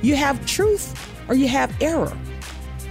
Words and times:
You 0.00 0.14
have 0.14 0.44
truth 0.46 0.94
or 1.28 1.34
you 1.34 1.48
have 1.48 1.74
error. 1.82 2.16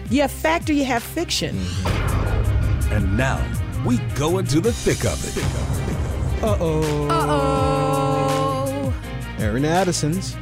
You 0.10 0.22
have 0.22 0.32
fact 0.32 0.70
or 0.70 0.74
you 0.74 0.84
have 0.86 1.02
fiction. 1.02 1.56
Mm-hmm. 1.56 2.94
And 2.94 3.18
now 3.18 3.42
we 3.86 3.98
go 4.16 4.40
into 4.40 4.60
the 4.60 4.74
thick 4.74 5.06
of 5.06 5.24
it. 5.26 6.44
Uh 6.44 6.58
oh. 6.60 7.08
Uh 7.10 7.26
oh. 7.30 8.94
Aaron 9.40 9.64
Addison's. 9.64 10.36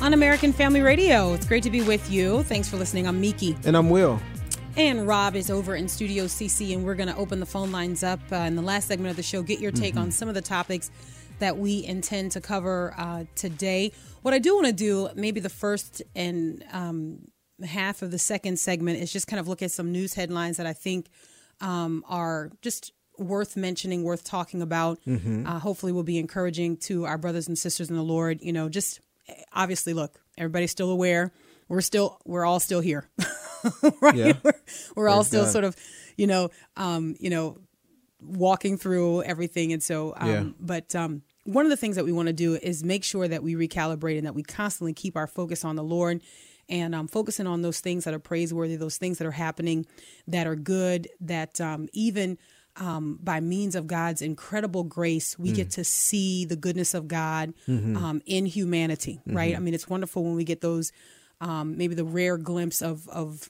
On 0.00 0.12
American 0.12 0.52
Family 0.52 0.80
Radio. 0.80 1.34
It's 1.34 1.46
great 1.46 1.62
to 1.62 1.70
be 1.70 1.82
with 1.82 2.10
you. 2.10 2.42
Thanks 2.44 2.68
for 2.68 2.76
listening. 2.76 3.06
I'm 3.06 3.20
Miki. 3.20 3.56
And 3.64 3.76
I'm 3.76 3.88
Will. 3.88 4.20
And 4.76 5.06
Rob 5.06 5.36
is 5.36 5.50
over 5.50 5.74
in 5.74 5.88
Studio 5.88 6.24
CC, 6.24 6.72
and 6.72 6.84
we're 6.84 6.94
going 6.94 7.08
to 7.08 7.16
open 7.16 7.40
the 7.40 7.46
phone 7.46 7.72
lines 7.72 8.04
up 8.04 8.20
uh, 8.30 8.36
in 8.36 8.54
the 8.54 8.62
last 8.62 8.86
segment 8.86 9.10
of 9.10 9.16
the 9.16 9.24
show. 9.24 9.42
Get 9.42 9.58
your 9.58 9.72
take 9.72 9.94
mm-hmm. 9.94 10.04
on 10.04 10.10
some 10.12 10.28
of 10.28 10.34
the 10.36 10.42
topics 10.42 10.90
that 11.38 11.58
we 11.58 11.84
intend 11.84 12.32
to 12.32 12.40
cover 12.40 12.94
uh, 12.96 13.24
today. 13.34 13.92
What 14.28 14.34
I 14.34 14.40
do 14.40 14.56
want 14.56 14.66
to 14.66 14.74
do, 14.74 15.08
maybe 15.14 15.40
the 15.40 15.48
first 15.48 16.02
and 16.14 16.62
um, 16.70 17.28
half 17.64 18.02
of 18.02 18.10
the 18.10 18.18
second 18.18 18.58
segment, 18.58 19.00
is 19.00 19.10
just 19.10 19.26
kind 19.26 19.40
of 19.40 19.48
look 19.48 19.62
at 19.62 19.70
some 19.70 19.90
news 19.90 20.12
headlines 20.12 20.58
that 20.58 20.66
I 20.66 20.74
think 20.74 21.08
um, 21.62 22.04
are 22.06 22.50
just 22.60 22.92
worth 23.16 23.56
mentioning, 23.56 24.02
worth 24.02 24.24
talking 24.24 24.60
about. 24.60 24.98
Mm-hmm. 25.06 25.46
Uh, 25.46 25.58
hopefully, 25.58 25.92
will 25.92 26.02
be 26.02 26.18
encouraging 26.18 26.76
to 26.88 27.06
our 27.06 27.16
brothers 27.16 27.48
and 27.48 27.56
sisters 27.56 27.88
in 27.88 27.96
the 27.96 28.02
Lord. 28.02 28.40
You 28.42 28.52
know, 28.52 28.68
just 28.68 29.00
obviously, 29.54 29.94
look, 29.94 30.20
everybody's 30.36 30.72
still 30.72 30.90
aware. 30.90 31.32
We're 31.70 31.80
still, 31.80 32.20
we're 32.26 32.44
all 32.44 32.60
still 32.60 32.80
here. 32.80 33.08
right? 34.02 34.14
Yeah. 34.14 34.32
We're, 34.42 34.52
we're 34.94 35.08
all 35.08 35.24
still 35.24 35.44
God. 35.44 35.52
sort 35.52 35.64
of, 35.64 35.74
you 36.18 36.26
know, 36.26 36.50
um, 36.76 37.16
you 37.18 37.30
know, 37.30 37.56
walking 38.20 38.76
through 38.76 39.22
everything. 39.22 39.72
And 39.72 39.82
so, 39.82 40.12
um, 40.18 40.28
yeah. 40.28 40.44
but 40.60 40.94
um, 40.94 41.22
one 41.48 41.64
of 41.64 41.70
the 41.70 41.78
things 41.78 41.96
that 41.96 42.04
we 42.04 42.12
want 42.12 42.26
to 42.26 42.34
do 42.34 42.56
is 42.56 42.84
make 42.84 43.02
sure 43.02 43.26
that 43.26 43.42
we 43.42 43.54
recalibrate 43.54 44.18
and 44.18 44.26
that 44.26 44.34
we 44.34 44.42
constantly 44.42 44.92
keep 44.92 45.16
our 45.16 45.26
focus 45.26 45.64
on 45.64 45.76
the 45.76 45.82
Lord 45.82 46.20
and 46.68 46.94
um, 46.94 47.08
focusing 47.08 47.46
on 47.46 47.62
those 47.62 47.80
things 47.80 48.04
that 48.04 48.12
are 48.12 48.18
praiseworthy, 48.18 48.76
those 48.76 48.98
things 48.98 49.16
that 49.16 49.26
are 49.26 49.30
happening 49.30 49.86
that 50.26 50.46
are 50.46 50.54
good, 50.54 51.08
that 51.20 51.58
um, 51.58 51.88
even 51.94 52.36
um, 52.76 53.18
by 53.22 53.40
means 53.40 53.74
of 53.74 53.86
God's 53.86 54.20
incredible 54.20 54.84
grace, 54.84 55.38
we 55.38 55.52
mm. 55.52 55.54
get 55.54 55.70
to 55.70 55.84
see 55.84 56.44
the 56.44 56.54
goodness 56.54 56.92
of 56.92 57.08
God 57.08 57.54
mm-hmm. 57.66 57.96
um, 57.96 58.20
in 58.26 58.44
humanity, 58.44 59.18
right? 59.26 59.52
Mm-hmm. 59.52 59.56
I 59.56 59.60
mean, 59.60 59.72
it's 59.72 59.88
wonderful 59.88 60.24
when 60.24 60.36
we 60.36 60.44
get 60.44 60.60
those, 60.60 60.92
um, 61.40 61.78
maybe 61.78 61.94
the 61.94 62.04
rare 62.04 62.36
glimpse 62.36 62.82
of, 62.82 63.08
of 63.08 63.48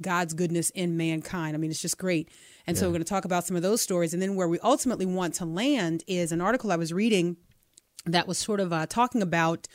God's 0.00 0.34
goodness 0.34 0.70
in 0.70 0.96
mankind. 0.96 1.56
I 1.56 1.58
mean, 1.58 1.70
it's 1.70 1.80
just 1.80 1.98
great. 1.98 2.30
And 2.66 2.76
yeah. 2.76 2.80
so 2.80 2.86
we're 2.86 2.92
going 2.92 3.04
to 3.04 3.08
talk 3.08 3.24
about 3.24 3.46
some 3.46 3.56
of 3.56 3.62
those 3.62 3.80
stories. 3.80 4.12
And 4.12 4.22
then 4.22 4.34
where 4.34 4.48
we 4.48 4.58
ultimately 4.60 5.06
want 5.06 5.34
to 5.34 5.44
land 5.44 6.04
is 6.06 6.32
an 6.32 6.40
article 6.40 6.72
I 6.72 6.76
was 6.76 6.92
reading 6.92 7.36
that 8.04 8.28
was 8.28 8.38
sort 8.38 8.60
of 8.60 8.72
uh, 8.72 8.86
talking 8.86 9.22
about 9.22 9.66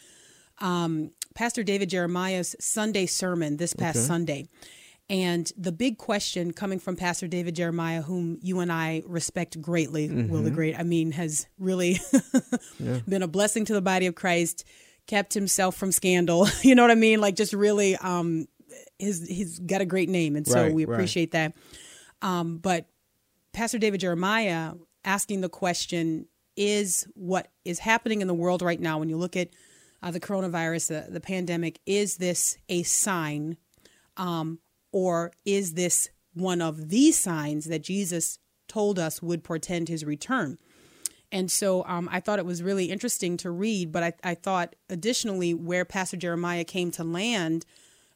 um, 0.60 1.12
Pastor 1.34 1.64
David 1.64 1.90
Jeremiah's 1.90 2.56
Sunday 2.60 3.06
sermon 3.06 3.58
this 3.58 3.74
past 3.74 3.98
okay. 3.98 4.06
Sunday. 4.06 4.48
And 5.10 5.52
the 5.58 5.74
big 5.74 5.98
question 5.98 6.54
coming 6.54 6.80
from 6.80 6.96
Pastor 6.96 7.28
David 7.28 7.56
Jeremiah, 7.56 8.02
whom 8.02 8.38
you 8.42 8.62
and 8.62 8.72
I 8.72 9.04
respect 9.06 9.62
greatly, 9.62 10.08
mm-hmm. 10.08 10.32
Will 10.32 10.42
the 10.42 10.52
Great, 10.52 10.80
I 10.80 10.84
mean, 10.84 11.12
has 11.12 11.48
really 11.60 12.00
yeah. 12.80 13.00
been 13.08 13.22
a 13.22 13.28
blessing 13.28 13.66
to 13.66 13.74
the 13.74 13.81
body 13.81 14.06
of 14.06 14.16
Christ, 14.16 14.64
kept 15.08 15.34
himself 15.34 15.76
from 15.76 15.92
scandal. 15.92 16.48
you 16.62 16.76
know 16.76 16.84
what 16.84 16.92
I 16.92 16.96
mean? 16.96 17.20
Like 17.20 17.36
just 17.36 17.52
really 17.52 17.98
um 17.98 18.48
his 19.01 19.28
he's 19.28 19.59
got 19.59 19.81
a 19.81 19.85
great 19.85 20.09
name 20.09 20.35
and 20.35 20.47
so 20.47 20.63
right, 20.63 20.73
we 20.73 20.84
appreciate 20.84 21.34
right. 21.34 21.53
that. 22.22 22.28
Um 22.28 22.57
but 22.57 22.88
Pastor 23.53 23.78
David 23.78 24.00
Jeremiah 24.00 24.73
asking 25.03 25.41
the 25.41 25.50
question 25.50 26.28
is 26.56 27.07
what 27.13 27.47
is 27.66 27.79
happening 27.79 28.22
in 28.22 28.28
the 28.28 28.34
world 28.34 28.62
right 28.62 28.79
now 28.79 29.00
when 29.00 29.09
you 29.09 29.17
look 29.17 29.35
at 29.35 29.50
uh, 30.03 30.12
the 30.12 30.19
coronavirus, 30.19 30.88
the, 30.88 31.12
the 31.12 31.19
pandemic, 31.19 31.79
is 31.85 32.17
this 32.17 32.57
a 32.69 32.84
sign 32.84 33.57
um, 34.17 34.59
or 34.91 35.31
is 35.45 35.73
this 35.73 36.09
one 36.33 36.62
of 36.62 36.89
these 36.89 37.18
signs 37.18 37.66
that 37.66 37.83
Jesus 37.83 38.39
told 38.68 38.97
us 38.97 39.22
would 39.22 39.44
portend 39.44 39.89
his 39.89 40.03
return? 40.03 40.57
And 41.31 41.50
so 41.50 41.85
um, 41.85 42.09
I 42.12 42.19
thought 42.19 42.39
it 42.39 42.45
was 42.45 42.62
really 42.62 42.85
interesting 42.85 43.38
to 43.38 43.51
read, 43.51 43.91
but 43.91 44.03
I, 44.03 44.13
I, 44.23 44.35
thought 44.35 44.75
additionally 44.89 45.53
where 45.53 45.85
Pastor 45.85 46.18
Jeremiah 46.18 46.66
came 46.66 46.91
to 46.91 47.06
land, 47.06 47.66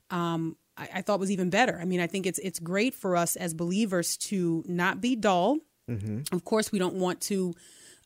um, 0.10 0.58
I, 0.78 0.90
I, 0.96 1.02
thought 1.02 1.20
was 1.20 1.32
even 1.32 1.50
better. 1.50 1.80
I 1.80 1.86
mean, 1.86 2.00
I 2.00 2.08
think 2.08 2.26
it's 2.26 2.40
it's 2.40 2.60
great 2.60 2.94
for 2.94 3.16
us 3.16 3.36
as 3.36 3.54
believers 3.54 4.18
to 4.18 4.64
not 4.68 5.02
be 5.02 5.16
dull. 5.16 5.60
Mm-hmm. 5.90 6.36
Of 6.36 6.44
course, 6.44 6.72
we 6.72 6.80
don't 6.80 6.96
want 6.96 7.22
to, 7.22 7.54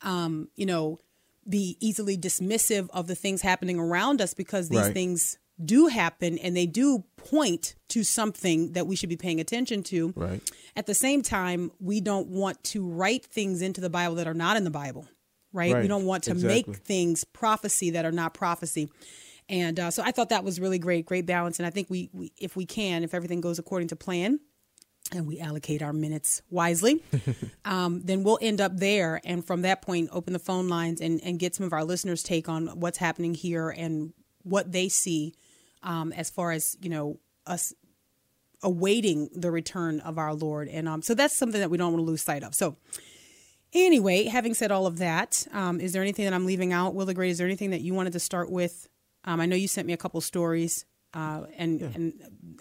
um, 0.01 0.49
you 0.55 0.65
know, 0.65 0.99
be 1.47 1.77
easily 1.79 2.17
dismissive 2.17 2.89
of 2.91 3.07
the 3.07 3.15
things 3.15 3.41
happening 3.41 3.79
around 3.79 4.21
us 4.21 4.33
because 4.33 4.69
these 4.69 4.81
right. 4.81 4.93
things 4.93 5.37
do 5.63 5.87
happen 5.87 6.37
and 6.37 6.55
they 6.55 6.65
do 6.65 7.03
point 7.17 7.75
to 7.89 8.03
something 8.03 8.73
that 8.73 8.87
we 8.87 8.95
should 8.95 9.09
be 9.09 9.17
paying 9.17 9.39
attention 9.39 9.83
to. 9.83 10.13
Right. 10.15 10.41
At 10.75 10.85
the 10.85 10.93
same 10.93 11.21
time, 11.21 11.71
we 11.79 12.01
don't 12.01 12.27
want 12.27 12.63
to 12.65 12.87
write 12.87 13.25
things 13.25 13.61
into 13.61 13.81
the 13.81 13.89
Bible 13.89 14.15
that 14.15 14.27
are 14.27 14.33
not 14.33 14.57
in 14.57 14.63
the 14.63 14.69
Bible. 14.69 15.07
Right. 15.51 15.73
right. 15.73 15.81
We 15.81 15.87
don't 15.87 16.05
want 16.05 16.23
to 16.25 16.31
exactly. 16.31 16.73
make 16.73 16.77
things 16.83 17.23
prophecy 17.23 17.91
that 17.91 18.05
are 18.05 18.11
not 18.11 18.33
prophecy. 18.33 18.89
And 19.49 19.79
uh, 19.79 19.91
so 19.91 20.03
I 20.03 20.11
thought 20.11 20.29
that 20.29 20.43
was 20.43 20.59
really 20.59 20.79
great, 20.79 21.05
great 21.05 21.25
balance. 21.25 21.59
And 21.59 21.65
I 21.65 21.71
think 21.71 21.89
we, 21.89 22.09
we, 22.13 22.31
if 22.37 22.55
we 22.55 22.65
can, 22.65 23.03
if 23.03 23.13
everything 23.13 23.41
goes 23.41 23.59
according 23.59 23.89
to 23.89 23.95
plan, 23.95 24.39
and 25.11 25.25
we 25.25 25.39
allocate 25.39 25.81
our 25.81 25.93
minutes 25.93 26.43
wisely, 26.51 27.03
um, 27.65 28.01
then 28.01 28.23
we'll 28.23 28.37
end 28.41 28.61
up 28.61 28.77
there. 28.77 29.19
And 29.23 29.43
from 29.43 29.63
that 29.63 29.81
point, 29.81 30.09
open 30.11 30.33
the 30.33 30.39
phone 30.39 30.67
lines 30.67 31.01
and, 31.01 31.19
and 31.23 31.39
get 31.39 31.55
some 31.55 31.65
of 31.65 31.73
our 31.73 31.83
listeners' 31.83 32.21
take 32.21 32.47
on 32.47 32.67
what's 32.79 32.99
happening 32.99 33.33
here 33.33 33.69
and 33.69 34.13
what 34.43 34.71
they 34.71 34.87
see 34.87 35.33
um, 35.81 36.13
as 36.13 36.29
far 36.29 36.51
as 36.51 36.77
you 36.81 36.89
know 36.89 37.19
us 37.47 37.73
awaiting 38.61 39.29
the 39.33 39.49
return 39.49 39.99
of 40.01 40.17
our 40.17 40.33
Lord. 40.33 40.67
And 40.67 40.87
um, 40.87 41.01
so 41.01 41.13
that's 41.13 41.35
something 41.35 41.59
that 41.59 41.71
we 41.71 41.77
don't 41.77 41.93
want 41.93 42.05
to 42.05 42.09
lose 42.09 42.21
sight 42.21 42.43
of. 42.43 42.53
So 42.53 42.75
anyway, 43.73 44.25
having 44.25 44.53
said 44.53 44.71
all 44.71 44.85
of 44.85 44.97
that, 44.99 45.47
um, 45.53 45.79
is 45.79 45.93
there 45.93 46.01
anything 46.01 46.25
that 46.25 46.33
I'm 46.33 46.45
leaving 46.45 46.73
out, 46.73 46.93
Will 46.93 47.05
the 47.05 47.13
Great? 47.13 47.31
Is 47.31 47.37
there 47.37 47.47
anything 47.47 47.71
that 47.71 47.81
you 47.81 47.93
wanted 47.93 48.13
to 48.13 48.19
start 48.19 48.51
with? 48.51 48.89
Um, 49.25 49.39
I 49.39 49.45
know 49.45 49.55
you 49.55 49.67
sent 49.67 49.87
me 49.87 49.93
a 49.93 49.97
couple 49.97 50.21
stories. 50.21 50.85
Uh, 51.11 51.45
and 51.57 51.81
yeah. 51.81 51.87
and 51.95 52.13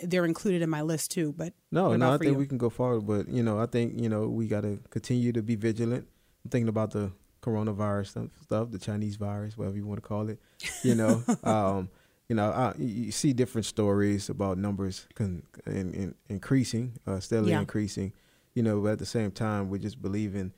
they're 0.02 0.24
included 0.24 0.62
in 0.62 0.70
my 0.70 0.80
list 0.80 1.10
too. 1.10 1.34
But 1.36 1.52
no, 1.70 1.94
no, 1.96 2.14
I 2.14 2.16
think 2.16 2.32
you? 2.32 2.38
we 2.38 2.46
can 2.46 2.56
go 2.56 2.70
forward. 2.70 3.06
But 3.06 3.28
you 3.28 3.42
know, 3.42 3.58
I 3.58 3.66
think 3.66 4.00
you 4.00 4.08
know 4.08 4.26
we 4.26 4.46
got 4.46 4.62
to 4.62 4.80
continue 4.88 5.32
to 5.32 5.42
be 5.42 5.54
vigilant. 5.54 6.06
I'm 6.47 6.50
thinking 6.50 6.68
about 6.68 6.92
the 6.92 7.12
coronavirus 7.42 8.06
stuff, 8.08 8.28
stuff, 8.42 8.70
the 8.70 8.78
Chinese 8.78 9.16
virus, 9.16 9.56
whatever 9.56 9.76
you 9.76 9.86
want 9.86 10.02
to 10.02 10.08
call 10.08 10.28
it. 10.28 10.41
You 10.82 10.94
know, 10.94 11.22
um, 11.44 11.91
you 12.28 12.36
know, 12.36 12.50
I, 12.50 12.74
you 12.78 13.10
see 13.12 13.32
different 13.32 13.66
stories 13.66 14.28
about 14.28 14.58
numbers 14.58 15.06
con, 15.14 15.42
in, 15.66 15.92
in, 15.94 16.14
increasing, 16.28 16.94
uh, 17.06 17.20
steadily 17.20 17.52
yeah. 17.52 17.60
increasing. 17.60 18.12
You 18.54 18.62
know, 18.62 18.80
but 18.80 18.92
at 18.92 18.98
the 18.98 19.06
same 19.06 19.30
time, 19.30 19.70
we're 19.70 19.78
just 19.78 20.00
believing 20.00 20.52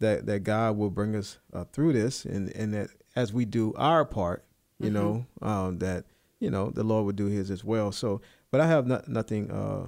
that 0.00 0.26
that 0.26 0.40
God 0.40 0.76
will 0.76 0.90
bring 0.90 1.16
us 1.16 1.38
uh, 1.52 1.64
through 1.64 1.92
this, 1.94 2.24
and 2.24 2.54
and 2.54 2.74
that 2.74 2.90
as 3.14 3.32
we 3.32 3.44
do 3.44 3.72
our 3.76 4.04
part, 4.04 4.44
you 4.78 4.90
mm-hmm. 4.90 4.94
know, 4.94 5.26
um, 5.42 5.78
that 5.78 6.04
you 6.40 6.50
know 6.50 6.70
the 6.70 6.84
Lord 6.84 7.06
would 7.06 7.16
do 7.16 7.26
His 7.26 7.50
as 7.50 7.64
well. 7.64 7.92
So, 7.92 8.20
but 8.50 8.60
I 8.60 8.66
have 8.66 8.86
not, 8.86 9.08
nothing 9.08 9.50
uh, 9.50 9.86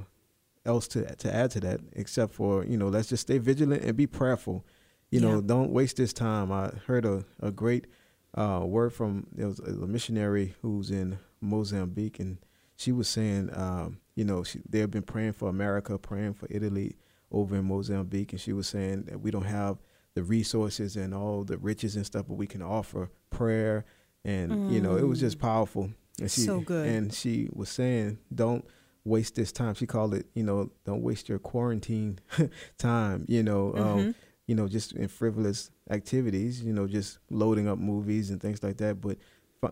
else 0.64 0.88
to 0.88 1.14
to 1.16 1.34
add 1.34 1.50
to 1.52 1.60
that 1.60 1.80
except 1.92 2.32
for 2.32 2.64
you 2.64 2.76
know 2.76 2.88
let's 2.88 3.08
just 3.08 3.22
stay 3.22 3.38
vigilant 3.38 3.82
and 3.84 3.96
be 3.96 4.06
prayerful. 4.06 4.64
You 5.10 5.20
yeah. 5.20 5.28
know, 5.28 5.40
don't 5.40 5.70
waste 5.70 5.96
this 5.96 6.12
time. 6.12 6.52
I 6.52 6.70
heard 6.86 7.04
a 7.04 7.24
a 7.40 7.50
great 7.50 7.86
uh, 8.34 8.62
word 8.64 8.92
from 8.92 9.26
there 9.32 9.48
was 9.48 9.58
a 9.58 9.86
missionary 9.86 10.54
who's 10.62 10.90
in 10.90 11.18
Mozambique, 11.40 12.20
and 12.20 12.38
she 12.76 12.92
was 12.92 13.08
saying, 13.08 13.50
um, 13.52 13.98
you 14.14 14.24
know, 14.24 14.44
she, 14.44 14.60
they've 14.68 14.90
been 14.90 15.02
praying 15.02 15.32
for 15.32 15.48
America, 15.48 15.98
praying 15.98 16.34
for 16.34 16.46
Italy 16.50 16.96
over 17.30 17.56
in 17.56 17.64
Mozambique, 17.64 18.32
and 18.32 18.40
she 18.40 18.52
was 18.52 18.68
saying 18.68 19.04
that 19.04 19.20
we 19.20 19.30
don't 19.30 19.44
have 19.44 19.78
the 20.14 20.22
resources 20.22 20.96
and 20.96 21.14
all 21.14 21.44
the 21.44 21.58
riches 21.58 21.96
and 21.96 22.06
stuff, 22.06 22.26
but 22.28 22.34
we 22.34 22.46
can 22.46 22.62
offer 22.62 23.10
prayer, 23.30 23.84
and 24.24 24.52
mm. 24.52 24.72
you 24.72 24.80
know, 24.80 24.96
it 24.96 25.06
was 25.06 25.20
just 25.20 25.38
mm. 25.38 25.42
powerful. 25.42 25.90
And 26.20 26.30
she, 26.30 26.40
so 26.42 26.60
good. 26.60 26.88
And 26.88 27.12
she 27.12 27.48
was 27.52 27.68
saying, 27.68 28.18
don't 28.34 28.64
waste 29.04 29.36
this 29.36 29.52
time. 29.52 29.74
She 29.74 29.86
called 29.86 30.14
it, 30.14 30.26
you 30.34 30.42
know, 30.42 30.70
don't 30.84 31.02
waste 31.02 31.28
your 31.28 31.38
quarantine 31.38 32.18
time. 32.78 33.24
You 33.28 33.42
know, 33.42 33.74
um, 33.74 33.82
mm-hmm. 33.82 33.98
um, 33.98 34.14
you 34.46 34.54
know, 34.54 34.66
just 34.66 34.92
in 34.92 35.08
frivolous 35.08 35.70
activities. 35.90 36.62
You 36.62 36.72
know, 36.72 36.86
just 36.86 37.18
loading 37.30 37.68
up 37.68 37.78
movies 37.78 38.30
and 38.30 38.40
things 38.40 38.62
like 38.62 38.78
that, 38.78 39.00
but 39.00 39.18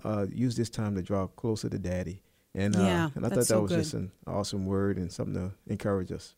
uh, 0.04 0.26
use 0.32 0.56
this 0.56 0.70
time 0.70 0.94
to 0.96 1.02
draw 1.02 1.26
closer 1.26 1.68
to 1.68 1.78
daddy 1.78 2.22
And 2.54 2.74
uh, 2.76 2.80
Yeah, 2.80 3.10
and 3.14 3.24
I 3.24 3.28
thought 3.28 3.38
that 3.38 3.44
so 3.46 3.62
was 3.62 3.70
good. 3.70 3.78
just 3.78 3.94
an 3.94 4.10
awesome 4.26 4.66
word 4.66 4.96
and 4.98 5.12
something 5.12 5.34
to 5.34 5.52
encourage 5.66 6.12
us. 6.12 6.34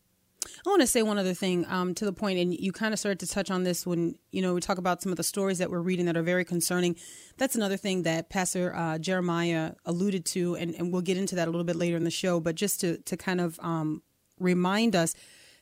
I 0.65 0.69
want 0.69 0.81
to 0.81 0.87
say 0.87 1.01
one 1.01 1.17
other 1.17 1.33
thing 1.33 1.65
um, 1.67 1.93
to 1.95 2.05
the 2.05 2.13
point, 2.13 2.39
and 2.39 2.53
you 2.53 2.71
kind 2.71 2.93
of 2.93 2.99
started 2.99 3.19
to 3.19 3.27
touch 3.27 3.51
on 3.51 3.63
this 3.63 3.85
when 3.85 4.15
you 4.31 4.41
know 4.41 4.53
we 4.53 4.61
talk 4.61 4.77
about 4.77 5.01
some 5.01 5.11
of 5.11 5.17
the 5.17 5.23
stories 5.23 5.57
that 5.57 5.69
we're 5.69 5.81
reading 5.81 6.05
that 6.05 6.15
are 6.15 6.23
very 6.23 6.45
concerning. 6.45 6.95
That's 7.37 7.55
another 7.55 7.77
thing 7.77 8.03
that 8.03 8.29
Pastor 8.29 8.73
uh, 8.75 8.97
Jeremiah 8.99 9.73
alluded 9.85 10.25
to, 10.27 10.55
and, 10.55 10.73
and 10.75 10.93
we'll 10.93 11.01
get 11.01 11.17
into 11.17 11.35
that 11.35 11.47
a 11.47 11.51
little 11.51 11.65
bit 11.65 11.75
later 11.75 11.97
in 11.97 12.03
the 12.03 12.11
show. 12.11 12.39
But 12.39 12.55
just 12.55 12.79
to 12.81 12.97
to 12.97 13.17
kind 13.17 13.41
of 13.41 13.59
um, 13.61 14.01
remind 14.39 14.95
us 14.95 15.13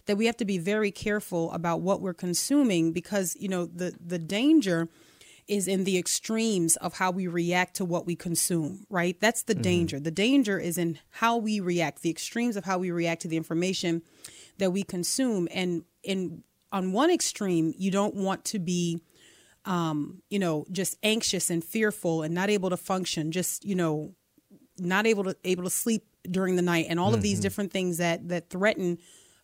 that 0.05 0.15
we 0.15 0.25
have 0.27 0.37
to 0.37 0.45
be 0.45 0.57
very 0.57 0.91
careful 0.91 1.51
about 1.51 1.81
what 1.81 2.01
we're 2.01 2.13
consuming 2.13 2.93
because 2.93 3.35
you 3.39 3.49
know 3.49 3.65
the 3.65 3.95
the 3.99 4.19
danger 4.19 4.89
is 5.47 5.67
in 5.67 5.85
the 5.85 5.97
extremes 5.97 6.75
of 6.77 6.95
how 6.95 7.09
we 7.09 7.25
react 7.25 7.77
to 7.77 7.85
what 7.85 8.05
we 8.05 8.15
consume, 8.15 8.85
right? 8.89 9.17
That's 9.21 9.43
the 9.43 9.55
danger. 9.55 9.97
The 9.97 10.11
danger 10.11 10.59
is 10.59 10.77
in 10.77 10.99
how 11.09 11.37
we 11.37 11.61
react, 11.61 12.01
the 12.01 12.09
extremes 12.09 12.57
of 12.57 12.65
how 12.65 12.77
we 12.77 12.91
react 12.91 13.21
to 13.21 13.29
the 13.29 13.37
information 13.37 14.01
that 14.57 14.71
we 14.71 14.83
consume. 14.83 15.47
And 15.51 15.83
in 16.03 16.43
on 16.71 16.91
one 16.91 17.09
extreme, 17.09 17.73
you 17.77 17.91
don't 17.91 18.15
want 18.15 18.45
to 18.45 18.59
be 18.59 19.01
um, 19.65 20.21
you 20.29 20.39
know, 20.39 20.65
just 20.71 20.97
anxious 21.03 21.49
and 21.49 21.61
fearful 21.63 22.23
and 22.23 22.33
not 22.33 22.49
able 22.49 22.69
to 22.69 22.77
function, 22.77 23.33
just, 23.33 23.65
you 23.65 23.75
know, 23.75 24.13
not 24.77 25.05
able 25.05 25.25
to 25.25 25.35
able 25.43 25.63
to 25.65 25.69
sleep 25.69 26.03
during 26.29 26.55
the 26.55 26.61
night 26.61 26.85
and 26.89 26.99
all 26.99 27.13
of 27.13 27.21
these 27.21 27.39
different 27.39 27.71
things 27.71 27.97
that 27.97 28.27
that 28.29 28.49
threaten 28.49 28.97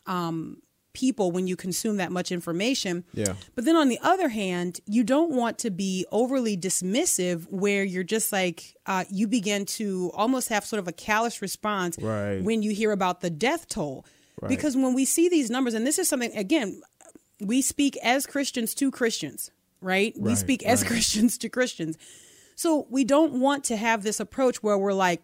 um 0.06 0.62
people 0.94 1.32
when 1.32 1.48
you 1.48 1.56
consume 1.56 1.98
that 1.98 2.12
much 2.12 2.32
information. 2.32 3.04
Yeah. 3.14 3.34
But 3.56 3.66
then 3.66 3.76
on 3.76 3.90
the 3.90 3.98
other 4.04 4.30
hand, 4.30 4.80
you 4.86 5.04
don't 5.04 5.32
want 5.32 5.58
to 5.60 5.72
be 5.72 6.06
overly 6.12 6.56
dismissive 6.56 7.48
where 7.50 7.84
you're 7.84 8.04
just 8.04 8.32
like, 8.32 8.76
uh, 8.86 9.04
you 9.10 9.28
begin 9.28 9.66
to 9.66 10.12
almost 10.14 10.50
have 10.50 10.64
sort 10.64 10.80
of 10.80 10.88
a 10.88 10.92
callous 10.92 11.42
response 11.42 11.98
Right. 12.00 12.44
when 12.44 12.62
you 12.62 12.72
hear 12.76 12.92
about 12.92 13.22
the 13.22 13.32
death 13.32 13.68
toll. 13.68 14.06
Right. 14.42 14.50
Because 14.50 14.76
when 14.76 14.94
we 14.94 15.06
see 15.06 15.30
these 15.30 15.50
numbers, 15.50 15.74
and 15.74 15.86
this 15.86 16.00
is 16.00 16.10
something, 16.10 16.36
again, 16.36 16.82
we 17.40 17.62
speak 17.62 17.98
as 17.98 18.26
Christians 18.26 18.74
to 18.76 18.92
Christians, 18.92 19.52
right? 19.82 20.14
we 20.18 20.30
Right, 20.30 20.38
speak 20.38 20.64
as 20.64 20.82
right. 20.82 20.92
Christians 20.92 21.38
to 21.40 21.50
Christians. 21.50 21.98
So 22.56 22.88
we 22.90 23.04
don't 23.04 23.40
want 23.40 23.64
to 23.66 23.78
have 23.78 24.04
this 24.04 24.20
approach 24.20 24.62
where 24.62 24.78
we're 24.78 24.94
like, 24.94 25.22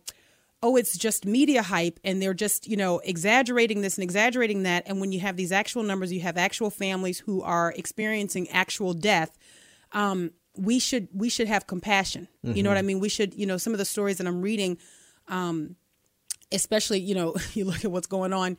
oh, 0.61 0.75
it's 0.75 0.97
just 0.97 1.25
media 1.25 1.63
hype 1.63 1.99
and 2.03 2.21
they're 2.21 2.33
just, 2.33 2.67
you 2.67 2.75
know, 2.75 2.99
exaggerating 2.99 3.81
this 3.81 3.97
and 3.97 4.03
exaggerating 4.03 4.63
that. 4.63 4.83
And 4.85 4.99
when 4.99 5.11
you 5.11 5.21
have 5.21 5.37
these 5.37 5.51
actual 5.51 5.83
numbers, 5.83 6.11
you 6.11 6.19
have 6.21 6.37
actual 6.37 6.69
families 6.69 7.19
who 7.19 7.41
are 7.41 7.73
experiencing 7.77 8.49
actual 8.49 8.93
death. 8.93 9.37
Um, 9.93 10.31
we 10.57 10.79
should 10.79 11.07
we 11.13 11.29
should 11.29 11.47
have 11.47 11.67
compassion. 11.67 12.27
You 12.43 12.63
know 12.63 12.69
what 12.69 12.77
I 12.77 12.81
mean? 12.81 12.99
We 12.99 13.07
should, 13.07 13.33
you 13.33 13.45
know, 13.45 13.57
some 13.57 13.73
of 13.73 13.79
the 13.79 13.85
stories 13.85 14.17
that 14.17 14.27
I'm 14.27 14.41
reading, 14.41 14.77
um, 15.29 15.77
especially, 16.51 16.99
you 16.99 17.15
know, 17.15 17.35
you 17.53 17.63
look 17.63 17.85
at 17.85 17.91
what's 17.91 18.07
going 18.07 18.33
on 18.33 18.57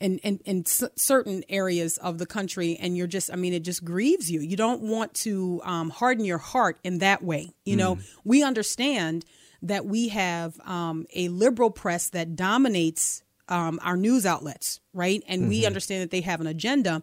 in, 0.00 0.18
in, 0.18 0.40
in 0.44 0.64
certain 0.66 1.42
areas 1.48 1.96
of 1.98 2.18
the 2.18 2.26
country 2.26 2.76
and 2.80 2.96
you're 2.96 3.06
just, 3.06 3.32
I 3.32 3.36
mean, 3.36 3.54
it 3.54 3.60
just 3.62 3.84
grieves 3.84 4.30
you. 4.30 4.40
You 4.40 4.56
don't 4.56 4.82
want 4.82 5.14
to 5.14 5.60
um, 5.64 5.90
harden 5.90 6.24
your 6.24 6.38
heart 6.38 6.78
in 6.84 6.98
that 6.98 7.22
way. 7.22 7.54
You 7.64 7.76
know, 7.76 7.98
we 8.24 8.42
understand 8.42 9.24
that 9.62 9.86
we 9.86 10.08
have 10.08 10.60
um, 10.64 11.06
a 11.14 11.28
liberal 11.28 11.70
press 11.70 12.10
that 12.10 12.36
dominates 12.36 13.22
um, 13.48 13.78
our 13.82 13.96
news 13.96 14.26
outlets, 14.26 14.80
right? 14.92 15.22
And 15.28 15.48
we 15.48 15.64
understand 15.66 16.02
that 16.02 16.10
they 16.10 16.20
have 16.20 16.40
an 16.40 16.46
agenda. 16.46 17.02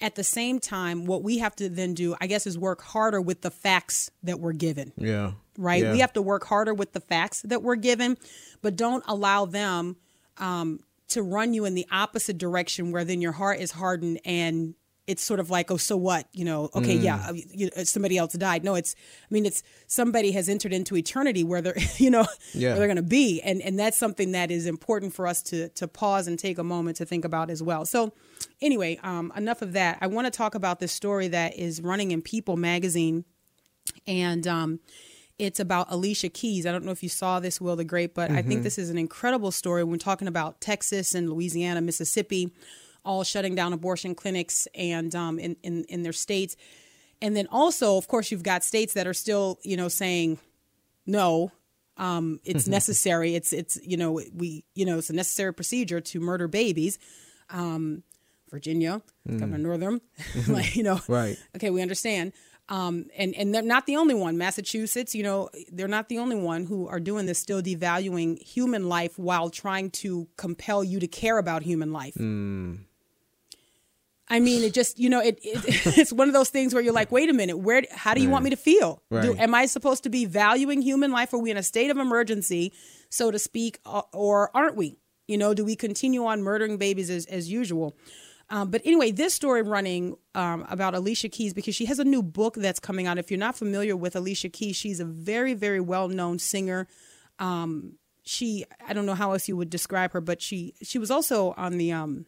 At 0.00 0.14
the 0.14 0.24
same 0.24 0.58
time, 0.58 1.06
what 1.06 1.22
we 1.22 1.38
have 1.38 1.56
to 1.56 1.70
then 1.70 1.94
do, 1.94 2.14
I 2.20 2.26
guess, 2.26 2.46
is 2.46 2.58
work 2.58 2.82
harder 2.82 3.20
with 3.20 3.40
the 3.40 3.50
facts 3.50 4.10
that 4.22 4.40
we're 4.40 4.52
given 4.52 4.92
Yeah. 4.98 5.32
right? 5.56 5.82
Yeah. 5.82 5.92
We 5.92 6.00
have 6.00 6.12
to 6.14 6.22
work 6.22 6.44
harder 6.44 6.74
with 6.74 6.92
the 6.92 7.00
facts 7.00 7.40
that 7.42 7.62
we're 7.62 7.76
given, 7.76 8.18
but 8.60 8.76
don't 8.76 9.02
allow 9.06 9.46
them 9.46 9.96
um, 10.38 10.80
to 11.08 11.22
run 11.22 11.54
you 11.54 11.64
in 11.64 11.74
the 11.74 11.86
opposite 11.90 12.38
direction 12.38 12.92
where 12.92 13.04
then 13.04 13.20
your 13.20 13.32
heart 13.32 13.60
is 13.60 13.72
hardened 13.72 14.20
and 14.24 14.74
it's 15.06 15.22
sort 15.22 15.38
of 15.38 15.50
like, 15.50 15.70
oh, 15.70 15.76
so 15.76 15.96
what? 15.96 16.26
You 16.32 16.44
know, 16.44 16.68
okay, 16.74 16.96
Mm. 16.98 17.02
yeah, 17.04 17.26
uh, 17.28 17.32
you, 17.32 17.70
uh, 17.76 17.84
somebody 17.84 18.18
else 18.18 18.32
died. 18.32 18.64
No, 18.64 18.74
it's, 18.74 18.96
I 19.22 19.32
mean, 19.32 19.46
it's 19.46 19.62
somebody 19.86 20.32
has 20.32 20.48
entered 20.48 20.72
into 20.72 20.96
eternity 20.96 21.44
where 21.44 21.62
they're, 21.62 21.76
you 21.98 22.10
know, 22.10 22.26
Yeah. 22.54 22.70
where 22.70 22.78
they're 22.80 22.86
going 22.88 22.96
to 22.96 23.02
be, 23.04 23.40
and 23.42 23.62
and 23.62 23.78
that's 23.78 23.96
something 23.96 24.32
that 24.32 24.50
is 24.50 24.66
important 24.66 25.14
for 25.14 25.28
us 25.28 25.42
to 25.44 25.68
to 25.68 25.86
pause 25.86 26.26
and 26.26 26.36
take 26.36 26.58
a 26.58 26.64
moment 26.64 26.96
to 26.96 27.04
think 27.04 27.24
about 27.24 27.50
as 27.50 27.62
well. 27.62 27.84
So, 27.86 28.14
anyway, 28.60 28.98
um, 29.04 29.32
enough 29.36 29.62
of 29.62 29.74
that. 29.74 29.98
I 30.00 30.08
want 30.08 30.24
to 30.26 30.32
talk 30.32 30.56
about 30.56 30.80
this 30.80 30.90
story 30.90 31.28
that 31.28 31.56
is 31.56 31.80
running 31.80 32.10
in 32.10 32.20
People 32.20 32.56
magazine 32.56 33.24
and 34.08 34.44
um, 34.48 34.80
it's 35.38 35.60
about 35.60 35.88
Alicia 35.90 36.30
Keys. 36.30 36.66
I 36.66 36.72
don't 36.72 36.84
know 36.84 36.92
if 36.92 37.02
you 37.02 37.08
saw 37.08 37.40
this, 37.40 37.60
Will 37.60 37.76
the 37.76 37.84
Great, 37.84 38.14
but 38.14 38.30
I 38.30 38.42
think 38.42 38.62
this 38.62 38.78
is 38.78 38.88
an 38.90 38.98
incredible 38.98 39.50
story. 39.50 39.84
When 39.84 39.92
we're 39.92 39.98
talking 39.98 40.28
about 40.28 40.60
Texas 40.60 41.14
and 41.14 41.28
Louisiana, 41.28 41.80
Mississippi, 41.80 42.52
all 43.04 43.22
shutting 43.22 43.54
down 43.54 43.72
abortion 43.72 44.14
clinics 44.14 44.66
and 44.74 45.14
um, 45.14 45.38
in, 45.38 45.56
in 45.62 45.84
in 45.84 46.02
their 46.02 46.12
states, 46.12 46.56
and 47.20 47.36
then 47.36 47.46
also, 47.50 47.96
of 47.96 48.08
course, 48.08 48.30
you've 48.30 48.42
got 48.42 48.64
states 48.64 48.94
that 48.94 49.06
are 49.06 49.14
still, 49.14 49.58
you 49.62 49.76
know, 49.76 49.88
saying 49.88 50.38
no. 51.06 51.52
Um, 51.98 52.40
it's 52.44 52.68
necessary. 52.68 53.34
It's 53.34 53.52
it's 53.52 53.78
you 53.82 53.96
know 53.96 54.20
we 54.34 54.64
you 54.74 54.84
know 54.84 54.98
it's 54.98 55.10
a 55.10 55.14
necessary 55.14 55.52
procedure 55.54 56.00
to 56.00 56.20
murder 56.20 56.48
babies. 56.48 56.98
Um, 57.50 58.02
Virginia, 58.50 59.02
Governor 59.26 59.58
Northam, 59.58 60.00
like 60.48 60.76
you 60.76 60.82
know, 60.82 61.00
Right. 61.08 61.36
Okay, 61.56 61.70
we 61.70 61.82
understand. 61.82 62.32
Um, 62.68 63.06
and 63.16 63.34
and 63.36 63.54
they're 63.54 63.62
not 63.62 63.86
the 63.86 63.96
only 63.96 64.14
one. 64.14 64.36
Massachusetts, 64.38 65.14
you 65.14 65.22
know, 65.22 65.48
they're 65.70 65.86
not 65.86 66.08
the 66.08 66.18
only 66.18 66.36
one 66.36 66.64
who 66.64 66.88
are 66.88 66.98
doing 66.98 67.26
this, 67.26 67.38
still 67.38 67.62
devaluing 67.62 68.42
human 68.42 68.88
life 68.88 69.18
while 69.18 69.50
trying 69.50 69.90
to 69.90 70.26
compel 70.36 70.82
you 70.82 70.98
to 70.98 71.06
care 71.06 71.38
about 71.38 71.62
human 71.62 71.92
life. 71.92 72.16
I 74.28 74.40
mean, 74.40 74.64
it 74.64 74.74
just 74.74 74.98
you 74.98 75.08
know, 75.08 75.20
it, 75.20 75.38
it 75.42 75.62
it's 75.98 76.12
one 76.12 76.26
of 76.28 76.34
those 76.34 76.48
things 76.50 76.74
where 76.74 76.82
you're 76.82 76.92
like, 76.92 77.12
wait 77.12 77.30
a 77.30 77.32
minute, 77.32 77.58
where? 77.58 77.82
How 77.92 78.14
do 78.14 78.20
you 78.20 78.28
want 78.32 78.42
me 78.42 78.50
to 78.50 78.56
feel? 78.56 79.00
Do, 79.22 79.36
am 79.38 79.54
I 79.54 79.66
supposed 79.66 80.02
to 80.02 80.08
be 80.10 80.24
valuing 80.24 80.82
human 80.82 81.12
life? 81.12 81.32
Are 81.32 81.38
we 81.38 81.52
in 81.52 81.56
a 81.56 81.62
state 81.62 81.90
of 81.90 81.98
emergency, 81.98 82.72
so 83.10 83.30
to 83.30 83.38
speak, 83.38 83.78
uh, 83.86 84.02
or 84.12 84.50
aren't 84.56 84.74
we? 84.74 84.98
You 85.28 85.38
know, 85.38 85.54
do 85.54 85.64
we 85.64 85.76
continue 85.76 86.24
on 86.26 86.42
murdering 86.42 86.78
babies 86.78 87.10
as 87.10 87.26
as 87.26 87.48
usual? 87.48 87.96
Um, 88.48 88.70
but 88.70 88.80
anyway, 88.84 89.10
this 89.10 89.34
story 89.34 89.62
running 89.62 90.16
um, 90.34 90.64
about 90.68 90.94
Alicia 90.94 91.28
Keys 91.28 91.52
because 91.52 91.74
she 91.74 91.86
has 91.86 91.98
a 91.98 92.04
new 92.04 92.22
book 92.22 92.54
that's 92.54 92.78
coming 92.78 93.06
out. 93.06 93.18
If 93.18 93.30
you're 93.30 93.40
not 93.40 93.56
familiar 93.56 93.96
with 93.96 94.14
Alicia 94.14 94.50
Keys, 94.50 94.76
she's 94.76 95.00
a 95.00 95.04
very, 95.04 95.54
very 95.54 95.80
well 95.80 96.08
known 96.08 96.38
singer. 96.38 96.86
Um, 97.38 97.94
she, 98.22 98.64
I 98.86 98.92
don't 98.92 99.06
know 99.06 99.14
how 99.14 99.32
else 99.32 99.48
you 99.48 99.56
would 99.56 99.70
describe 99.70 100.12
her, 100.12 100.20
but 100.20 100.40
she 100.40 100.74
she 100.82 100.98
was 100.98 101.10
also 101.10 101.54
on 101.56 101.78
the 101.78 101.92
um, 101.92 102.26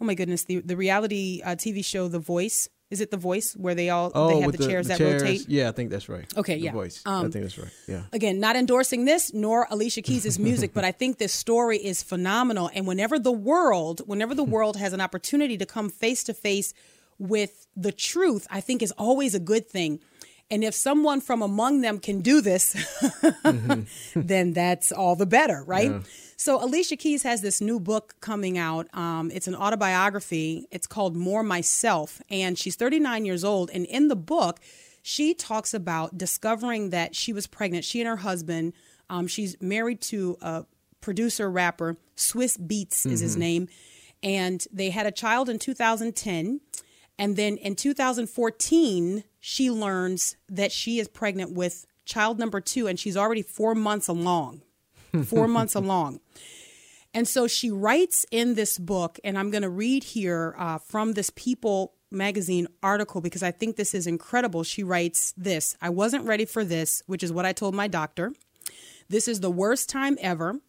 oh 0.00 0.04
my 0.04 0.14
goodness, 0.14 0.44
the 0.44 0.60
the 0.60 0.76
reality 0.76 1.40
uh, 1.44 1.50
TV 1.50 1.84
show 1.84 2.08
The 2.08 2.18
Voice. 2.18 2.68
Is 2.90 3.00
it 3.02 3.10
The 3.10 3.16
Voice 3.18 3.52
where 3.54 3.74
they 3.74 3.90
all 3.90 4.10
Oh, 4.14 4.28
they 4.28 4.40
have 4.40 4.46
with 4.46 4.56
the, 4.58 4.66
chairs 4.66 4.88
that 4.88 4.98
rotate? 4.98 5.46
Yeah, 5.48 5.68
I 5.68 5.72
think 5.72 5.90
that's 5.90 6.08
right. 6.08 6.24
Okay, 6.36 6.54
The 6.54 6.60
yeah. 6.64 6.72
Voice. 6.72 7.02
Um, 7.04 7.26
I 7.26 7.28
think 7.28 7.44
that's 7.44 7.58
right. 7.58 7.70
Yeah. 7.86 8.02
again, 8.12 8.40
not 8.40 8.56
endorsing 8.56 9.04
this 9.04 9.34
nor 9.34 9.66
Alicia 9.70 10.00
Keys' 10.02 10.38
music, 10.48 10.72
but 10.72 10.84
I 10.84 10.92
think 10.92 11.18
this 11.18 11.32
story 11.34 11.76
is 11.78 12.02
phenomenal. 12.02 12.70
And 12.72 12.86
whenever 12.86 13.18
the 13.18 13.32
world, 13.32 14.00
whenever 14.06 14.34
the 14.34 14.44
world 14.54 14.76
has 14.78 14.92
an 14.94 15.00
opportunity 15.02 15.58
to 15.58 15.66
come 15.66 15.90
face 15.90 16.24
to 16.24 16.34
face 16.34 16.72
with 17.18 17.66
the 17.76 17.92
truth, 17.92 18.46
I 18.50 18.60
think 18.60 18.80
is 18.82 18.92
always 18.92 19.34
a 19.34 19.40
good 19.40 19.68
thing. 19.68 20.00
And 20.50 20.64
if 20.64 20.74
someone 20.74 21.20
from 21.20 21.42
among 21.42 21.82
them 21.82 21.98
can 21.98 22.22
do 22.22 22.40
this, 22.40 22.74
then 24.14 24.52
that's 24.54 24.92
all 24.92 25.14
the 25.14 25.26
better, 25.26 25.62
right? 25.66 25.92
So 26.40 26.64
Alicia 26.64 26.94
Keys 26.94 27.24
has 27.24 27.40
this 27.40 27.60
new 27.60 27.80
book 27.80 28.14
coming 28.20 28.56
out. 28.56 28.86
Um, 28.94 29.32
it's 29.34 29.48
an 29.48 29.56
autobiography. 29.56 30.68
It's 30.70 30.86
called 30.86 31.16
More 31.16 31.42
Myself, 31.42 32.22
and 32.30 32.56
she's 32.56 32.76
39 32.76 33.24
years 33.24 33.42
old. 33.42 33.70
And 33.74 33.84
in 33.86 34.06
the 34.06 34.14
book, 34.14 34.60
she 35.02 35.34
talks 35.34 35.74
about 35.74 36.16
discovering 36.16 36.90
that 36.90 37.16
she 37.16 37.32
was 37.32 37.48
pregnant. 37.48 37.84
She 37.84 38.00
and 38.00 38.08
her 38.08 38.18
husband. 38.18 38.74
Um, 39.10 39.26
she's 39.26 39.60
married 39.60 40.00
to 40.02 40.38
a 40.40 40.64
producer 41.00 41.50
rapper. 41.50 41.96
Swizz 42.16 42.56
Beatz 42.56 43.04
is 43.04 43.18
his 43.18 43.36
name, 43.36 43.66
and 44.22 44.64
they 44.72 44.90
had 44.90 45.06
a 45.06 45.12
child 45.12 45.48
in 45.48 45.58
2010. 45.58 46.60
And 47.18 47.34
then 47.34 47.56
in 47.56 47.74
2014, 47.74 49.24
she 49.40 49.70
learns 49.72 50.36
that 50.48 50.70
she 50.70 51.00
is 51.00 51.08
pregnant 51.08 51.50
with 51.52 51.84
child 52.04 52.38
number 52.38 52.60
two, 52.60 52.86
and 52.86 52.96
she's 52.96 53.16
already 53.16 53.42
four 53.42 53.74
months 53.74 54.06
along. 54.06 54.62
Four 55.24 55.48
months 55.48 55.74
along. 55.74 56.20
And 57.14 57.26
so 57.26 57.46
she 57.46 57.70
writes 57.70 58.26
in 58.30 58.54
this 58.54 58.78
book, 58.78 59.18
and 59.24 59.38
I'm 59.38 59.50
going 59.50 59.62
to 59.62 59.70
read 59.70 60.04
here 60.04 60.54
uh, 60.58 60.78
from 60.78 61.12
this 61.12 61.30
People 61.34 61.94
magazine 62.10 62.66
article 62.82 63.20
because 63.20 63.42
I 63.42 63.50
think 63.50 63.76
this 63.76 63.94
is 63.94 64.06
incredible. 64.06 64.62
She 64.62 64.82
writes 64.82 65.32
this 65.36 65.76
I 65.80 65.90
wasn't 65.90 66.26
ready 66.26 66.44
for 66.44 66.64
this, 66.64 67.02
which 67.06 67.22
is 67.22 67.32
what 67.32 67.46
I 67.46 67.52
told 67.52 67.74
my 67.74 67.88
doctor. 67.88 68.32
This 69.08 69.26
is 69.26 69.40
the 69.40 69.50
worst 69.50 69.88
time 69.88 70.18
ever. 70.20 70.60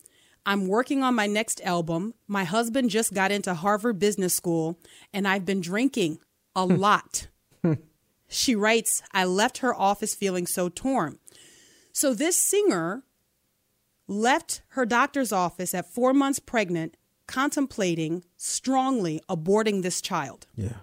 I'm 0.46 0.67
working 0.67 1.03
on 1.03 1.13
my 1.15 1.27
next 1.27 1.62
album. 1.62 2.13
My 2.27 2.46
husband 2.46 2.89
just 2.89 3.13
got 3.13 3.31
into 3.31 3.53
Harvard 3.53 4.00
Business 4.00 4.34
School, 4.34 4.79
and 5.13 5.27
I've 5.27 5.46
been 5.46 5.62
drinking 5.62 6.19
a 6.55 6.65
lot. 6.65 7.27
she 8.27 8.55
writes, 8.55 9.03
I 9.12 9.25
left 9.25 9.60
her 9.60 9.75
office 9.75 10.15
feeling 10.15 10.48
so 10.48 10.69
torn. 10.69 11.19
So, 11.91 12.13
this 12.13 12.41
singer 12.41 13.03
left 14.09 14.61
her 14.69 14.85
doctor's 14.85 15.31
office 15.31 15.73
at 15.73 15.85
four 15.85 16.13
months 16.13 16.39
pregnant, 16.39 16.97
contemplating 17.27 18.23
strongly 18.35 19.21
aborting 19.29 19.83
this 19.83 20.01
child 20.01 20.47
Yeah. 20.55 20.77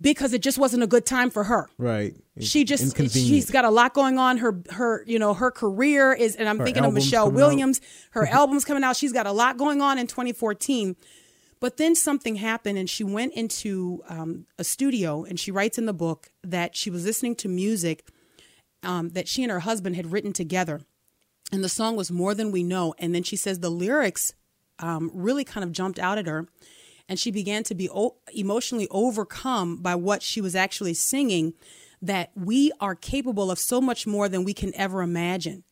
because 0.00 0.32
it 0.32 0.40
just 0.42 0.58
wasn't 0.58 0.82
a 0.82 0.86
good 0.86 1.06
time 1.06 1.30
for 1.30 1.44
her. 1.44 1.68
Right. 1.78 2.14
She 2.40 2.64
just 2.64 2.96
she's 3.12 3.50
got 3.50 3.64
a 3.64 3.70
lot 3.70 3.94
going 3.94 4.18
on. 4.18 4.38
Her 4.38 4.60
her 4.70 5.04
you 5.06 5.18
know 5.18 5.34
her 5.34 5.50
career 5.50 6.12
is, 6.12 6.34
and 6.36 6.48
I'm 6.48 6.58
Her 6.58 6.64
thinking 6.64 6.84
of 6.84 6.92
Michelle. 6.94 7.30
Williams. 7.30 7.80
Her 8.10 8.26
album's 8.40 8.64
coming 8.64 8.82
out. 8.82 8.96
She's 8.96 9.12
got 9.12 9.26
a 9.26 9.32
lot 9.32 9.56
going 9.56 9.80
on 9.80 9.98
in 9.98 10.06
2014. 10.06 10.96
But 11.60 11.76
then 11.76 11.94
something 11.94 12.34
happened, 12.36 12.76
and 12.78 12.90
she 12.90 13.04
went 13.04 13.32
into 13.34 14.02
um, 14.08 14.46
a 14.58 14.64
studio, 14.64 15.24
and 15.24 15.38
she 15.38 15.50
writes 15.50 15.78
in 15.78 15.86
the 15.86 15.94
book 15.94 16.28
that 16.42 16.76
she 16.76 16.90
was 16.90 17.04
listening 17.06 17.36
to 17.36 17.48
music 17.48 18.06
um, 18.82 19.10
that 19.10 19.28
she 19.28 19.42
and 19.42 19.50
her 19.52 19.60
husband 19.60 19.96
had 19.96 20.12
written 20.12 20.32
together, 20.34 20.80
and 21.54 21.64
the 21.64 21.68
song 21.68 21.96
was 21.96 22.10
"More 22.10 22.34
Than 22.34 22.50
We 22.52 22.62
Know." 22.62 22.94
And 22.98 23.14
then 23.14 23.22
she 23.22 23.36
says 23.36 23.60
the 23.60 23.70
lyrics 23.70 24.32
um, 24.78 25.10
really 25.14 25.44
kind 25.44 25.64
of 25.64 25.72
jumped 25.72 25.98
out 25.98 26.18
at 26.18 26.26
her, 26.26 26.46
and 27.08 27.18
she 27.18 27.30
began 27.30 27.62
to 27.64 27.74
be 27.74 27.88
o- 27.88 28.16
emotionally 28.34 28.88
overcome 28.90 29.76
by 29.80 29.94
what 29.94 30.22
she 30.22 30.40
was 30.40 30.54
actually 30.54 30.94
singing. 30.94 31.54
That 32.02 32.32
we 32.34 32.70
are 32.80 32.94
capable 32.94 33.50
of 33.50 33.58
so 33.58 33.80
much 33.80 34.06
more 34.06 34.28
than 34.28 34.44
we 34.44 34.52
can 34.52 34.74
ever 34.74 35.00
imagine. 35.00 35.64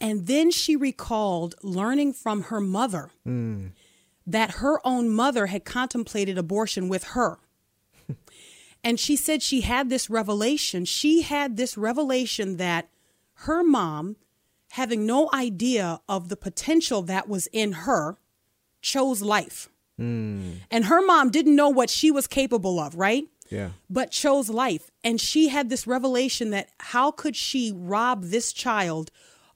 and 0.00 0.26
then 0.26 0.50
she 0.50 0.74
recalled 0.76 1.54
learning 1.62 2.14
from 2.14 2.42
her 2.44 2.60
mother 2.60 3.10
that 4.26 4.50
her 4.62 4.80
own 4.86 5.08
mother 5.10 5.46
had 5.46 5.64
contemplated 5.64 6.38
abortion 6.38 6.88
with 6.88 7.04
her. 7.14 7.38
and 8.84 8.98
she 8.98 9.14
said 9.16 9.42
she 9.42 9.60
had 9.62 9.88
this 9.90 10.08
revelation. 10.10 10.84
She 10.84 11.22
had 11.22 11.56
this 11.56 11.76
revelation 11.76 12.56
that 12.56 12.88
her 13.44 13.62
mom, 13.62 14.16
having 14.72 15.06
no 15.06 15.30
idea 15.32 16.00
of 16.08 16.28
the 16.28 16.36
potential 16.36 17.02
that 17.02 17.28
was 17.28 17.48
in 17.52 17.72
her, 17.72 18.16
chose 18.80 19.22
life. 19.22 19.68
Hmm. 19.96 20.52
And 20.70 20.84
her 20.86 21.04
mom 21.04 21.30
didn't 21.30 21.56
know 21.56 21.68
what 21.68 21.90
she 21.90 22.10
was 22.10 22.26
capable 22.26 22.78
of, 22.78 22.94
right? 22.94 23.24
Yeah. 23.50 23.70
but 23.88 24.10
chose 24.10 24.50
life. 24.50 24.90
And 25.02 25.18
she 25.18 25.48
had 25.48 25.70
this 25.70 25.86
revelation 25.86 26.50
that 26.50 26.68
how 26.80 27.10
could 27.10 27.34
she 27.34 27.72
rob 27.74 28.24
this 28.24 28.52
child 28.52 29.10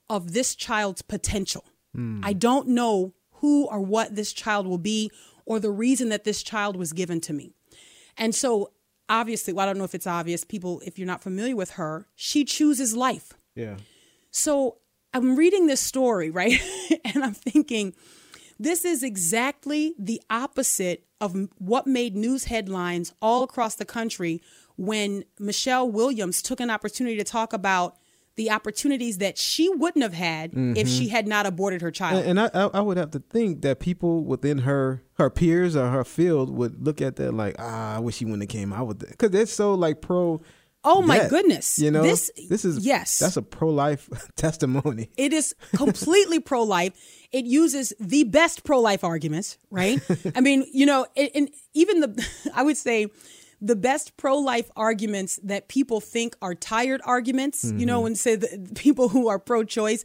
of 0.09 0.33
this 0.33 0.55
child's 0.55 1.03
potential? 1.03 1.63
Hmm. 1.93 2.21
I 2.23 2.33
don't 2.33 2.69
know 2.69 3.13
who 3.33 3.67
or 3.67 3.79
what 3.79 4.15
this 4.15 4.33
child 4.33 4.65
will 4.65 4.79
be 4.79 5.11
or 5.45 5.59
the 5.59 5.69
reason 5.69 6.09
that 6.09 6.23
this 6.23 6.41
child 6.41 6.75
was 6.75 6.91
given 6.91 7.21
to 7.21 7.33
me. 7.33 7.51
And 8.17 8.33
so, 8.33 8.71
obviously, 9.09 9.53
well, 9.53 9.63
I 9.63 9.65
don't 9.67 9.77
know 9.77 9.83
if 9.83 9.93
it's 9.93 10.07
obvious, 10.07 10.43
people, 10.43 10.81
if 10.85 10.97
you're 10.97 11.05
not 11.05 11.21
familiar 11.21 11.55
with 11.55 11.71
her, 11.71 12.07
she 12.15 12.45
chooses 12.45 12.95
life. 12.95 13.33
Yeah. 13.55 13.77
So 14.31 14.77
I'm 15.13 15.35
reading 15.35 15.67
this 15.67 15.81
story, 15.81 16.29
right? 16.29 16.59
and 17.05 17.23
I'm 17.23 17.33
thinking, 17.33 17.93
this 18.59 18.85
is 18.85 19.03
exactly 19.03 19.95
the 19.99 20.21
opposite 20.29 21.05
of 21.21 21.35
what 21.57 21.87
made 21.87 22.15
news 22.15 22.45
headlines 22.45 23.13
all 23.21 23.43
across 23.43 23.75
the 23.75 23.85
country 23.85 24.41
when 24.75 25.23
Michelle 25.39 25.89
Williams 25.89 26.41
took 26.41 26.59
an 26.59 26.69
opportunity 26.69 27.17
to 27.17 27.23
talk 27.23 27.53
about 27.53 27.97
the 28.35 28.49
opportunities 28.49 29.19
that 29.19 29.37
she 29.37 29.69
wouldn't 29.69 30.01
have 30.01 30.13
had 30.13 30.51
if 30.55 30.87
she 30.87 31.09
had 31.09 31.27
not 31.27 31.45
aborted 31.45 31.81
her 31.83 31.91
child. 31.91 32.25
And, 32.25 32.39
and 32.39 32.51
I, 32.55 32.65
I 32.65 32.69
I 32.79 32.81
would 32.81 32.97
have 32.97 33.11
to 33.11 33.19
think 33.19 33.61
that 33.61 33.79
people 33.79 34.23
within 34.23 34.59
her 34.59 35.03
her 35.19 35.29
peers 35.29 35.75
or 35.75 35.89
her 35.91 36.03
field 36.03 36.49
would 36.49 36.83
look 36.83 36.99
at 36.99 37.15
that 37.17 37.31
like 37.33 37.55
ah 37.59 37.97
I 37.97 37.99
wish 37.99 38.15
she 38.15 38.25
wouldn't 38.25 38.41
have 38.41 38.49
came 38.49 38.73
out 38.73 38.87
with 38.87 38.99
that 38.99 39.11
because 39.11 39.33
it's 39.35 39.53
so 39.53 39.75
like 39.75 40.01
pro. 40.01 40.41
Oh, 40.83 41.01
my 41.01 41.27
goodness. 41.27 41.79
You 41.79 41.91
know 41.91 42.03
This- 42.03 42.31
this 42.49 42.65
is 42.65 42.85
yes. 42.85 43.19
that's 43.19 43.37
a 43.37 43.41
pro 43.41 43.69
life 43.69 44.09
testimony. 44.35 45.09
It 45.17 45.33
is 45.33 45.55
completely 45.75 46.39
pro 46.39 46.63
life. 46.63 46.93
It 47.31 47.45
uses 47.45 47.93
the 47.99 48.25
best 48.25 48.63
pro 48.63 48.79
life 48.79 49.03
arguments, 49.03 49.57
right? 49.71 49.99
I 50.35 50.41
mean, 50.41 50.65
you 50.73 50.85
know, 50.85 51.05
and, 51.15 51.29
and 51.33 51.49
even 51.73 52.01
the, 52.01 52.27
I 52.53 52.63
would 52.63 52.77
say, 52.77 53.07
the 53.61 53.75
best 53.77 54.17
pro 54.17 54.37
life 54.37 54.69
arguments 54.75 55.39
that 55.41 55.69
people 55.69 56.01
think 56.01 56.35
are 56.41 56.53
tired 56.53 56.99
arguments, 57.05 57.63
you 57.63 57.85
know, 57.85 57.99
mm-hmm. 57.99 58.07
and 58.07 58.17
say 58.17 58.35
the 58.35 58.71
people 58.75 59.07
who 59.07 59.29
are 59.29 59.39
pro 59.39 59.63
choice, 59.63 60.03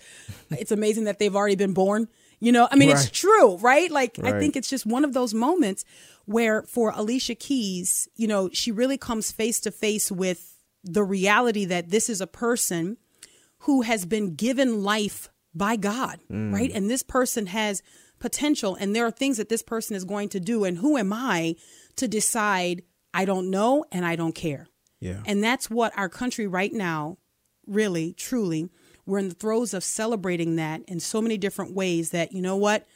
it's 0.50 0.70
amazing 0.70 1.04
that 1.04 1.18
they've 1.18 1.34
already 1.34 1.56
been 1.56 1.72
born. 1.72 2.06
You 2.38 2.52
know, 2.52 2.68
I 2.70 2.76
mean, 2.76 2.88
it's 2.88 3.10
true, 3.10 3.56
right? 3.56 3.90
Like, 3.90 4.20
I 4.20 4.38
think 4.38 4.54
it's 4.54 4.70
just 4.70 4.86
one 4.86 5.04
of 5.04 5.12
those 5.12 5.34
moments 5.34 5.84
where 6.24 6.62
for 6.62 6.92
Alicia 6.94 7.34
Keys, 7.34 8.08
you 8.14 8.28
know, 8.28 8.48
she 8.52 8.70
really 8.70 8.96
comes 8.96 9.32
face 9.32 9.58
to 9.60 9.72
face 9.72 10.12
with 10.12 10.57
the 10.92 11.04
reality 11.04 11.64
that 11.66 11.90
this 11.90 12.08
is 12.08 12.20
a 12.20 12.26
person 12.26 12.96
who 13.60 13.82
has 13.82 14.06
been 14.06 14.34
given 14.34 14.82
life 14.82 15.28
by 15.54 15.76
God, 15.76 16.20
mm. 16.30 16.52
right? 16.52 16.70
And 16.72 16.88
this 16.88 17.02
person 17.02 17.46
has 17.46 17.82
potential, 18.18 18.74
and 18.74 18.94
there 18.94 19.06
are 19.06 19.10
things 19.10 19.36
that 19.36 19.48
this 19.48 19.62
person 19.62 19.96
is 19.96 20.04
going 20.04 20.28
to 20.30 20.40
do. 20.40 20.64
And 20.64 20.78
who 20.78 20.96
am 20.96 21.12
I 21.12 21.56
to 21.96 22.08
decide 22.08 22.82
I 23.12 23.24
don't 23.24 23.50
know 23.50 23.84
and 23.92 24.04
I 24.04 24.16
don't 24.16 24.34
care? 24.34 24.68
Yeah. 25.00 25.22
And 25.26 25.42
that's 25.42 25.70
what 25.70 25.96
our 25.96 26.08
country 26.08 26.46
right 26.46 26.72
now, 26.72 27.18
really, 27.66 28.12
truly, 28.14 28.70
we're 29.06 29.18
in 29.18 29.28
the 29.28 29.34
throes 29.34 29.74
of 29.74 29.84
celebrating 29.84 30.56
that 30.56 30.82
in 30.88 31.00
so 31.00 31.22
many 31.22 31.38
different 31.38 31.74
ways 31.74 32.10
that, 32.10 32.32
you 32.32 32.42
know 32.42 32.56
what? 32.56 32.86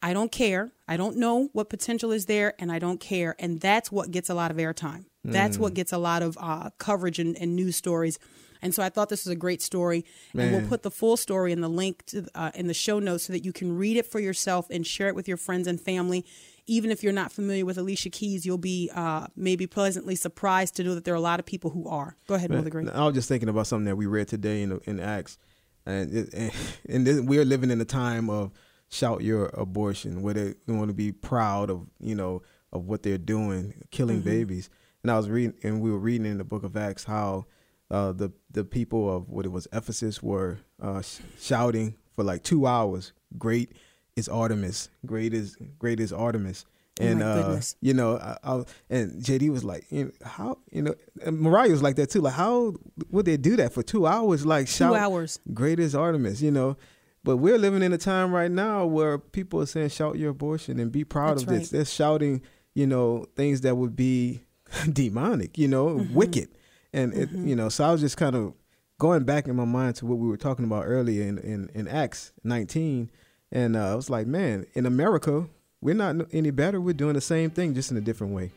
I 0.00 0.12
don't 0.12 0.30
care. 0.30 0.72
I 0.86 0.96
don't 0.96 1.16
know 1.16 1.48
what 1.52 1.68
potential 1.68 2.12
is 2.12 2.26
there, 2.26 2.54
and 2.58 2.70
I 2.70 2.78
don't 2.78 3.00
care. 3.00 3.34
And 3.38 3.60
that's 3.60 3.90
what 3.90 4.10
gets 4.10 4.30
a 4.30 4.34
lot 4.34 4.50
of 4.50 4.56
airtime. 4.56 5.06
That's 5.24 5.58
what 5.58 5.74
gets 5.74 5.92
a 5.92 5.98
lot 5.98 6.22
of 6.22 6.38
uh, 6.40 6.70
coverage 6.78 7.18
and, 7.18 7.36
and 7.36 7.54
news 7.54 7.76
stories. 7.76 8.18
And 8.62 8.74
so 8.74 8.82
I 8.82 8.88
thought 8.88 9.08
this 9.08 9.24
was 9.24 9.32
a 9.32 9.36
great 9.36 9.62
story, 9.62 10.04
and 10.34 10.52
we'll 10.52 10.66
put 10.68 10.82
the 10.82 10.90
full 10.90 11.16
story 11.16 11.52
in 11.52 11.60
the 11.60 11.68
link 11.68 12.04
to, 12.06 12.26
uh, 12.34 12.50
in 12.54 12.66
the 12.66 12.74
show 12.74 12.98
notes 12.98 13.24
so 13.24 13.32
that 13.32 13.44
you 13.44 13.52
can 13.52 13.76
read 13.76 13.96
it 13.96 14.06
for 14.06 14.18
yourself 14.18 14.66
and 14.70 14.86
share 14.86 15.08
it 15.08 15.14
with 15.14 15.28
your 15.28 15.36
friends 15.36 15.66
and 15.66 15.80
family. 15.80 16.24
Even 16.66 16.90
if 16.90 17.02
you're 17.02 17.12
not 17.12 17.32
familiar 17.32 17.64
with 17.64 17.78
Alicia 17.78 18.10
Keys, 18.10 18.44
you'll 18.44 18.58
be 18.58 18.90
uh, 18.94 19.28
maybe 19.36 19.66
pleasantly 19.66 20.14
surprised 20.14 20.76
to 20.76 20.84
know 20.84 20.94
that 20.94 21.04
there 21.04 21.14
are 21.14 21.18
a 21.18 21.20
lot 21.20 21.40
of 21.40 21.46
people 21.46 21.70
who 21.70 21.88
are. 21.88 22.16
Go 22.26 22.34
ahead, 22.34 22.50
Mother 22.50 22.68
Green. 22.68 22.88
I 22.88 23.06
was 23.06 23.14
just 23.14 23.28
thinking 23.28 23.48
about 23.48 23.66
something 23.66 23.86
that 23.86 23.96
we 23.96 24.06
read 24.06 24.28
today 24.28 24.62
in 24.62 24.78
in 24.84 25.00
Acts, 25.00 25.38
and 25.86 26.12
it, 26.12 26.34
and, 26.34 26.52
and 26.88 27.06
this, 27.06 27.20
we're 27.20 27.44
living 27.44 27.70
in 27.70 27.80
a 27.80 27.86
time 27.86 28.28
of 28.28 28.50
shout 28.90 29.22
your 29.22 29.46
abortion, 29.54 30.20
where 30.20 30.34
they 30.34 30.54
want 30.66 30.88
to 30.88 30.94
be 30.94 31.12
proud 31.12 31.70
of 31.70 31.86
you 32.00 32.14
know 32.14 32.42
of 32.72 32.86
what 32.86 33.02
they're 33.02 33.18
doing, 33.18 33.72
killing 33.90 34.20
babies. 34.20 34.68
And 35.02 35.10
I 35.10 35.16
was 35.16 35.28
reading, 35.28 35.54
and 35.62 35.80
we 35.80 35.90
were 35.90 35.98
reading 35.98 36.26
in 36.26 36.38
the 36.38 36.44
Book 36.44 36.64
of 36.64 36.76
Acts 36.76 37.04
how 37.04 37.46
uh, 37.90 38.12
the 38.12 38.32
the 38.50 38.64
people 38.64 39.14
of 39.14 39.28
what 39.28 39.46
it 39.46 39.50
was 39.50 39.66
Ephesus 39.72 40.22
were 40.22 40.58
uh, 40.82 41.02
sh- 41.02 41.20
shouting 41.38 41.96
for 42.14 42.24
like 42.24 42.42
two 42.42 42.66
hours. 42.66 43.12
Great 43.38 43.72
is 44.16 44.28
Artemis. 44.28 44.90
Great 45.06 45.32
is 45.32 45.56
great 45.78 46.00
is 46.00 46.12
Artemis. 46.12 46.66
And 47.00 47.20
my 47.20 47.24
uh, 47.24 47.42
goodness. 47.42 47.76
you 47.80 47.94
know, 47.94 48.16
I, 48.18 48.36
I, 48.42 48.64
and 48.90 49.22
JD 49.22 49.50
was 49.50 49.62
like, 49.62 49.86
you 49.90 50.06
know, 50.06 50.10
how 50.24 50.58
you 50.72 50.82
know, 50.82 50.94
and 51.24 51.38
Mariah 51.38 51.70
was 51.70 51.82
like 51.82 51.96
that 51.96 52.10
too. 52.10 52.20
Like, 52.20 52.34
how 52.34 52.74
would 53.10 53.24
they 53.24 53.36
do 53.36 53.56
that 53.56 53.72
for 53.72 53.82
two 53.82 54.06
hours? 54.06 54.44
Like, 54.44 54.66
shout, 54.66 54.96
hours. 54.96 55.38
Great 55.54 55.78
is 55.78 55.94
Artemis, 55.94 56.42
you 56.42 56.50
know. 56.50 56.76
But 57.24 57.36
we're 57.36 57.58
living 57.58 57.82
in 57.82 57.92
a 57.92 57.98
time 57.98 58.32
right 58.32 58.50
now 58.50 58.86
where 58.86 59.18
people 59.18 59.60
are 59.60 59.66
saying, 59.66 59.90
"Shout 59.90 60.18
your 60.18 60.30
abortion 60.30 60.80
and 60.80 60.90
be 60.90 61.04
proud 61.04 61.38
That's 61.38 61.42
of 61.42 61.48
this." 61.48 61.58
right. 61.58 61.70
They're 61.70 61.84
shouting, 61.84 62.42
you 62.74 62.86
know, 62.86 63.26
things 63.36 63.60
that 63.60 63.76
would 63.76 63.94
be 63.94 64.40
demonic, 64.92 65.58
you 65.58 65.68
know, 65.68 65.88
Mm-hmm. 65.88 66.14
wicked, 66.14 66.48
and 66.92 67.14
it, 67.14 67.30
you 67.32 67.56
know. 67.56 67.68
So 67.68 67.84
I 67.84 67.92
was 67.92 68.00
just 68.00 68.16
kind 68.16 68.34
of 68.36 68.54
going 68.98 69.24
back 69.24 69.46
in 69.46 69.56
my 69.56 69.64
mind 69.64 69.96
to 69.96 70.06
what 70.06 70.18
we 70.18 70.28
were 70.28 70.36
talking 70.36 70.64
about 70.64 70.84
earlier 70.86 71.22
in 71.22 71.38
in, 71.38 71.70
in 71.74 71.88
Acts 71.88 72.32
19, 72.44 73.10
and 73.52 73.76
uh, 73.76 73.92
I 73.92 73.94
was 73.94 74.10
like, 74.10 74.26
man, 74.26 74.66
in 74.74 74.86
America, 74.86 75.46
we're 75.80 75.94
not 75.94 76.16
any 76.32 76.50
better. 76.50 76.80
We're 76.80 76.94
doing 76.94 77.14
the 77.14 77.20
same 77.20 77.50
thing, 77.50 77.74
just 77.74 77.90
in 77.90 77.96
a 77.96 78.00
different 78.00 78.32
way. 78.34 78.50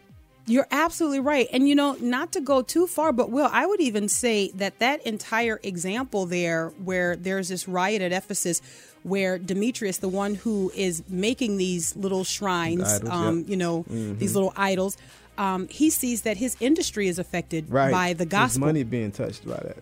You're 0.47 0.67
absolutely 0.71 1.19
right. 1.19 1.47
And 1.53 1.69
you 1.69 1.75
know, 1.75 1.93
not 2.01 2.31
to 2.33 2.41
go 2.41 2.63
too 2.63 2.87
far, 2.87 3.13
but 3.13 3.29
Will, 3.29 3.47
I 3.51 3.65
would 3.65 3.79
even 3.79 4.09
say 4.09 4.49
that 4.55 4.79
that 4.79 5.05
entire 5.05 5.59
example 5.63 6.25
there, 6.25 6.69
where 6.83 7.15
there's 7.15 7.49
this 7.49 7.67
riot 7.67 8.01
at 8.01 8.11
Ephesus, 8.11 8.59
where 9.03 9.37
Demetrius, 9.37 9.99
the 9.99 10.09
one 10.09 10.33
who 10.33 10.71
is 10.75 11.03
making 11.07 11.57
these 11.57 11.95
little 11.95 12.23
shrines, 12.23 12.91
Idols, 12.91 13.09
um, 13.11 13.37
yep. 13.39 13.49
you 13.49 13.55
know, 13.55 13.85
these 13.87 14.33
little 14.33 14.51
idols, 14.57 14.97
um, 15.37 15.67
he 15.69 15.89
sees 15.89 16.21
that 16.23 16.37
his 16.37 16.55
industry 16.59 17.07
is 17.07 17.19
affected 17.19 17.69
Right. 17.71 17.91
by 17.91 18.13
the 18.13 18.25
gospel. 18.25 18.67
money 18.67 18.83
being 18.83 19.11
touched 19.11 19.45
by 19.45 19.53
that. 19.57 19.77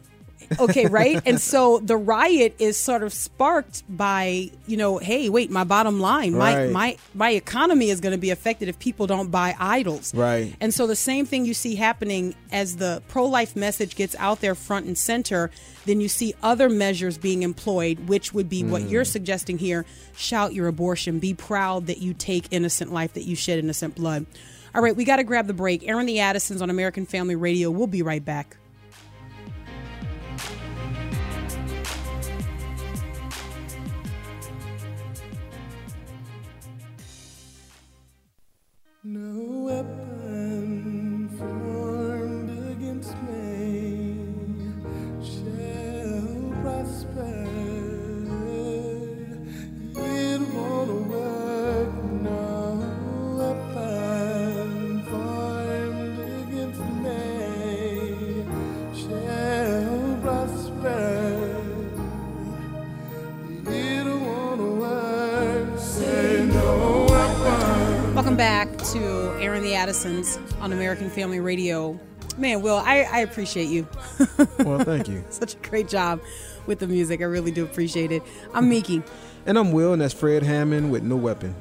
okay, 0.59 0.85
right? 0.99 1.21
and 1.25 1.39
so 1.39 1.79
the 1.79 1.97
riot 1.97 2.55
is 2.59 2.75
sort 2.77 3.03
of 3.03 3.13
sparked 3.13 3.83
by, 3.89 4.49
you 4.67 4.77
know, 4.77 4.97
hey, 4.97 5.29
wait, 5.29 5.51
my 5.51 5.63
bottom 5.63 5.99
line, 5.99 6.33
my 6.33 6.55
Right. 6.63 6.71
my 6.71 6.97
my 7.13 7.29
economy 7.31 7.89
is 7.89 7.99
going 7.99 8.13
to 8.13 8.17
be 8.17 8.29
affected 8.31 8.67
if 8.69 8.79
people 8.79 9.05
don't 9.05 9.29
buy 9.29 9.55
idols. 9.59 10.13
Right. 10.15 10.55
And 10.59 10.73
so 10.73 10.87
the 10.87 10.95
same 10.95 11.25
thing 11.25 11.45
you 11.45 11.53
see 11.53 11.75
happening 11.75 12.33
as 12.51 12.77
the 12.77 13.03
pro-life 13.09 13.55
message 13.55 13.95
gets 13.95 14.15
out 14.17 14.39
there 14.41 14.55
front 14.55 14.85
and 14.87 14.97
center, 14.97 15.51
then 15.85 15.99
you 16.01 16.07
see 16.07 16.33
other 16.41 16.69
measures 16.69 17.17
being 17.17 17.43
employed, 17.43 18.07
which 18.07 18.33
would 18.33 18.49
be 18.49 18.63
what 18.63 18.83
you're 18.89 19.05
suggesting 19.05 19.57
here, 19.59 19.85
shout 20.15 20.53
your 20.53 20.67
abortion, 20.67 21.19
be 21.19 21.33
proud 21.33 21.87
that 21.87 21.99
you 21.99 22.13
take 22.13 22.45
innocent 22.51 22.91
life, 22.93 23.13
that 23.13 23.23
you 23.23 23.35
shed 23.35 23.59
innocent 23.59 23.93
blood. 23.95 24.25
All 24.75 24.81
right, 24.81 24.95
we 24.95 25.03
got 25.03 25.17
to 25.17 25.23
grab 25.23 25.47
the 25.47 25.53
break. 25.53 25.87
Aaron 25.87 26.05
the 26.05 26.19
Addisons 26.19 26.61
on 26.61 26.69
American 26.69 27.05
Family 27.05 27.35
Radio. 27.35 27.71
We'll 27.71 27.87
be 27.87 28.01
right 28.01 28.23
back. 28.23 28.57
No. 39.03 39.38
Addisons 69.79 70.37
on 70.59 70.73
American 70.73 71.09
Family 71.09 71.39
Radio. 71.39 71.97
Man, 72.37 72.61
Will, 72.61 72.75
I, 72.75 73.07
I 73.09 73.19
appreciate 73.19 73.69
you. 73.69 73.87
Well, 74.59 74.79
thank 74.79 75.07
you. 75.07 75.23
Such 75.29 75.55
a 75.55 75.57
great 75.69 75.87
job 75.87 76.19
with 76.65 76.79
the 76.79 76.87
music. 76.87 77.21
I 77.21 77.23
really 77.23 77.51
do 77.51 77.63
appreciate 77.63 78.11
it. 78.11 78.21
I'm 78.53 78.67
Miki. 78.67 79.01
And 79.45 79.57
I'm 79.57 79.71
Will, 79.71 79.93
and 79.93 80.01
that's 80.01 80.13
Fred 80.13 80.43
Hammond 80.43 80.91
with 80.91 81.03
No 81.03 81.15
Weapon. 81.15 81.55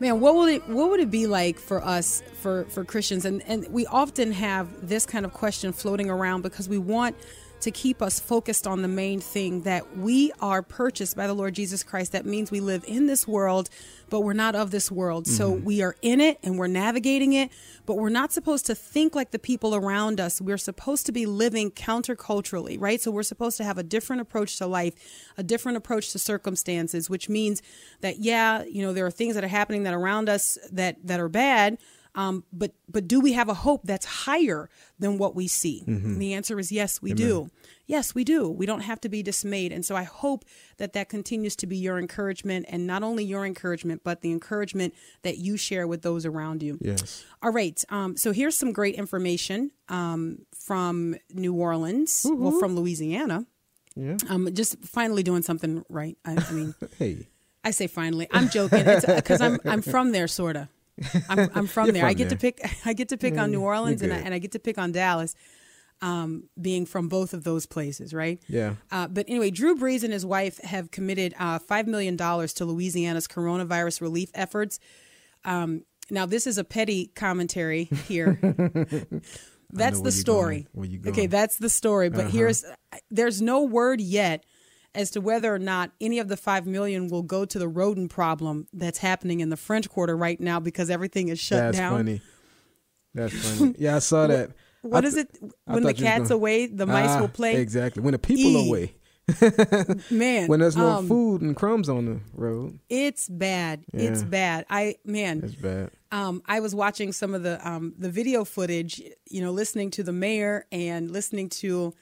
Man, 0.00 0.18
what 0.20 0.34
would 0.34 0.48
it 0.48 0.66
what 0.66 0.88
would 0.88 1.00
it 1.00 1.10
be 1.10 1.26
like 1.26 1.58
for 1.58 1.84
us 1.84 2.22
for 2.40 2.64
for 2.70 2.86
Christians? 2.86 3.26
And 3.26 3.42
and 3.46 3.68
we 3.68 3.84
often 3.84 4.32
have 4.32 4.88
this 4.88 5.04
kind 5.04 5.26
of 5.26 5.34
question 5.34 5.74
floating 5.74 6.08
around 6.08 6.40
because 6.40 6.70
we 6.70 6.78
want 6.78 7.16
to 7.60 7.70
keep 7.70 8.02
us 8.02 8.20
focused 8.20 8.66
on 8.66 8.82
the 8.82 8.88
main 8.88 9.20
thing 9.20 9.62
that 9.62 9.96
we 9.96 10.32
are 10.40 10.62
purchased 10.62 11.16
by 11.16 11.26
the 11.26 11.34
Lord 11.34 11.54
Jesus 11.54 11.82
Christ. 11.82 12.12
That 12.12 12.26
means 12.26 12.50
we 12.50 12.60
live 12.60 12.84
in 12.86 13.06
this 13.06 13.26
world, 13.26 13.70
but 14.10 14.20
we're 14.20 14.34
not 14.34 14.54
of 14.54 14.70
this 14.70 14.90
world. 14.90 15.26
So 15.26 15.52
mm-hmm. 15.52 15.64
we 15.64 15.82
are 15.82 15.96
in 16.02 16.20
it 16.20 16.38
and 16.42 16.58
we're 16.58 16.66
navigating 16.66 17.32
it, 17.32 17.50
but 17.86 17.94
we're 17.94 18.08
not 18.08 18.32
supposed 18.32 18.66
to 18.66 18.74
think 18.74 19.14
like 19.14 19.30
the 19.30 19.38
people 19.38 19.74
around 19.74 20.20
us. 20.20 20.40
We're 20.40 20.58
supposed 20.58 21.06
to 21.06 21.12
be 21.12 21.26
living 21.26 21.70
counterculturally, 21.70 22.80
right? 22.80 23.00
So 23.00 23.10
we're 23.10 23.22
supposed 23.22 23.56
to 23.56 23.64
have 23.64 23.78
a 23.78 23.82
different 23.82 24.22
approach 24.22 24.58
to 24.58 24.66
life, 24.66 24.94
a 25.36 25.42
different 25.42 25.78
approach 25.78 26.12
to 26.12 26.18
circumstances, 26.18 27.08
which 27.08 27.28
means 27.28 27.62
that 28.00 28.18
yeah, 28.18 28.64
you 28.64 28.82
know, 28.82 28.92
there 28.92 29.06
are 29.06 29.10
things 29.10 29.34
that 29.34 29.44
are 29.44 29.48
happening 29.48 29.84
that 29.84 29.94
around 29.94 30.28
us 30.28 30.58
that 30.70 30.96
that 31.04 31.20
are 31.20 31.28
bad. 31.28 31.78
Um, 32.16 32.44
but 32.52 32.72
but 32.88 33.06
do 33.06 33.20
we 33.20 33.32
have 33.34 33.48
a 33.48 33.54
hope 33.54 33.82
that's 33.84 34.06
higher 34.06 34.68
than 34.98 35.18
what 35.18 35.34
we 35.36 35.46
see? 35.46 35.84
And 35.86 36.20
the 36.20 36.32
answer 36.32 36.58
is 36.58 36.72
yes, 36.72 37.00
we 37.02 37.12
do. 37.12 37.50
Yes, 37.86 38.14
we 38.14 38.24
do. 38.24 38.50
We 38.50 38.66
don't 38.66 38.80
have 38.80 39.00
to 39.02 39.08
be 39.08 39.22
dismayed. 39.22 39.70
And 39.72 39.84
so 39.84 39.94
I 39.94 40.02
hope 40.02 40.44
that 40.78 40.92
that 40.94 41.08
continues 41.08 41.54
to 41.56 41.66
be 41.66 41.76
your 41.76 41.98
encouragement, 41.98 42.66
and 42.68 42.86
not 42.86 43.02
only 43.02 43.22
your 43.22 43.44
encouragement, 43.46 44.00
but 44.02 44.22
the 44.22 44.32
encouragement 44.32 44.94
that 45.22 45.38
you 45.38 45.56
share 45.56 45.86
with 45.86 46.02
those 46.02 46.26
around 46.26 46.62
you. 46.62 46.78
Yes. 46.80 47.24
All 47.42 47.52
right. 47.52 47.84
Um, 47.90 48.16
so 48.16 48.32
here's 48.32 48.56
some 48.56 48.72
great 48.72 48.94
information 48.96 49.70
um, 49.88 50.38
from 50.54 51.16
New 51.32 51.54
Orleans, 51.54 52.26
well, 52.28 52.58
from 52.58 52.74
Louisiana. 52.74 53.46
Yeah. 53.94 54.16
Um, 54.28 54.48
just 54.52 54.78
finally 54.84 55.22
doing 55.22 55.42
something 55.42 55.84
right. 55.88 56.16
I, 56.24 56.36
I 56.36 56.52
mean, 56.52 56.74
Hey. 56.98 57.28
I 57.62 57.72
say 57.72 57.88
finally. 57.88 58.26
I'm 58.32 58.48
joking 58.48 58.84
because 58.84 59.40
I'm 59.40 59.58
I'm 59.64 59.82
from 59.82 60.12
there, 60.12 60.28
sorta. 60.28 60.68
I'm, 61.28 61.50
I'm 61.54 61.66
from 61.66 61.92
there. 61.92 62.04
I 62.04 62.12
from 62.12 62.18
get 62.18 62.28
to 62.30 62.36
pick. 62.36 62.60
I 62.84 62.92
get 62.92 63.08
to 63.10 63.16
pick 63.16 63.38
on 63.38 63.50
New 63.50 63.60
Mm, 63.60 63.64
Orleans 63.64 64.02
and 64.02 64.12
I, 64.12 64.16
and 64.18 64.34
I 64.34 64.38
get 64.38 64.52
to 64.52 64.58
pick 64.58 64.78
on 64.78 64.92
Dallas, 64.92 65.34
um, 66.02 66.44
being 66.60 66.86
from 66.86 67.08
both 67.08 67.32
of 67.34 67.44
those 67.44 67.66
places, 67.66 68.12
right? 68.12 68.42
Yeah. 68.48 68.74
Uh, 68.90 69.08
but 69.08 69.26
anyway, 69.28 69.50
Drew 69.50 69.76
Brees 69.76 70.02
and 70.04 70.12
his 70.12 70.26
wife 70.26 70.58
have 70.62 70.90
committed 70.90 71.34
uh, 71.38 71.58
five 71.58 71.86
million 71.86 72.16
dollars 72.16 72.52
to 72.54 72.64
Louisiana's 72.64 73.26
coronavirus 73.26 74.00
relief 74.00 74.30
efforts. 74.34 74.78
Um, 75.44 75.82
now, 76.10 76.26
this 76.26 76.46
is 76.46 76.58
a 76.58 76.64
petty 76.64 77.06
commentary 77.14 77.84
here. 77.84 78.38
that's 79.72 80.00
the 80.00 80.12
story. 80.12 80.66
Okay, 81.06 81.26
that's 81.26 81.56
the 81.56 81.68
story. 81.68 82.10
But 82.10 82.30
here's 82.30 82.64
there's 83.10 83.42
no 83.42 83.62
word 83.64 84.00
yet 84.00 84.44
as 84.96 85.10
to 85.12 85.20
whether 85.20 85.54
or 85.54 85.58
not 85.58 85.92
any 86.00 86.18
of 86.18 86.28
the 86.28 86.36
five 86.36 86.66
million 86.66 87.08
will 87.08 87.22
go 87.22 87.44
to 87.44 87.58
the 87.58 87.68
rodent 87.68 88.10
problem 88.10 88.66
that's 88.72 88.98
happening 88.98 89.40
in 89.40 89.50
the 89.50 89.56
French 89.56 89.88
Quarter 89.88 90.16
right 90.16 90.40
now 90.40 90.58
because 90.60 90.90
everything 90.90 91.28
is 91.28 91.38
shut 91.38 91.58
That's 91.58 91.78
down. 91.78 92.04
That's 92.06 92.18
funny. 92.18 92.20
That's 93.14 93.58
funny. 93.58 93.74
Yeah, 93.78 93.96
I 93.96 93.98
saw 94.00 94.26
that. 94.26 94.50
What 94.82 95.04
I 95.04 95.08
is 95.08 95.16
it? 95.16 95.28
When 95.40 95.50
the 95.50 95.54
thought 95.64 95.80
you 95.80 95.86
was 95.86 96.00
cat's 96.02 96.22
gonna- 96.24 96.34
away, 96.34 96.66
the 96.66 96.86
mice 96.86 97.10
Ah, 97.10 97.20
will 97.20 97.28
play. 97.28 97.56
Exactly. 97.56 98.02
When 98.02 98.12
the 98.12 98.18
people 98.18 98.50
E. 98.50 98.68
away. 98.68 98.94
Man, 100.10 100.46
When 100.48 100.60
there's 100.60 100.76
no 100.76 100.86
um, 100.88 101.08
food 101.08 101.42
and 101.42 101.56
crumbs 101.56 101.88
on 101.88 102.04
the 102.04 102.20
road. 102.34 102.78
It's 102.88 103.28
bad. 103.28 103.84
It's 103.92 104.22
bad. 104.22 104.66
I 104.70 104.96
man, 105.04 105.40
That's 105.40 105.54
bad. 105.56 105.90
um, 106.12 106.42
I 106.46 106.60
was 106.60 106.74
watching 106.74 107.12
some 107.12 107.34
of 107.34 107.42
the 107.42 107.58
um, 107.68 107.94
the 107.98 108.10
video 108.10 108.44
footage. 108.44 109.02
You 109.28 109.42
know, 109.42 109.50
listening 109.50 109.90
to 109.92 110.04
the 110.04 110.12
mayor 110.12 110.66
and 110.70 111.10
listening 111.10 111.48
to, 111.60 111.92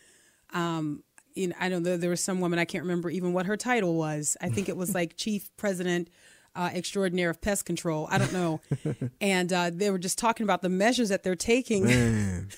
um, 0.52 1.02
you 1.34 1.48
know, 1.48 1.54
I 1.58 1.68
know 1.68 1.80
there, 1.80 1.96
there 1.96 2.10
was 2.10 2.22
some 2.22 2.40
woman 2.40 2.58
I 2.58 2.64
can't 2.64 2.84
remember 2.84 3.10
even 3.10 3.32
what 3.32 3.46
her 3.46 3.56
title 3.56 3.94
was. 3.94 4.36
I 4.40 4.48
think 4.48 4.68
it 4.68 4.76
was 4.76 4.94
like 4.94 5.16
chief 5.16 5.50
president. 5.56 6.08
Uh, 6.56 6.70
extraordinaire 6.72 7.30
of 7.30 7.40
pest 7.40 7.64
control. 7.64 8.06
I 8.12 8.18
don't 8.18 8.32
know, 8.32 8.60
and 9.20 9.52
uh, 9.52 9.70
they 9.74 9.90
were 9.90 9.98
just 9.98 10.18
talking 10.18 10.44
about 10.44 10.62
the 10.62 10.68
measures 10.68 11.08
that 11.08 11.24
they're 11.24 11.34
taking 11.34 11.84
Man. 11.84 12.48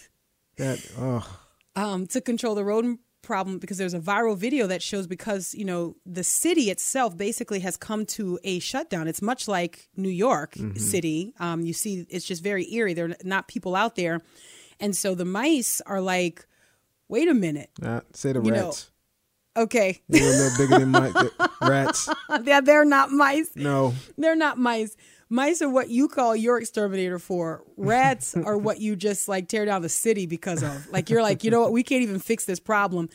That 0.58 0.86
oh 0.98 1.40
um, 1.76 2.06
to 2.08 2.20
control 2.20 2.54
the 2.54 2.62
rodent 2.62 3.00
problem 3.22 3.58
because 3.58 3.76
there's 3.76 3.94
a 3.94 3.98
viral 3.98 4.36
video 4.36 4.66
that 4.68 4.82
shows 4.82 5.06
because 5.06 5.54
you 5.54 5.64
know 5.64 5.96
the 6.06 6.22
city 6.22 6.70
itself 6.70 7.16
basically 7.16 7.60
has 7.60 7.76
come 7.76 8.06
to 8.06 8.38
a 8.44 8.58
shutdown. 8.58 9.08
It's 9.08 9.22
much 9.22 9.48
like 9.48 9.88
New 9.96 10.10
York 10.10 10.56
City. 10.76 11.32
Um, 11.40 11.62
you 11.62 11.72
see, 11.72 12.06
it's 12.08 12.26
just 12.26 12.42
very 12.42 12.72
eerie. 12.72 12.92
There 12.92 13.06
are 13.06 13.16
not 13.24 13.48
people 13.48 13.74
out 13.74 13.96
there, 13.96 14.20
and 14.78 14.96
so 14.96 15.14
the 15.14 15.24
mice 15.24 15.80
are 15.86 16.00
like, 16.00 16.46
"Wait 17.08 17.28
a 17.28 17.34
minute, 17.34 17.70
uh, 17.82 18.00
say 18.12 18.32
the 18.32 18.42
You 18.42 18.50
know, 18.52 18.66
rats. 18.66 18.90
okay, 19.56 20.00
They're 20.08 20.22
a 20.22 20.26
little 20.26 20.58
bigger 20.58 20.78
than 20.80 20.92
the 20.92 21.50
rats. 21.62 22.08
they're, 22.42 22.62
they're 22.62 22.84
not 22.84 23.10
mice. 23.10 23.50
No. 23.54 23.94
They're 24.18 24.36
not 24.36 24.58
mice." 24.58 24.96
Mice 25.28 25.60
are 25.60 25.68
what 25.68 25.90
you 25.90 26.06
call 26.06 26.36
your 26.36 26.56
exterminator 26.58 27.18
for. 27.18 27.64
Rats 27.76 28.36
are 28.44 28.56
what 28.56 28.78
you 28.80 28.94
just 28.94 29.26
like 29.28 29.48
tear 29.48 29.64
down 29.64 29.82
the 29.82 29.88
city 29.88 30.24
because 30.26 30.62
of. 30.62 30.86
Like 30.92 31.10
you're 31.10 31.20
like, 31.22 31.42
you 31.42 31.50
know 31.50 31.60
what? 31.62 31.72
We 31.72 31.82
can't 31.82 32.02
even 32.02 32.20
fix 32.20 32.44
this 32.44 32.60
problem. 32.60 33.08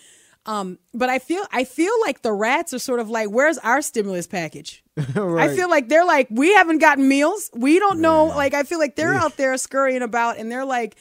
Um, 0.46 0.78
but 0.94 1.08
I 1.10 1.20
feel 1.20 1.44
I 1.54 1.64
feel 1.64 1.94
like 2.02 2.22
the 2.22 2.34
rats 2.34 2.74
are 2.74 2.80
sort 2.80 3.00
of 3.00 3.10
like, 3.10 3.30
where's 3.30 3.58
our 3.60 3.82
stimulus 3.82 4.28
package? 4.28 4.84
right. 5.16 5.50
I 5.52 5.56
feel 5.56 5.70
like 5.70 5.88
they're 5.88 6.04
like, 6.04 6.28
we 6.30 6.54
haven't 6.54 6.80
gotten 6.80 7.08
meals. 7.08 7.50
We 7.54 7.80
don't 7.80 8.00
know. 8.02 8.26
Like 8.26 8.54
I 8.56 8.64
feel 8.64 8.80
like 8.80 8.98
they're 8.98 9.14
out 9.14 9.38
there 9.38 9.56
scurrying 9.58 10.02
about 10.02 10.38
and 10.38 10.52
they're 10.52 10.66
like, 10.66 10.98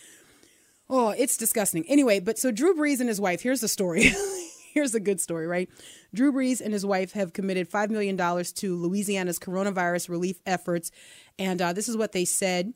oh, 0.91 1.11
it's 1.11 1.37
disgusting. 1.37 1.87
Anyway, 1.89 2.21
but 2.21 2.39
so 2.39 2.51
Drew 2.51 2.75
Brees 2.75 3.01
and 3.01 3.09
his 3.09 3.21
wife, 3.21 3.41
here's 3.41 3.61
the 3.61 3.69
story. 3.69 4.13
here's 4.75 4.95
a 4.95 5.01
good 5.01 5.21
story, 5.21 5.47
right? 5.47 5.71
Drew 6.15 6.33
Brees 6.33 6.61
and 6.61 6.73
his 6.73 6.85
wife 6.85 7.13
have 7.13 7.33
committed 7.33 7.71
$5 7.71 7.91
million 7.91 8.17
to 8.17 8.77
Louisiana's 8.77 9.39
coronavirus 9.39 10.09
relief 10.09 10.41
efforts. 10.45 10.91
And 11.39 11.63
uh, 11.63 11.73
this 11.73 11.89
is 11.89 11.97
what 11.97 12.13
they 12.13 12.25
said 12.25 12.75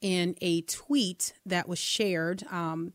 in 0.00 0.34
a 0.40 0.62
tweet 0.62 1.34
that 1.44 1.68
was 1.68 1.78
shared. 1.78 2.42
Um, 2.50 2.92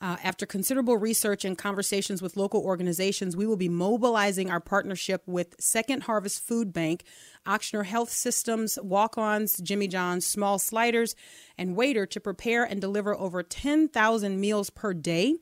uh, 0.00 0.16
after 0.22 0.46
considerable 0.46 0.96
research 0.96 1.44
and 1.44 1.58
conversations 1.58 2.22
with 2.22 2.36
local 2.36 2.62
organizations, 2.62 3.36
we 3.36 3.46
will 3.46 3.56
be 3.56 3.68
mobilizing 3.68 4.50
our 4.50 4.60
partnership 4.60 5.22
with 5.26 5.54
Second 5.60 6.04
Harvest 6.04 6.40
Food 6.46 6.72
Bank, 6.72 7.04
Ochsner 7.46 7.84
Health 7.84 8.10
Systems, 8.10 8.78
Walk 8.82 9.18
Ons, 9.18 9.58
Jimmy 9.58 9.88
John's, 9.88 10.26
Smalls 10.26 10.62
Sliders, 10.62 11.14
and 11.58 11.76
Waitr 11.76 12.08
to 12.10 12.20
prepare 12.20 12.64
and 12.64 12.80
deliver 12.80 13.14
over 13.14 13.42
10,000 13.42 14.40
meals 14.40 14.70
per 14.70 14.94
day. 14.94 15.36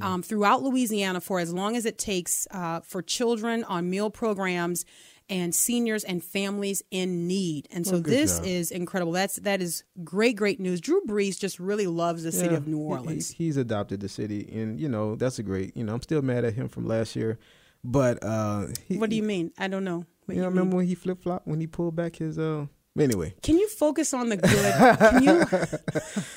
Um, 0.00 0.22
throughout 0.22 0.62
Louisiana, 0.62 1.20
for 1.20 1.40
as 1.40 1.52
long 1.52 1.74
as 1.74 1.84
it 1.84 1.98
takes 1.98 2.46
uh, 2.52 2.78
for 2.80 3.02
children 3.02 3.64
on 3.64 3.90
meal 3.90 4.08
programs 4.08 4.84
and 5.28 5.54
seniors 5.54 6.04
and 6.04 6.22
families 6.22 6.82
in 6.90 7.26
need. 7.26 7.66
And 7.70 7.86
so 7.86 7.92
Well, 7.94 8.02
this 8.02 8.38
job. 8.38 8.46
is 8.46 8.70
incredible. 8.70 9.12
That's 9.12 9.36
that 9.36 9.62
is 9.62 9.82
great, 10.04 10.36
great 10.36 10.60
news. 10.60 10.80
Drew 10.80 11.00
Brees 11.06 11.38
just 11.38 11.58
really 11.58 11.86
loves 11.86 12.22
the 12.24 12.32
city 12.32 12.54
of 12.54 12.66
New 12.68 12.78
Orleans. 12.78 13.30
he- 13.30 13.44
he's 13.44 13.56
adopted 13.56 14.00
the 14.00 14.08
city, 14.08 14.48
and 14.52 14.78
you 14.78 14.88
know 14.88 15.14
that's 15.16 15.38
a 15.38 15.42
great. 15.42 15.76
You 15.76 15.84
know, 15.84 15.94
I'm 15.94 16.02
still 16.02 16.22
mad 16.22 16.44
at 16.44 16.54
him 16.54 16.68
from 16.68 16.86
last 16.86 17.16
year, 17.16 17.38
but 17.82 18.22
uh, 18.22 18.66
he, 18.86 18.98
what 18.98 19.08
do 19.10 19.16
you 19.16 19.22
mean? 19.22 19.50
I 19.58 19.68
don't 19.68 19.84
know. 19.84 20.04
What 20.26 20.34
You 20.36 20.42
know, 20.42 20.48
you 20.48 20.50
mean. 20.50 20.58
remember 20.58 20.76
when 20.76 20.86
he 20.86 20.94
flip 20.94 21.22
flopped 21.22 21.46
when 21.46 21.60
he 21.60 21.66
pulled 21.66 21.96
back 21.96 22.16
his 22.16 22.38
uh. 22.38 22.66
Anyway, 22.96 23.34
Can 23.42 23.58
you 23.58 23.68
focus 23.68 24.14
on 24.14 24.28
the 24.28 24.36
good? 24.36 24.98
Can 25.00 25.22
you? 25.24 25.44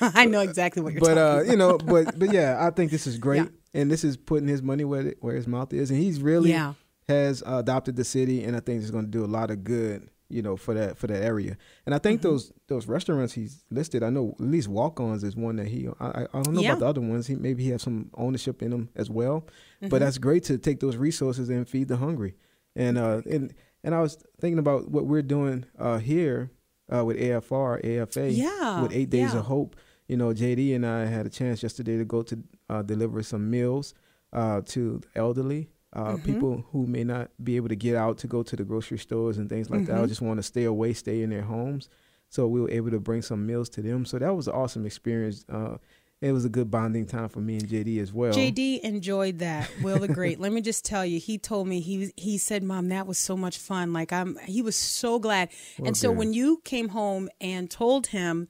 I 0.00 0.24
know 0.24 0.40
exactly 0.40 0.82
what 0.82 0.92
you're 0.92 1.00
but 1.00 1.16
uh, 1.16 1.42
you 1.46 1.56
know, 1.56 1.78
but 1.78 2.18
but 2.18 2.32
yeah, 2.32 2.56
I 2.60 2.70
think 2.70 2.90
this 2.90 3.06
is 3.06 3.16
great, 3.26 3.42
Yeah. 3.44 3.80
and 3.80 3.88
this 3.90 4.02
is 4.02 4.16
putting 4.16 4.48
his 4.48 4.60
money 4.60 4.84
where 4.84 5.14
where 5.20 5.36
his 5.36 5.46
mouth 5.46 5.72
is, 5.72 5.90
and 5.92 6.00
he's 6.00 6.20
really 6.20 6.50
Yeah. 6.50 6.74
Has 7.08 7.42
uh, 7.42 7.56
adopted 7.58 7.96
the 7.96 8.04
city, 8.04 8.44
and 8.44 8.56
I 8.56 8.60
think 8.60 8.82
it's 8.82 8.90
going 8.90 9.04
to 9.06 9.10
do 9.10 9.24
a 9.24 9.26
lot 9.26 9.50
of 9.50 9.64
good, 9.64 10.10
you 10.28 10.42
know, 10.42 10.56
for 10.56 10.74
that 10.74 10.98
for 10.98 11.06
that 11.06 11.22
area. 11.22 11.56
And 11.86 11.94
I 11.94 11.98
Mm-hmm. 11.98 12.02
think 12.02 12.22
those 12.22 12.52
those 12.68 12.86
restaurants 12.86 13.32
he's 13.32 13.64
listed, 13.70 14.02
I 14.02 14.10
know 14.10 14.34
at 14.38 14.44
least 14.44 14.68
Walk-Ons 14.68 15.24
is 15.24 15.34
one 15.36 15.56
that 15.56 15.68
he. 15.68 15.88
I 16.00 16.06
I, 16.06 16.22
I 16.34 16.42
don't 16.42 16.54
know 16.54 16.60
Yeah. 16.60 16.70
about 16.72 16.80
the 16.80 16.86
other 16.86 17.00
ones. 17.00 17.26
He 17.26 17.34
maybe 17.34 17.62
he 17.64 17.70
has 17.70 17.82
some 17.82 18.10
ownership 18.14 18.62
in 18.62 18.70
them 18.70 18.90
as 18.94 19.08
well. 19.10 19.40
Mm-hmm. 19.80 19.88
But 19.88 20.00
that's 20.00 20.18
great 20.18 20.44
to 20.44 20.58
take 20.58 20.80
those 20.80 20.96
resources 20.96 21.48
and 21.48 21.66
feed 21.68 21.88
the 21.88 21.96
hungry. 21.96 22.34
And 22.76 22.98
uh 22.98 23.22
and 23.30 23.54
and 23.82 23.94
I 23.94 24.00
was 24.00 24.18
thinking 24.40 24.58
about 24.58 24.90
what 24.90 25.06
we're 25.06 25.22
doing 25.22 25.64
uh 25.78 25.98
here 25.98 26.50
uh 26.92 27.04
with 27.04 27.16
AFR 27.18 27.78
AFA 27.84 28.30
Yeah, 28.32 28.82
with 28.82 28.92
Eight 28.92 29.10
Days 29.10 29.32
yeah. 29.32 29.38
of 29.40 29.46
Hope. 29.46 29.76
You 30.08 30.16
know, 30.16 30.28
JD 30.32 30.74
and 30.74 30.86
I 30.86 31.04
had 31.04 31.26
a 31.26 31.30
chance 31.30 31.62
yesterday 31.62 31.98
to 31.98 32.04
go 32.04 32.22
to 32.22 32.42
uh, 32.70 32.80
deliver 32.82 33.22
some 33.22 33.50
meals 33.50 33.92
uh, 34.32 34.62
to 34.64 35.02
elderly 35.14 35.68
uh, 35.92 36.12
Mm-hmm. 36.12 36.22
people 36.32 36.64
who 36.72 36.86
may 36.86 37.04
not 37.04 37.30
be 37.42 37.56
able 37.56 37.68
to 37.68 37.76
get 37.76 37.96
out 37.96 38.18
to 38.18 38.26
go 38.26 38.42
to 38.42 38.56
the 38.56 38.64
grocery 38.64 38.98
stores 38.98 39.38
and 39.38 39.48
things 39.48 39.70
like 39.70 39.86
that. 39.86 39.94
Mm-hmm. 39.94 40.04
I 40.04 40.06
just 40.06 40.20
want 40.20 40.38
to 40.38 40.42
stay 40.42 40.64
away, 40.64 40.92
stay 40.92 41.22
in 41.22 41.30
their 41.30 41.42
homes. 41.42 41.88
So 42.30 42.46
we 42.46 42.60
were 42.60 42.70
able 42.70 42.90
to 42.90 43.00
bring 43.00 43.22
some 43.22 43.46
meals 43.46 43.68
to 43.70 43.82
them. 43.82 44.04
So 44.04 44.18
that 44.18 44.34
was 44.34 44.48
an 44.48 44.54
awesome 44.54 44.84
experience. 44.84 45.46
Uh, 45.50 45.78
it 46.20 46.32
was 46.32 46.44
a 46.44 46.48
good 46.48 46.70
bonding 46.70 47.06
time 47.06 47.28
for 47.28 47.40
me 47.40 47.54
and 47.54 47.66
JD 47.68 48.02
as 48.02 48.12
well. 48.12 48.34
JD 48.34 48.80
enjoyed 48.80 49.38
that. 49.38 49.70
Will 49.82 49.98
the 50.00 50.08
Great. 50.08 50.40
Let 50.40 50.52
me 50.52 50.60
just 50.60 50.84
tell 50.84 51.06
you, 51.06 51.20
he 51.20 51.38
told 51.38 51.68
me 51.68 51.80
he 51.80 52.12
he 52.16 52.38
said, 52.38 52.64
"Mom, 52.64 52.88
that 52.88 53.06
was 53.06 53.18
so 53.18 53.36
much 53.36 53.56
fun." 53.56 53.92
Like 53.92 54.12
I'm, 54.12 54.36
he 54.44 54.60
was 54.60 54.74
so 54.74 55.20
glad. 55.20 55.50
Well, 55.78 55.86
and 55.86 55.96
so 55.96 56.10
when 56.10 56.32
you 56.32 56.60
came 56.64 56.88
home 56.88 57.28
and 57.40 57.70
told 57.70 58.08
him 58.08 58.48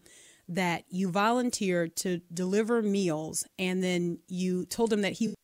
that 0.48 0.84
you 0.88 1.10
volunteered 1.10 1.94
to 1.96 2.22
deliver 2.32 2.80
meals, 2.80 3.44
and 3.58 3.84
then 3.84 4.18
you 4.28 4.64
told 4.64 4.90
him 4.90 5.02
that 5.02 5.12
he 5.12 5.34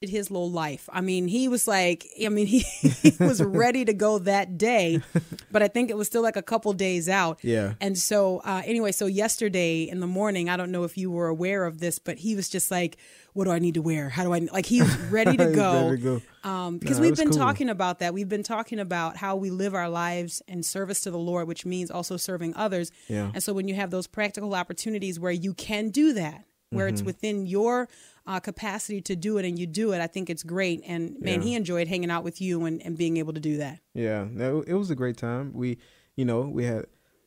his 0.00 0.30
little 0.30 0.50
life. 0.50 0.88
I 0.92 1.00
mean, 1.00 1.26
he 1.26 1.48
was 1.48 1.66
like, 1.66 2.06
I 2.24 2.28
mean, 2.28 2.46
he, 2.46 2.58
he 3.02 3.12
was 3.18 3.42
ready 3.42 3.84
to 3.84 3.92
go 3.92 4.18
that 4.20 4.56
day, 4.56 5.02
but 5.50 5.62
I 5.62 5.68
think 5.68 5.90
it 5.90 5.96
was 5.96 6.06
still 6.06 6.22
like 6.22 6.36
a 6.36 6.42
couple 6.42 6.72
days 6.72 7.08
out. 7.08 7.40
Yeah. 7.42 7.74
And 7.80 7.98
so, 7.98 8.38
uh, 8.44 8.62
anyway, 8.64 8.92
so 8.92 9.06
yesterday 9.06 9.82
in 9.82 9.98
the 9.98 10.06
morning, 10.06 10.48
I 10.48 10.56
don't 10.56 10.70
know 10.70 10.84
if 10.84 10.96
you 10.96 11.10
were 11.10 11.26
aware 11.26 11.64
of 11.64 11.80
this, 11.80 11.98
but 11.98 12.18
he 12.18 12.36
was 12.36 12.48
just 12.48 12.70
like, 12.70 12.96
"What 13.32 13.44
do 13.44 13.50
I 13.50 13.58
need 13.58 13.74
to 13.74 13.82
wear? 13.82 14.08
How 14.08 14.22
do 14.22 14.32
I 14.32 14.38
like?" 14.52 14.66
He 14.66 14.82
was 14.82 14.96
ready 15.10 15.36
to 15.36 15.46
He's 15.48 15.56
go. 15.56 15.84
ready 15.90 15.96
to 15.96 16.02
go. 16.44 16.48
Um, 16.48 16.78
because 16.78 16.98
Nah, 16.98 17.02
we've 17.02 17.16
been 17.16 17.30
cool. 17.30 17.38
talking 17.38 17.68
about 17.68 17.98
that. 17.98 18.14
We've 18.14 18.28
been 18.28 18.44
talking 18.44 18.78
about 18.78 19.16
how 19.16 19.34
we 19.34 19.50
live 19.50 19.74
our 19.74 19.88
lives 19.88 20.42
in 20.46 20.62
service 20.62 21.00
to 21.00 21.10
the 21.10 21.18
Lord, 21.18 21.48
which 21.48 21.66
means 21.66 21.90
also 21.90 22.16
serving 22.16 22.54
others. 22.54 22.92
Yeah. 23.08 23.32
And 23.34 23.42
so 23.42 23.52
when 23.52 23.66
you 23.66 23.74
have 23.74 23.90
those 23.90 24.06
practical 24.06 24.54
opportunities 24.54 25.18
where 25.18 25.32
you 25.32 25.54
can 25.54 25.90
do 25.90 26.12
that, 26.12 26.44
where 26.70 26.86
Mm-hmm. 26.86 26.94
it's 26.94 27.02
within 27.02 27.46
your 27.46 27.88
uh, 28.26 28.40
capacity 28.40 29.00
to 29.02 29.16
do 29.16 29.38
it 29.38 29.44
and 29.46 29.58
you 29.58 29.66
do 29.66 29.92
it, 29.92 30.00
I 30.00 30.06
think 30.06 30.28
it's 30.28 30.42
great. 30.42 30.82
And 30.86 31.18
man, 31.20 31.40
Yeah. 31.40 31.46
he 31.46 31.54
enjoyed 31.54 31.88
hanging 31.88 32.10
out 32.10 32.24
with 32.24 32.40
you 32.40 32.64
and, 32.66 32.82
and 32.82 32.96
being 32.96 33.16
able 33.16 33.32
to 33.32 33.40
do 33.40 33.56
that. 33.58 33.80
Yeah, 33.94 34.26
it 34.66 34.74
was 34.74 34.90
a 34.90 34.94
great 34.94 35.16
time. 35.16 35.52
We, 35.54 35.78
you 36.16 36.24
know, 36.24 36.42
we 36.42 36.64
had 36.64 36.84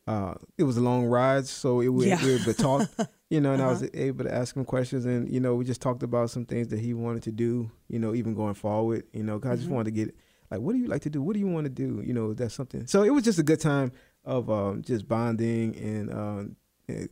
uh 0.07 0.33
it 0.57 0.63
was 0.63 0.77
a 0.77 0.81
long 0.81 1.05
ride, 1.05 1.47
so 1.47 1.79
it 1.81 1.87
we, 1.89 2.07
Yeah. 2.07 2.15
Uh-huh. 2.15 2.25
we 2.25 2.31
were 2.31 2.35
able 2.37 2.53
to 2.53 2.61
talk, 2.61 2.89
you 3.29 3.41
know, 3.41 3.53
and 3.53 3.61
I 3.61 3.67
was 3.69 3.87
able 3.93 4.25
to 4.25 4.33
ask 4.33 4.55
him 4.55 4.65
questions, 4.65 5.05
and 5.05 5.27
you 5.31 5.39
know, 5.39 5.55
we 5.55 5.65
just 5.65 5.81
talked 5.81 6.03
about 6.03 6.29
some 6.29 6.45
things 6.45 6.67
that 6.69 6.79
he 6.79 6.93
wanted 6.93 7.23
to 7.23 7.31
do, 7.31 7.71
you 7.87 7.99
know, 7.99 8.13
even 8.13 8.33
going 8.35 8.53
forward, 8.55 9.03
you 9.13 9.23
know, 9.23 9.39
'cause 9.39 9.51
I 9.51 9.55
just 9.55 9.67
Mm-hmm. 9.67 9.75
wanted 9.75 9.85
to 9.95 10.05
get 10.05 10.15
like, 10.51 10.59
what 10.59 10.73
do 10.73 10.79
you 10.79 10.87
like 10.87 11.01
to 11.03 11.09
do? 11.09 11.21
What 11.21 11.33
do 11.33 11.39
you 11.39 11.47
want 11.47 11.65
to 11.65 11.69
do? 11.69 12.01
You 12.05 12.13
know, 12.13 12.33
that's 12.33 12.53
something. 12.53 12.85
So 12.87 13.03
it 13.03 13.09
was 13.11 13.23
just 13.23 13.39
a 13.39 13.43
good 13.43 13.59
time 13.61 13.91
of 14.23 14.49
um 14.51 14.81
just 14.83 15.07
bonding 15.07 15.75
and 15.77 16.13
um 16.13 16.55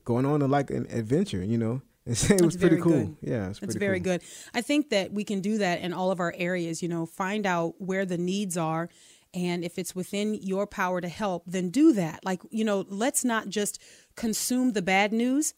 going 0.04 0.26
on 0.26 0.42
a, 0.42 0.48
like 0.48 0.70
an 0.72 0.86
adventure, 0.92 1.44
you 1.44 1.58
know. 1.58 1.82
It 2.30 2.42
was 2.42 2.58
pretty 2.58 2.78
cool. 2.78 2.92
good. 2.92 3.18
Yeah, 3.22 3.50
it's 3.50 3.62
It's 3.62 3.76
very 3.76 4.00
cool. 4.00 4.14
good. 4.14 4.24
I 4.54 4.62
think 4.62 4.90
that 4.90 5.14
we 5.14 5.24
can 5.24 5.42
do 5.42 5.60
that 5.60 5.82
in 5.82 5.94
all 5.94 6.12
of 6.12 6.20
our 6.20 6.34
areas, 6.38 6.82
you 6.82 6.90
know, 6.90 7.06
find 7.06 7.46
out 7.46 7.76
where 7.78 8.06
the 8.06 8.18
needs 8.18 8.58
are. 8.58 8.90
And 9.34 9.64
if 9.64 9.78
it's 9.78 9.96
within 9.96 10.34
your 10.34 10.66
power 10.66 11.02
to 11.02 11.08
help, 11.08 11.44
then 11.46 11.70
do 11.70 11.94
that. 11.94 12.26
Like, 12.26 12.42
you 12.50 12.66
know, 12.66 12.86
let's 12.90 13.24
not 13.24 13.50
just 13.50 13.80
consume 14.16 14.74
the 14.74 14.82
bad 14.82 15.14
news 15.14 15.54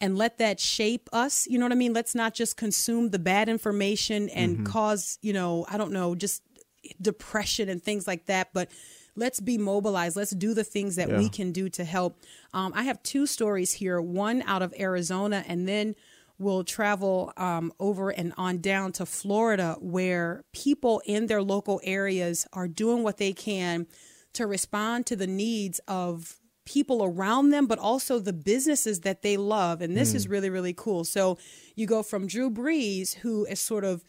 and 0.00 0.16
let 0.16 0.38
that 0.38 0.60
shape 0.60 1.08
us. 1.12 1.46
You 1.48 1.58
know 1.58 1.64
what 1.64 1.72
I 1.72 1.76
mean? 1.76 1.92
Let's 1.92 2.14
not 2.14 2.34
just 2.34 2.56
consume 2.56 3.10
the 3.10 3.18
bad 3.18 3.48
information 3.48 4.28
and 4.28 4.58
mm-hmm. 4.58 4.66
cause, 4.66 5.18
you 5.22 5.32
know, 5.32 5.66
I 5.68 5.76
don't 5.76 5.92
know, 5.92 6.14
just 6.14 6.42
depression 7.00 7.68
and 7.68 7.82
things 7.82 8.06
like 8.06 8.26
that. 8.26 8.50
But 8.52 8.70
let's 9.16 9.40
be 9.40 9.58
mobilized. 9.58 10.16
Let's 10.16 10.32
do 10.32 10.54
the 10.54 10.64
things 10.64 10.96
that 10.96 11.08
we 11.18 11.28
can 11.28 11.52
do 11.52 11.68
to 11.70 11.84
help. 11.84 12.20
Um, 12.52 12.72
I 12.74 12.84
have 12.84 13.02
two 13.02 13.26
stories 13.26 13.72
here 13.72 14.00
one 14.00 14.42
out 14.42 14.62
of 14.62 14.74
Arizona, 14.78 15.44
and 15.46 15.68
then 15.68 15.94
we'll 16.38 16.64
travel 16.64 17.32
um, 17.36 17.72
over 17.78 18.10
and 18.10 18.32
on 18.36 18.58
down 18.58 18.92
to 18.92 19.06
Florida, 19.06 19.76
where 19.80 20.42
people 20.52 21.00
in 21.06 21.26
their 21.26 21.42
local 21.42 21.80
areas 21.84 22.46
are 22.52 22.68
doing 22.68 23.02
what 23.02 23.18
they 23.18 23.32
can 23.32 23.86
to 24.32 24.46
respond 24.46 25.06
to 25.06 25.16
the 25.16 25.28
needs 25.28 25.80
of 25.86 26.40
people 26.64 27.04
around 27.04 27.50
them, 27.50 27.66
but 27.66 27.78
also 27.78 28.18
the 28.18 28.32
businesses 28.32 29.00
that 29.00 29.22
they 29.22 29.36
love. 29.36 29.80
And 29.80 29.96
this 29.96 30.14
is 30.14 30.26
really, 30.28 30.50
really 30.50 30.72
cool. 30.72 31.04
So 31.04 31.38
you 31.76 31.86
go 31.86 32.02
from 32.02 32.26
Drew 32.26 32.50
Brees, 32.50 33.14
who 33.16 33.44
is 33.44 33.60
sort 33.60 33.84
of, 33.84 34.02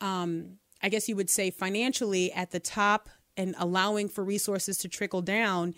um, 0.00 0.58
I 0.82 0.88
guess 0.88 1.08
you 1.08 1.16
would 1.16 1.30
say, 1.30 1.50
financially 1.50 2.32
at 2.32 2.50
the 2.50 2.60
top 2.60 3.08
and 3.36 3.54
allowing 3.58 4.08
for 4.08 4.24
resources 4.24 4.78
to 4.78 4.88
trickle 4.88 5.22
down. 5.22 5.74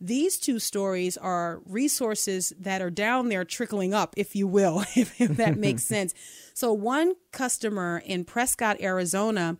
These 0.00 0.38
two 0.38 0.58
stories 0.58 1.16
are 1.16 1.60
resources 1.66 2.54
that 2.58 2.80
are 2.80 2.90
down 2.90 3.28
there 3.28 3.44
trickling 3.44 3.92
up, 3.92 4.14
if 4.16 4.34
you 4.34 4.46
will, 4.46 4.80
if, 4.96 5.20
if 5.20 5.36
that 5.36 5.56
makes 5.58 5.84
sense. 5.84 6.14
So, 6.54 6.72
one 6.72 7.14
customer 7.32 8.02
in 8.04 8.24
Prescott, 8.24 8.80
Arizona, 8.80 9.58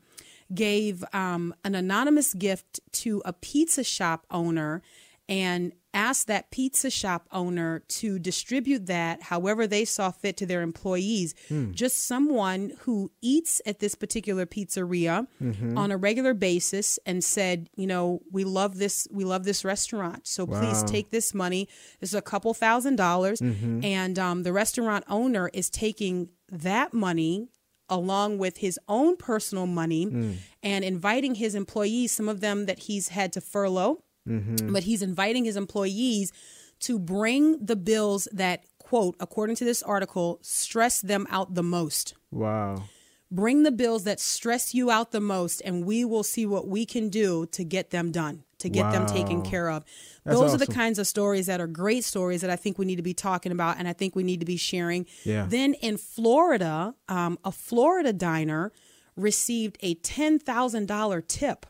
gave 0.53 1.05
um, 1.13 1.55
an 1.65 1.75
anonymous 1.75 2.35
gift 2.35 2.81
to 2.93 3.23
a 3.25 3.33
pizza 3.33 3.85
shop 3.85 4.27
owner 4.31 4.83
and 5.31 5.73
asked 5.95 6.27
that 6.27 6.51
pizza 6.51 6.91
shop 6.91 7.27
owner 7.33 7.83
to 7.89 8.19
distribute 8.19 8.87
that 8.87 9.23
however 9.23 9.67
they 9.67 9.85
saw 9.85 10.11
fit 10.11 10.37
to 10.37 10.47
their 10.47 10.61
employees. 10.61 11.35
Hmm. 11.49 11.73
Just 11.73 12.07
someone 12.07 12.73
who 12.81 13.11
eats 13.23 13.63
at 13.65 13.79
this 13.79 13.95
particular 13.95 14.45
pizzeria 14.45 15.27
mm-hmm. 15.43 15.79
on 15.79 15.91
a 15.91 15.97
regular 15.97 16.35
basis 16.35 16.99
and 17.07 17.23
said, 17.25 17.69
you 17.77 17.87
know, 17.87 18.21
we 18.31 18.45
love 18.45 18.79
this, 18.79 19.07
we 19.11 19.25
love 19.25 19.45
this 19.45 19.65
restaurant. 19.65 20.27
So 20.27 20.47
please 20.47 20.83
take 20.85 21.11
this 21.11 21.33
money. 21.33 21.69
This 22.01 22.11
is 22.11 22.15
a 22.15 22.23
couple 22.23 22.53
thousand 22.55 22.97
dollars. 22.97 23.41
Mm-hmm. 23.41 23.85
And 23.85 24.19
um, 24.19 24.43
the 24.43 24.53
restaurant 24.53 25.05
owner 25.09 25.51
is 25.53 25.71
taking 25.71 26.31
that 26.51 26.93
money 26.93 27.49
along 27.89 28.39
with 28.39 28.59
his 28.59 28.79
own 28.89 29.17
personal 29.17 29.67
money 29.67 30.05
hmm. 30.05 30.33
and 30.63 30.85
inviting 30.85 31.35
his 31.35 31.57
employees, 31.57 32.13
some 32.13 32.29
of 32.29 32.41
them 32.41 32.67
that 32.67 32.81
he's 32.81 33.09
had 33.09 33.33
to 33.33 33.41
furlough, 33.41 34.05
but 34.27 34.83
he's 34.85 35.03
inviting 35.03 35.45
his 35.45 35.57
employees 35.57 36.33
to 36.81 36.99
bring 36.99 37.65
the 37.65 37.77
bills 37.77 38.29
that, 38.33 38.65
quote, 38.79 39.17
according 39.21 39.57
to 39.57 39.65
this 39.65 39.83
article, 39.83 40.39
stress 40.43 41.01
them 41.01 41.27
out 41.31 41.55
the 41.55 41.63
most. 41.63 42.15
Wow. 42.31 42.85
Bring 43.31 43.63
the 43.63 43.71
bills 43.71 44.05
that 44.05 44.19
stress 44.19 44.75
you 44.75 44.91
out 44.91 45.13
the 45.13 45.21
most, 45.21 45.61
and 45.65 45.85
we 45.85 46.05
will 46.05 46.23
see 46.25 46.47
what 46.47 46.67
we 46.67 46.85
can 46.85 47.09
do 47.11 47.47
to 47.53 47.63
get 47.65 47.91
them 47.91 48.11
done, 48.11 48.43
to 48.59 48.69
get 48.69 48.91
them 48.91 49.07
taken 49.07 49.43
care 49.43 49.71
of. 49.71 49.85
That's 50.25 50.37
Those 50.37 50.53
are 50.55 50.59
the 50.59 50.67
kinds 50.67 50.99
of 50.99 51.07
stories 51.07 51.47
that 51.47 51.61
are 51.61 51.69
great 51.69 52.03
stories 52.03 52.41
that 52.41 52.51
I 52.51 52.57
think 52.57 52.77
we 52.79 52.87
need 52.87 52.97
to 52.97 53.03
be 53.03 53.15
talking 53.15 53.53
about 53.53 53.79
and 53.79 53.87
I 53.87 53.93
think 53.93 54.17
we 54.17 54.25
need 54.25 54.41
to 54.41 54.47
be 54.47 54.57
sharing. 54.57 55.07
Yeah. 55.25 55.47
Then 55.49 55.75
in 55.75 55.97
Florida, 55.97 56.95
um, 57.09 57.39
a 57.45 57.53
Florida 57.53 58.13
diner 58.13 58.73
received 59.17 59.77
a 59.81 59.95
$10,000 59.97 61.21
tip 61.29 61.67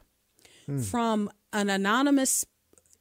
Hmm. 0.67 0.79
from 0.79 1.31
an 1.53 1.71
anonymous, 1.71 2.45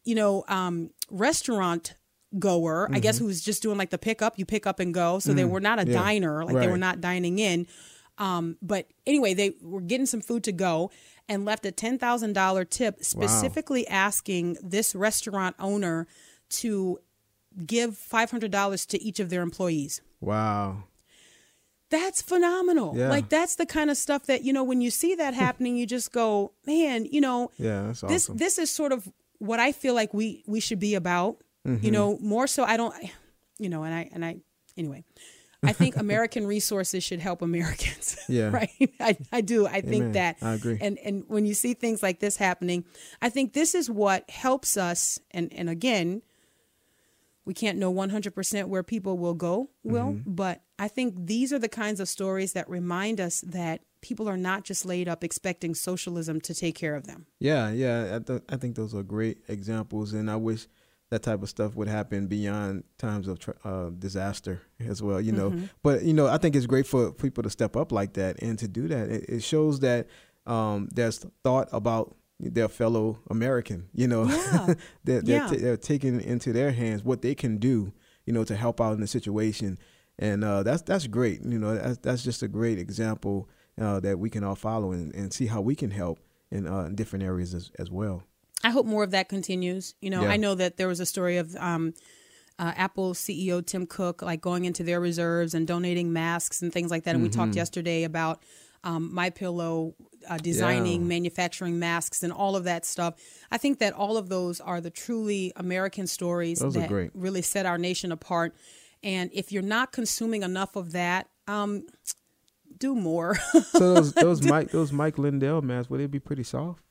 you 0.04 0.16
know, 0.16 0.44
um, 0.48 0.90
restaurant 1.10 1.96
goer, 2.38 2.90
I 2.92 3.00
guess, 3.00 3.16
Mm-hmm. 3.18 3.26
who's 3.26 3.42
just 3.42 3.62
doing 3.64 3.78
like 3.78 3.90
the 3.90 3.98
pickup, 3.98 4.38
you 4.38 4.46
pick 4.46 4.68
up 4.68 4.80
and 4.80 4.94
go. 4.94 5.20
So 5.20 5.34
they 5.34 5.46
were 5.46 5.60
not 5.60 5.80
a 5.80 5.84
Mm. 5.84 5.88
Yeah. 5.88 5.94
diner, 5.94 6.46
like 6.46 6.56
they 6.60 6.68
were 6.68 6.78
not 6.78 7.02
dining 7.02 7.40
in. 7.40 7.66
Um, 8.18 8.58
but 8.62 8.88
anyway, 9.08 9.34
they 9.34 9.54
were 9.62 9.82
getting 9.82 10.06
some 10.06 10.22
food 10.22 10.44
to 10.44 10.52
go 10.52 10.92
and 11.28 11.46
left 11.46 11.66
a 11.66 11.72
$10,000 11.72 12.70
tip 12.70 13.04
specifically 13.04 13.88
asking 13.88 14.58
this 14.62 14.94
restaurant 14.94 15.56
owner 15.58 16.06
to 16.50 17.00
give 17.66 17.92
$500 17.98 18.88
to 18.88 19.02
each 19.02 19.20
of 19.20 19.30
their 19.30 19.42
employees. 19.42 20.02
Wow. 20.22 20.84
That's 21.90 22.22
phenomenal. 22.22 22.96
Yeah. 22.96 23.10
Like 23.10 23.30
that's 23.30 23.56
the 23.56 23.66
kind 23.66 23.90
of 23.90 23.98
stuff 23.98 24.26
that, 24.28 24.44
you 24.44 24.54
know, 24.54 24.64
when 24.64 24.80
you 24.82 24.92
see 24.92 25.16
that 25.16 25.34
happening, 25.34 25.76
you 25.76 25.86
just 25.88 26.12
go, 26.12 26.52
man, 26.66 27.06
you 27.06 27.22
know, 27.22 27.52
Yeah, 27.58 27.84
that's 27.88 28.02
this 28.02 28.26
awesome. 28.26 28.38
this 28.38 28.58
is 28.60 28.70
sort 28.72 28.92
of 28.92 29.08
what 29.40 29.60
I 29.60 29.72
feel 29.72 29.94
like 29.96 30.14
we 30.14 30.44
we 30.48 30.60
should 30.60 30.80
be 30.80 30.96
about. 30.96 31.38
Mm-hmm. 31.68 31.86
You 31.86 31.92
know, 31.92 32.18
more 32.22 32.48
so 32.48 32.64
I 32.64 32.78
don't 32.78 32.94
you 33.58 33.70
know, 33.70 33.84
and 33.84 33.94
I 33.94 34.10
and 34.14 34.24
I 34.24 34.38
anyway. 34.78 35.04
I 35.62 35.74
think 35.74 35.98
American 36.08 36.48
resources 36.48 37.04
should 37.04 37.20
help 37.20 37.42
Americans. 37.42 38.16
Yeah. 38.30 38.50
right. 38.52 38.70
I, 39.00 39.18
I 39.32 39.42
do. 39.42 39.66
I 39.66 39.82
think 39.82 40.04
Amen. 40.04 40.12
that. 40.14 40.38
I 40.42 40.54
agree. 40.54 40.78
And 40.80 40.98
and 41.00 41.24
when 41.28 41.46
you 41.48 41.54
see 41.56 41.74
things 41.74 42.04
like 42.04 42.20
this 42.20 42.38
happening, 42.38 42.86
I 43.22 43.30
think 43.30 43.54
this 43.54 43.74
is 43.76 43.90
what 43.90 44.30
helps 44.30 44.78
us. 44.78 45.20
And 45.32 45.52
and 45.54 45.70
again, 45.70 46.22
we 47.46 47.54
can't 47.54 47.78
know 47.78 47.92
100% 47.94 48.66
where 48.66 48.84
people 48.84 49.18
will 49.18 49.34
go, 49.34 49.70
will, 49.84 50.12
Mm-hmm. 50.14 50.32
but 50.34 50.62
I 50.78 50.88
think 50.88 51.16
these 51.26 51.52
are 51.52 51.60
the 51.60 51.70
kinds 51.70 52.00
of 52.00 52.08
stories 52.08 52.54
that 52.54 52.70
remind 52.70 53.20
us 53.20 53.42
that 53.48 53.82
people 54.02 54.30
are 54.30 54.38
not 54.38 54.64
just 54.64 54.86
laid 54.86 55.08
up 55.10 55.24
expecting 55.24 55.74
socialism 55.76 56.40
to 56.42 56.54
take 56.54 56.76
care 56.76 56.96
of 56.96 57.06
them. 57.08 57.26
Yeah, 57.40 57.72
yeah. 57.72 58.16
I, 58.16 58.20
th- 58.20 58.44
I 58.50 58.56
think 58.58 58.76
those 58.76 58.94
are 58.96 59.04
great 59.04 59.40
examples, 59.48 60.14
and 60.14 60.30
I 60.32 60.36
wish 60.36 60.68
that 61.12 61.24
type 61.24 61.42
of 61.42 61.50
stuff 61.50 61.76
would 61.76 61.88
happen 61.88 62.28
beyond 62.28 62.84
times 63.00 63.28
of 63.28 63.40
tr- 63.40 63.52
uh, 63.66 63.90
disaster 63.90 64.62
as 64.80 65.02
well. 65.02 65.20
You 65.20 65.32
know, 65.32 65.54
but 65.82 66.04
you 66.04 66.14
know, 66.14 66.28
I 66.28 66.38
think 66.38 66.56
it's 66.56 66.68
great 66.68 66.86
for 66.86 67.12
people 67.12 67.42
to 67.44 67.50
step 67.50 67.76
up 67.76 67.92
like 67.92 68.14
that 68.14 68.42
and 68.44 68.60
to 68.60 68.68
do 68.68 68.88
that. 68.90 69.10
It, 69.10 69.26
it 69.28 69.44
shows 69.44 69.80
that 69.80 70.08
um, 70.46 70.88
there's 70.94 71.26
thought 71.44 71.68
about 71.72 72.16
their 72.40 72.68
fellow 72.70 73.20
American. 73.30 73.90
You 73.94 74.08
know, 74.08 74.26
Yeah. 74.26 74.74
they're 75.04 75.22
they're, 75.22 75.38
Yeah. 75.38 75.48
ta- 75.48 75.56
they're 75.60 75.78
taking 75.78 76.22
into 76.22 76.54
their 76.54 76.72
hands 76.72 77.04
what 77.04 77.22
they 77.22 77.36
can 77.36 77.58
do. 77.58 77.94
You 78.26 78.34
know, 78.34 78.44
to 78.44 78.56
help 78.56 78.80
out 78.80 78.94
in 78.94 79.02
the 79.02 79.08
situation, 79.08 79.80
and 80.20 80.44
uh, 80.44 80.62
that's 80.62 80.84
that's 80.84 81.08
great. 81.08 81.42
You 81.44 81.58
know, 81.58 81.76
that's 81.76 81.98
that's 81.98 82.24
just 82.24 82.44
a 82.44 82.48
great 82.48 82.78
example 82.78 83.50
uh, 83.82 84.00
that 84.02 84.20
we 84.20 84.30
can 84.30 84.44
all 84.44 84.54
follow 84.56 84.92
and, 84.92 85.14
and 85.16 85.34
see 85.34 85.48
how 85.48 85.62
we 85.62 85.74
can 85.74 85.90
help 85.90 86.20
in, 86.52 86.68
uh, 86.68 86.82
in 86.84 86.96
different 86.96 87.24
areas 87.24 87.54
as, 87.56 87.72
as 87.80 87.90
well. 87.90 88.22
I 88.64 88.70
hope 88.70 88.86
more 88.86 89.04
of 89.04 89.12
that 89.12 89.30
continues. 89.30 89.96
You 90.02 90.10
know, 90.12 90.22
Yeah. 90.24 90.30
I 90.32 90.38
know 90.38 90.54
that 90.54 90.78
there 90.78 90.88
was 90.88 91.00
a 91.00 91.06
story 91.08 91.38
of 91.38 91.56
um, 91.56 91.94
uh, 92.60 92.74
Apple 92.76 93.14
CEO 93.16 93.66
Tim 93.66 93.88
Cook 93.88 94.22
like 94.22 94.42
going 94.42 94.66
into 94.66 94.84
their 94.84 95.00
reserves 95.00 95.54
and 95.56 95.66
donating 95.66 96.12
masks 96.14 96.62
and 96.62 96.72
things 96.72 96.92
like 96.92 97.06
that. 97.06 97.16
And 97.16 97.24
we 97.24 97.30
talked 97.30 97.56
yesterday 97.56 98.04
about 98.04 98.44
um, 98.84 99.14
My 99.14 99.30
Pillow 99.30 99.96
uh, 100.30 100.38
designing, 100.38 101.02
Yeah. 101.02 101.08
manufacturing 101.08 101.80
masks, 101.80 102.24
and 102.24 102.32
all 102.34 102.56
of 102.56 102.66
that 102.66 102.86
stuff. 102.86 103.16
I 103.52 103.58
think 103.58 103.80
that 103.80 103.94
all 103.94 104.18
of 104.18 104.28
those 104.30 104.60
are 104.60 104.82
the 104.82 104.90
truly 104.90 105.52
American 105.56 106.08
stories 106.08 106.60
Those 106.60 106.74
that 106.74 107.12
really 107.14 107.42
set 107.42 107.66
our 107.66 107.78
nation 107.78 108.12
apart. 108.12 108.54
And 109.02 109.30
if 109.34 109.52
you're 109.52 109.64
not 109.64 109.92
consuming 109.94 110.44
enough 110.44 110.76
of 110.76 110.92
that, 110.92 111.30
um, 111.48 111.84
do 112.78 112.94
more. 112.96 113.38
So 113.72 113.94
those 113.94 114.14
those 114.28 114.42
Mike 114.44 114.72
those 114.72 114.92
Mike 114.92 115.18
Lindell 115.18 115.62
masks 115.62 115.90
would 115.90 116.00
they 116.02 116.08
be 116.08 116.20
pretty 116.20 116.44
soft? 116.44 116.84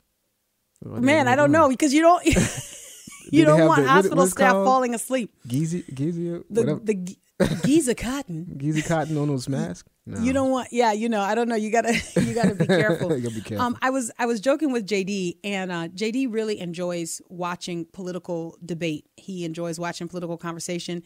Man, 0.85 1.27
I 1.29 1.35
don't 1.37 1.51
know 1.53 1.68
because 1.68 1.92
you 1.92 2.01
don't 2.03 2.24
you 3.33 3.44
don't 3.44 3.66
want 3.66 3.83
the- 3.83 3.88
hospital 3.88 4.18
what's 4.18 4.31
it 4.33 4.35
staff 4.37 4.53
called? 4.53 4.66
falling 4.66 4.94
asleep. 4.94 5.35
Geezy 5.46 5.85
Geezy 5.92 6.42
The 6.51 6.81
the 6.83 7.16
Giza 7.62 7.94
cotton. 7.94 8.46
Geezy 8.59 8.87
cotton 8.87 9.16
on 9.16 9.29
those 9.29 9.48
masks? 9.48 9.88
No. 10.09 10.22
You 10.22 10.33
don't 10.33 10.51
want, 10.51 10.68
yeah, 10.72 10.92
you 10.92 11.11
know, 11.11 11.20
I 11.20 11.35
don't 11.35 11.51
know. 11.51 11.55
You 11.55 11.70
gotta, 11.70 11.92
you 12.22 12.33
gotta 12.33 12.55
be 12.55 12.66
careful. 12.66 13.12
You 13.14 13.20
gotta 13.20 13.35
be 13.35 13.42
careful. 13.42 13.66
Um, 13.66 13.77
I 13.83 13.90
was, 13.90 14.11
I 14.18 14.24
was 14.24 14.40
joking 14.40 14.72
with 14.72 14.87
JD, 14.87 15.37
and 15.44 15.70
uh, 15.70 15.88
JD 15.88 16.33
really 16.33 16.59
enjoys 16.61 17.20
watching 17.29 17.85
political 17.92 18.57
debate. 18.64 19.05
He 19.18 19.44
enjoys 19.44 19.79
watching 19.79 20.09
political 20.09 20.38
conversation, 20.38 21.03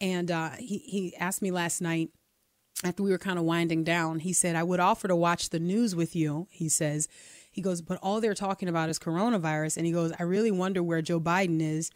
and 0.00 0.30
uh, 0.30 0.50
he 0.50 0.78
he 0.78 1.16
asked 1.16 1.42
me 1.42 1.50
last 1.50 1.80
night 1.80 2.10
after 2.84 3.02
we 3.02 3.10
were 3.10 3.18
kind 3.18 3.40
of 3.40 3.44
winding 3.44 3.82
down. 3.82 4.20
He 4.20 4.32
said, 4.32 4.54
"I 4.54 4.62
would 4.62 4.78
offer 4.78 5.08
to 5.08 5.16
watch 5.16 5.50
the 5.50 5.58
news 5.58 5.96
with 5.96 6.14
you." 6.14 6.46
He 6.52 6.68
says. 6.68 7.08
He 7.50 7.60
goes, 7.62 7.82
but 7.82 8.00
all 8.02 8.20
they're 8.20 8.34
talking 8.34 8.68
about 8.68 8.88
is 8.88 8.98
coronavirus. 8.98 9.76
And 9.76 9.86
he 9.86 9.92
goes, 9.92 10.12
I 10.18 10.24
really 10.24 10.50
wonder 10.50 10.82
where 10.82 11.00
Joe 11.00 11.20
Biden 11.20 11.60
is. 11.60 11.92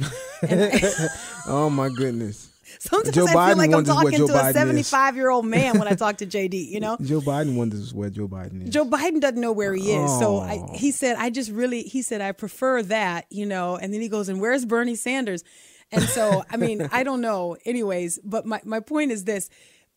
oh 1.48 1.68
my 1.68 1.88
goodness. 1.88 2.52
Sometimes 2.78 3.14
Joe 3.14 3.24
I 3.24 3.30
feel 3.30 3.36
Biden 3.38 3.56
like 3.56 3.72
I'm 3.74 3.84
talking 3.84 4.10
to 4.26 4.32
Biden 4.32 4.44
a 4.44 4.48
is. 4.48 4.54
75 4.54 5.16
year 5.16 5.30
old 5.30 5.46
man 5.46 5.78
when 5.78 5.88
I 5.88 5.94
talk 5.94 6.18
to 6.18 6.26
JD, 6.34 6.68
you 6.68 6.80
know? 6.80 6.96
Joe 7.02 7.20
Biden 7.20 7.54
wonders 7.56 7.92
where 7.94 8.10
Joe 8.10 8.28
Biden 8.28 8.64
is. 8.64 8.70
Joe 8.70 8.84
Biden 8.84 9.20
doesn't 9.20 9.40
know 9.40 9.52
where 9.52 9.74
he 9.74 9.92
is. 9.92 10.10
So 10.18 10.38
I, 10.38 10.58
Oh. 10.60 10.72
he 10.74 10.90
said, 10.90 11.16
I 11.18 11.30
just 11.30 11.50
really, 11.50 11.82
he 11.82 12.02
said, 12.02 12.20
I 12.20 12.32
prefer 12.32 12.82
that, 12.84 13.26
you 13.30 13.46
know, 13.46 13.76
and 13.76 13.92
then 13.94 14.00
he 14.00 14.08
goes, 14.08 14.28
and 14.28 14.40
where's 14.40 14.64
Bernie 14.64 14.94
Sanders? 14.96 15.44
And 15.90 16.02
so, 16.02 16.44
I 16.50 16.56
mean, 16.56 16.88
I 16.92 17.02
don't 17.02 17.20
know 17.20 17.56
anyways, 17.64 18.18
but 18.24 18.44
my, 18.46 18.60
my 18.64 18.80
point 18.80 19.10
is 19.12 19.24
this, 19.24 19.48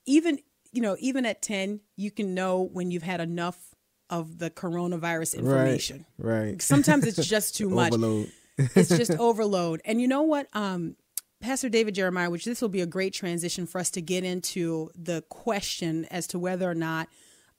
even, 0.05 0.39
you 0.71 0.81
know, 0.81 0.95
even 0.99 1.25
at 1.25 1.41
10, 1.41 1.81
you 1.97 2.12
can 2.12 2.34
know 2.34 2.62
when 2.71 2.91
you've 2.91 3.03
had 3.03 3.19
enough 3.21 3.57
of 4.10 4.38
the 4.39 4.49
coronavirus 4.49 5.36
information. 5.38 6.05
Right. 6.17 6.39
Right. 6.47 6.62
Sometimes 6.62 7.05
it's 7.07 7.25
just 7.27 7.55
too 7.55 7.69
much 7.69 7.93
Overload. 7.93 8.31
it's 8.57 8.89
just 8.89 9.12
overload. 9.12 9.81
And 9.86 10.01
you 10.01 10.07
know 10.07 10.23
what? 10.23 10.47
Um, 10.53 10.95
Pastor 11.41 11.69
David 11.69 11.95
Jeremiah, 11.95 12.30
which 12.30 12.45
this 12.45 12.62
will 12.62 12.69
be 12.69 12.82
a 12.82 12.86
great 12.86 13.13
transition 13.13 13.65
for 13.65 13.80
us 13.80 13.89
to 13.91 14.01
get 14.01 14.23
into 14.23 14.89
the 14.95 15.23
question 15.30 16.06
as 16.06 16.27
to 16.27 16.39
whether 16.39 16.69
or 16.69 16.75
not 16.75 17.10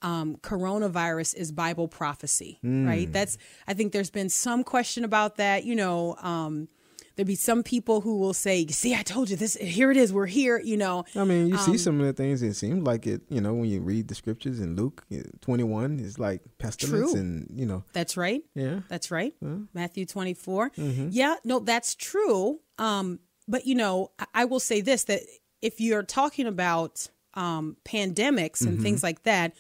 um, 0.01 0.37
coronavirus 0.37 1.35
is 1.37 1.53
Bible 1.53 1.87
prophecy, 1.89 2.59
right? 2.63 3.13
That's 3.13 3.39
I 3.69 3.75
think 3.75 3.93
there's 3.93 4.11
been 4.11 4.29
some 4.29 4.65
question 4.65 5.05
about 5.05 5.37
that. 5.37 5.65
You 5.65 5.77
know, 5.77 6.17
um, 6.17 6.67
there'd 7.15 7.29
be 7.29 7.37
some 7.37 7.63
people 7.63 8.01
who 8.01 8.19
will 8.19 8.35
say, 8.35 8.67
"See, 8.67 8.97
I 8.97 9.03
told 9.03 9.31
you 9.31 9.37
this. 9.37 9.55
Here 9.55 9.93
it 9.93 9.97
is. 9.97 10.13
We're 10.13 10.27
here." 10.27 10.59
You 10.59 10.77
know, 10.77 11.05
I 11.15 11.23
mean, 11.23 11.47
you 11.47 11.55
Um, 11.57 11.61
see 11.61 11.79
some 11.79 12.01
of 12.01 12.07
the 12.07 12.13
things. 12.15 12.43
It 12.43 12.55
seems 12.55 12.83
like 12.85 13.07
it. 13.07 13.23
You 13.29 13.41
know, 13.41 13.55
when 13.55 13.69
you 13.71 13.81
read 13.81 14.09
the 14.09 14.17
scriptures 14.17 14.59
in 14.59 14.75
Luke 14.75 15.05
eh, 15.13 15.23
twenty-one, 15.41 16.01
it's 16.01 16.19
like 16.19 16.41
pestilence, 16.59 17.13
True. 17.13 17.21
and 17.21 17.47
you 17.55 17.67
know, 17.67 17.85
that's 17.93 18.17
right. 18.17 18.43
yeah, 18.57 18.81
That's 18.89 19.13
right. 19.13 19.35
Matthew 19.73 20.05
24. 20.05 20.71
Mm-hmm. 20.71 21.09
Yeah, 21.13 21.37
no, 21.45 21.61
that's 21.61 21.95
true. 21.95 22.59
Um, 22.79 23.21
but 23.49 23.67
you 23.67 23.75
know, 23.75 24.11
I, 24.19 24.27
I 24.35 24.45
will 24.45 24.61
say 24.61 24.81
this 24.81 25.05
that 25.05 25.21
if 25.61 25.81
you're 25.81 26.03
talking 26.03 26.47
about 26.47 27.09
um, 27.35 27.77
pandemics 27.85 28.61
and 28.63 28.73
Mm-hmm. 28.75 28.83
things 28.83 29.03
like 29.03 29.23
that, 29.23 29.55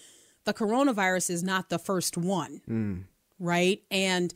the 0.44 0.52
coronavirus 0.54 1.30
is 1.30 1.42
not 1.42 1.68
the 1.68 1.78
first 1.78 2.16
one, 2.16 2.60
Mm. 2.68 3.04
right? 3.38 3.82
And 3.90 4.34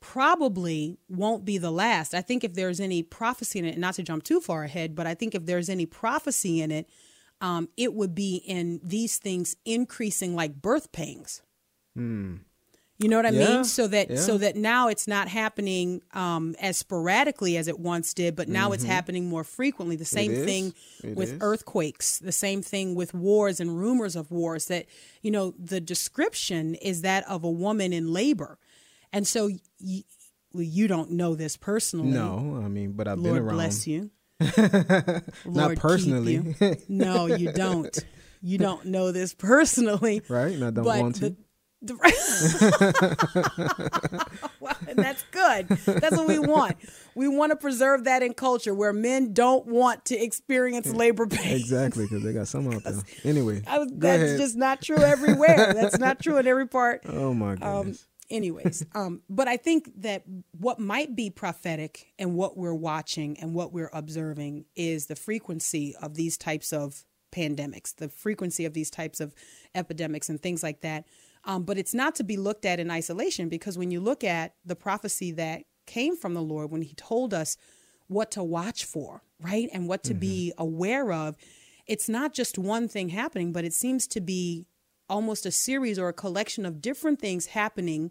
probably 0.00 0.96
won't 1.08 1.44
be 1.44 1.58
the 1.58 1.70
last. 1.70 2.14
I 2.14 2.22
think 2.22 2.42
if 2.42 2.54
there's 2.54 2.80
any 2.80 3.02
prophecy 3.02 3.58
in 3.58 3.64
it, 3.66 3.76
not 3.78 3.94
to 3.94 4.02
jump 4.02 4.24
too 4.24 4.40
far 4.40 4.64
ahead, 4.64 4.94
but 4.94 5.06
I 5.06 5.14
think 5.14 5.34
if 5.34 5.44
there's 5.44 5.68
any 5.68 5.84
prophecy 5.86 6.62
in 6.62 6.70
it, 6.70 6.88
um, 7.42 7.68
it 7.76 7.92
would 7.94 8.14
be 8.14 8.36
in 8.36 8.80
these 8.82 9.18
things 9.18 9.56
increasing 9.66 10.34
like 10.34 10.62
birth 10.62 10.90
pangs. 10.92 11.42
You 13.00 13.08
know 13.08 13.16
what 13.16 13.24
I. 13.26 13.30
Yeah, 13.30 13.48
mean? 13.54 13.64
So 13.64 13.86
that 13.88 14.10
yeah. 14.10 14.16
so 14.16 14.36
that 14.38 14.56
now 14.56 14.88
it's 14.88 15.08
not 15.08 15.26
happening 15.28 16.02
um, 16.12 16.54
as 16.60 16.76
sporadically 16.76 17.56
as 17.56 17.66
it 17.66 17.80
once 17.80 18.12
did, 18.14 18.36
but 18.36 18.46
now 18.46 18.72
it's 18.72 18.84
happening 18.84 19.26
more 19.28 19.42
frequently. 19.42 19.96
The 19.96 20.04
same 20.04 20.30
Mm-hmm. 20.32 20.44
thing 20.44 20.74
It 21.02 21.16
with 21.16 21.32
is. 21.32 21.38
earthquakes. 21.40 22.18
The 22.18 22.30
same 22.30 22.60
thing 22.62 22.94
with 22.94 23.14
wars 23.14 23.58
and 23.58 23.78
rumors 23.78 24.16
of 24.16 24.30
wars. 24.30 24.66
That 24.66 24.84
you 25.22 25.30
know 25.30 25.54
the 25.58 25.80
description 25.80 26.74
is 26.74 27.00
that 27.02 27.26
of 27.26 27.42
a 27.42 27.50
woman 27.50 27.92
in 27.94 28.12
labor, 28.12 28.58
and 29.14 29.26
so 29.26 29.48
y- 29.80 30.04
well, 30.52 30.62
you 30.62 30.86
don't 30.86 31.12
know 31.12 31.34
this 31.34 31.56
personally. 31.56 32.10
no, 32.10 32.60
I 32.62 32.68
mean, 32.68 32.92
but 32.92 33.08
I've 33.08 33.18
Lord 33.18 33.36
been 33.36 33.44
around. 33.44 33.54
bless 33.56 33.86
you. 33.86 34.10
Not 34.56 35.22
Lord 35.46 35.78
personally, 35.80 36.34
you. 36.60 36.76
No, 36.88 37.26
you 37.26 37.52
don't. 37.52 37.96
You 38.42 38.58
don't 38.58 38.86
know 38.86 39.12
this 39.12 39.34
personally. 39.34 40.22
right? 40.28 40.52
And 40.54 40.64
I 40.64 40.70
don't 40.70 40.84
but 40.84 41.00
want 41.00 41.14
to. 41.16 41.20
the 41.30 41.36
well, 44.60 44.76
that's 44.94 45.22
good. 45.30 45.68
That's 45.68 46.14
what 46.16 46.28
we 46.28 46.38
want. 46.38 46.76
We 47.14 47.26
want 47.26 47.52
to 47.52 47.56
preserve 47.56 48.04
that 48.04 48.22
in 48.22 48.34
culture 48.34 48.74
where 48.74 48.92
men 48.92 49.32
don't 49.32 49.66
want 49.66 50.04
to 50.06 50.16
experience 50.16 50.92
labor 50.92 51.26
pain. 51.26 51.56
exactly, 51.56 52.04
because 52.04 52.22
they 52.22 52.34
got 52.34 52.48
some 52.48 52.70
out 52.70 52.84
there. 52.84 53.00
Anyway, 53.24 53.62
was, 53.66 53.88
that's 53.94 54.22
ahead. 54.22 54.38
just 54.38 54.56
not 54.56 54.82
true 54.82 54.98
everywhere. 54.98 55.72
That's 55.72 55.98
not 55.98 56.20
true 56.22 56.36
in 56.36 56.46
every 56.46 56.66
part. 56.68 57.02
Oh 57.10 57.34
my 57.34 57.54
Um, 57.54 57.96
anyways, 58.30 58.84
um, 58.94 59.22
but 59.28 59.46
I 59.48 59.56
think 59.56 59.90
that 60.02 60.22
what 60.52 60.78
might 60.78 61.14
be 61.14 61.28
prophetic 61.28 62.12
and 62.18 62.34
what 62.34 62.56
we're 62.56 62.74
watching 62.74 63.38
and 63.40 63.54
what 63.54 63.72
we're 63.72 63.90
observing 63.92 64.64
is 64.74 65.06
the 65.06 65.16
frequency 65.16 65.94
of 66.00 66.14
these 66.14 66.38
types 66.38 66.72
of 66.72 67.04
pandemics, 67.32 67.94
the 67.94 68.08
frequency 68.08 68.64
of 68.64 68.74
these 68.74 68.90
types 68.90 69.20
of 69.20 69.34
epidemics 69.74 70.28
and 70.28 70.40
things 70.40 70.62
like 70.62 70.80
that. 70.82 71.04
Um, 71.44 71.64
but 71.64 71.78
it's 71.78 71.94
not 71.94 72.14
to 72.16 72.24
be 72.24 72.36
looked 72.36 72.64
at 72.64 72.80
in 72.80 72.90
isolation 72.90 73.48
because 73.48 73.78
when 73.78 73.90
you 73.90 74.00
look 74.00 74.22
at 74.22 74.54
the 74.64 74.76
prophecy 74.76 75.32
that 75.32 75.62
came 75.86 76.16
from 76.16 76.34
the 76.34 76.42
Lord, 76.42 76.70
when 76.70 76.82
He 76.82 76.94
told 76.94 77.32
us 77.32 77.56
what 78.08 78.30
to 78.32 78.42
watch 78.42 78.84
for, 78.84 79.22
right, 79.40 79.68
and 79.72 79.88
what 79.88 80.02
to 80.04 80.14
be 80.14 80.52
aware 80.58 81.12
of, 81.12 81.36
it's 81.86 82.08
not 82.08 82.34
just 82.34 82.58
one 82.58 82.88
thing 82.88 83.08
happening, 83.08 83.52
but 83.52 83.64
it 83.64 83.72
seems 83.72 84.06
to 84.08 84.20
be 84.20 84.66
almost 85.08 85.46
a 85.46 85.50
series 85.50 85.98
or 85.98 86.08
a 86.08 86.12
collection 86.12 86.64
of 86.64 86.80
different 86.80 87.20
things 87.20 87.46
happening 87.46 88.10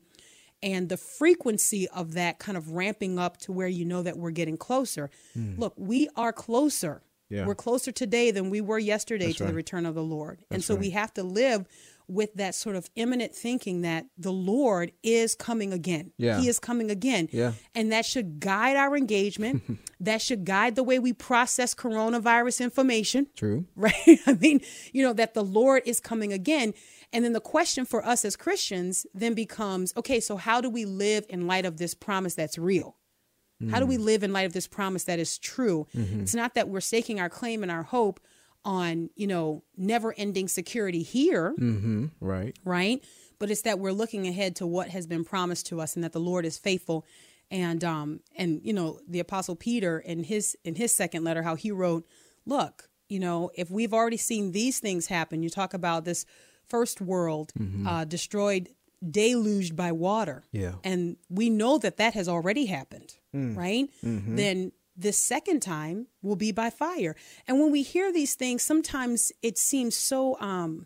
and 0.62 0.90
the 0.90 0.98
frequency 0.98 1.88
of 1.90 2.14
that 2.14 2.40
kind 2.40 2.58
of 2.58 2.72
ramping 2.72 3.18
up 3.18 3.38
to 3.38 3.52
where 3.52 3.68
you 3.68 3.86
know 3.86 4.04
that 4.04 4.18
we're 4.18 4.32
getting 4.32 4.58
closer. 4.58 5.10
Look, 5.58 5.74
we 5.78 6.10
are 6.16 6.34
closer. 6.34 7.02
Yeah. 7.30 7.46
We're 7.46 7.56
closer 7.56 7.92
today 7.92 8.32
than 8.32 8.50
we 8.50 8.60
were 8.60 8.80
yesterday 8.80 9.28
That's 9.28 9.38
to 9.38 9.46
the 9.46 9.54
return 9.54 9.86
of 9.86 9.96
the 9.96 10.04
Lord. 10.04 10.44
and 10.50 10.64
so 10.64 10.74
right. 10.74 10.82
we 10.82 10.90
have 10.90 11.14
to 11.14 11.24
live 11.24 11.68
with 12.10 12.34
that 12.34 12.56
sort 12.56 12.76
of 12.76 12.90
imminent 12.96 13.36
thinking 13.36 13.82
that 13.82 14.08
the 14.18 14.32
Lord 14.32 14.92
is 15.04 15.36
coming 15.36 15.72
again. 15.72 16.12
Yeah. 16.18 16.40
He 16.40 16.48
is 16.48 16.60
coming 16.60 16.90
again. 16.90 17.30
Yeah. 17.32 17.54
And 17.76 17.92
that 17.92 18.06
should 18.06 18.40
guide 18.40 18.76
our 18.76 18.98
engagement. 18.98 19.64
that 20.00 20.22
should 20.22 20.44
guide 20.44 20.76
the 20.76 20.84
way 20.84 21.00
we 21.00 21.14
process 21.14 21.76
coronavirus 21.76 22.62
information 22.62 23.28
True. 23.36 23.66
right? 23.76 24.20
I 24.26 24.34
mean, 24.34 24.62
you 24.92 25.04
know, 25.04 25.14
that 25.14 25.34
the 25.34 25.44
Lord 25.44 25.84
is 25.86 26.00
coming 26.00 26.34
again. 26.34 26.74
And 27.14 27.24
then 27.24 27.34
the 27.34 27.42
question 27.42 27.86
for 27.86 28.06
us 28.06 28.26
as 28.26 28.36
Christians 28.36 29.06
then 29.14 29.34
becomes 29.34 29.94
okay, 29.96 30.20
so 30.20 30.38
how 30.38 30.62
do 30.62 30.70
we 30.70 30.86
live 30.86 31.26
in 31.30 31.48
light 31.48 31.66
of 31.66 31.78
this 31.78 31.94
promise 31.94 32.36
that's 32.36 32.58
real? 32.58 32.98
How 33.70 33.82
do 33.82 33.86
we 33.86 33.98
hmm. 33.98 34.04
live 34.04 34.24
in 34.24 34.32
light 34.32 34.46
of 34.46 34.54
this 34.54 34.68
promise 34.68 35.04
that 35.04 35.20
is 35.20 35.38
true? 35.38 35.86
Mm-hmm. 35.94 36.22
It's 36.22 36.34
not 36.34 36.54
that 36.54 36.70
we're 36.70 36.80
staking 36.80 37.20
our 37.20 37.28
claim 37.28 37.62
and 37.62 37.70
our 37.70 37.84
hope 37.84 38.22
on, 38.66 39.10
you 39.16 39.26
know, 39.28 39.64
never 39.78 40.14
ending 40.18 40.48
security 40.48 41.02
here, 41.04 41.54
Mm-hmm. 41.60 42.08
Right. 42.20 42.56
right? 42.66 43.04
But 43.40 43.50
it's 43.52 43.62
that 43.62 43.80
we're 43.80 43.94
looking 43.94 44.28
ahead 44.28 44.56
to 44.58 44.68
what 44.68 44.90
has 44.90 45.08
been 45.08 45.24
promised 45.24 45.68
to 45.68 45.80
us 45.80 45.96
and 45.96 46.04
that 46.04 46.12
the 46.12 46.20
Lord 46.20 46.46
is 46.46 46.58
faithful. 46.58 47.06
And 47.52 47.84
um 47.84 48.20
and 48.36 48.62
you 48.64 48.74
know, 48.74 49.00
the 49.08 49.20
apostle 49.20 49.56
Peter 49.56 49.98
in 50.00 50.24
his 50.24 50.56
in 50.64 50.76
his 50.76 50.94
second 50.94 51.24
letter 51.24 51.42
how 51.44 51.56
he 51.56 51.72
wrote, 51.72 52.06
look, 52.46 52.90
you 53.08 53.20
know, 53.20 53.50
if 53.56 53.72
we've 53.72 53.94
already 53.94 54.18
seen 54.18 54.52
these 54.52 54.80
things 54.80 55.08
happen, 55.08 55.42
you 55.42 55.50
talk 55.50 55.74
about 55.74 56.06
this 56.06 56.26
first 56.68 57.02
world 57.02 57.52
uh 57.88 58.04
destroyed 58.06 58.70
deluged 59.10 59.76
by 59.78 59.92
water. 59.94 60.44
Yeah. 60.52 60.74
And 60.84 61.16
we 61.30 61.50
know 61.50 61.78
that 61.80 61.96
that 61.98 62.14
has 62.14 62.28
already 62.28 62.66
happened, 62.66 63.16
right? 63.34 63.90
Then 64.04 64.74
this 65.00 65.18
second 65.18 65.62
time 65.62 66.08
will 66.22 66.36
be 66.36 66.52
by 66.52 66.70
fire. 66.70 67.16
And 67.48 67.60
when 67.60 67.72
we 67.72 67.82
hear 67.84 68.12
these 68.12 68.36
things, 68.36 68.64
sometimes 68.64 69.32
it 69.42 69.58
seems 69.58 69.96
so 69.96 70.40
um 70.40 70.86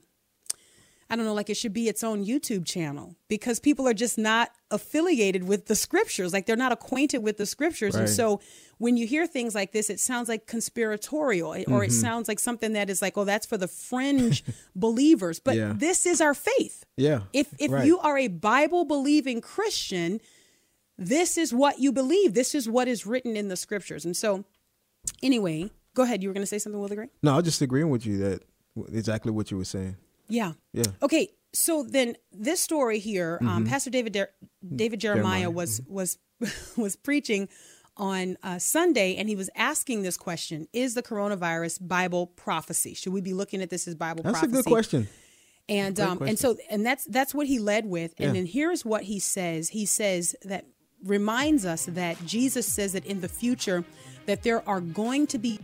I 1.10 1.16
don't 1.16 1.26
know, 1.26 1.34
like 1.34 1.50
it 1.52 1.58
should 1.58 1.74
be 1.74 1.88
its 1.90 2.04
own 2.04 2.26
YouTube 2.26 2.66
channel 2.66 3.16
because 3.28 3.60
people 3.60 3.88
are 3.88 3.94
just 3.94 4.18
not 4.18 4.50
affiliated 4.72 5.44
with 5.48 5.68
the 5.68 5.76
scriptures. 5.76 6.34
Like 6.34 6.48
they're 6.48 6.56
not 6.56 6.72
acquainted 6.72 7.20
with 7.20 7.38
the 7.38 7.46
scriptures. 7.46 7.94
And 7.94 8.10
so 8.10 8.40
when 8.80 8.98
you 8.98 9.06
hear 9.06 9.28
things 9.28 9.54
like 9.54 9.74
this, 9.74 9.92
it 9.92 10.00
sounds 10.00 10.28
like 10.28 10.48
conspiratorial 10.48 11.52
or 11.52 11.56
Mm-hmm. 11.58 11.84
it 11.84 11.92
sounds 11.92 12.28
like 12.28 12.40
something 12.40 12.74
that 12.74 12.90
is 12.90 13.00
like, 13.02 13.16
oh, 13.18 13.26
that's 13.26 13.46
for 13.46 13.58
the 13.58 13.68
fringe 13.68 14.44
believers. 14.76 15.40
But 15.40 15.56
Yeah. 15.56 15.74
this 15.76 16.08
is 16.08 16.20
our 16.20 16.34
faith. 16.34 16.84
Yeah. 16.98 17.22
If 17.32 17.54
if 17.60 17.70
right. 17.72 17.86
you 17.86 18.00
are 18.00 18.18
a 18.18 18.28
Bible 18.30 18.84
believing 18.86 19.40
Christian, 19.42 20.20
this 20.98 21.38
is 21.38 21.54
what 21.54 21.80
you 21.80 21.92
believe. 21.92 22.34
This 22.34 22.54
is 22.56 22.70
what 22.70 22.88
is 22.88 23.06
written 23.06 23.36
in 23.36 23.48
the 23.48 23.56
scriptures. 23.56 24.06
And 24.06 24.16
so 24.16 24.46
anyway, 25.22 25.72
go 25.96 26.04
ahead. 26.04 26.22
You 26.24 26.30
were 26.30 26.34
going 26.34 26.44
to 26.44 26.48
say 26.48 26.60
something, 26.60 26.80
Willie 26.80 26.96
Gray? 26.96 27.10
No, 27.22 27.34
I 27.34 27.36
was 27.38 27.46
just 27.46 27.62
agreeing 27.62 27.90
with 27.90 28.06
you 28.06 28.18
that 28.20 28.42
exactly 28.92 29.32
what 29.32 29.52
you 29.52 29.58
were 29.58 29.66
saying. 29.66 29.98
Yeah. 30.30 30.54
Yeah. 30.72 30.86
Okay, 31.02 31.30
so 31.54 31.84
then 31.84 32.16
this 32.32 32.60
story 32.60 33.00
here, 33.00 33.40
um, 33.42 33.66
Pastor 33.66 33.90
David 33.90 34.14
Der- 34.14 34.30
David 34.76 35.00
Jeremiah, 35.00 35.42
Jeremiah, 35.42 35.52
was 35.52 35.82
was 35.88 36.18
was 36.78 36.96
preaching 36.96 37.50
on 37.98 38.38
uh, 38.42 38.58
Sunday, 38.58 39.16
and 39.18 39.30
he 39.30 39.36
was 39.36 39.50
asking 39.56 40.02
this 40.02 40.18
question: 40.18 40.68
Is 40.74 40.94
the 40.96 41.04
coronavirus 41.04 41.88
Bible 41.88 42.28
prophecy? 42.28 42.94
Should 42.96 43.14
we 43.14 43.22
be 43.22 43.34
looking 43.34 43.62
at 43.62 43.70
this 43.70 43.88
as 43.88 43.94
Bible 43.96 44.24
prophecy? 44.24 44.48
That's 44.48 44.52
prophecy? 44.54 44.60
a 44.60 44.64
good 44.64 44.70
question. 44.70 45.08
And 45.70 45.96
Great 45.96 46.06
um, 46.08 46.22
and 46.24 46.40
so 46.40 46.58
and 46.70 46.86
that's 46.86 47.06
that's 47.06 47.34
what 47.36 47.46
he 47.48 47.60
led 47.60 47.86
with. 47.86 48.14
And 48.18 48.28
Yeah. 48.28 48.34
then 48.34 48.46
here's 48.48 48.84
what 48.84 49.04
he 49.04 49.20
says. 49.20 49.70
He 49.70 49.86
says 49.86 50.36
that 50.44 50.66
reminds 51.06 51.66
us 51.66 51.86
that 51.86 52.24
Jesus 52.26 52.66
says 52.66 52.94
that 52.94 53.06
in 53.06 53.22
the 53.22 53.28
future 53.30 53.84
that 54.26 54.44
there 54.44 54.68
are 54.68 54.80
going 54.82 55.28
to 55.28 55.38
be 55.38 55.60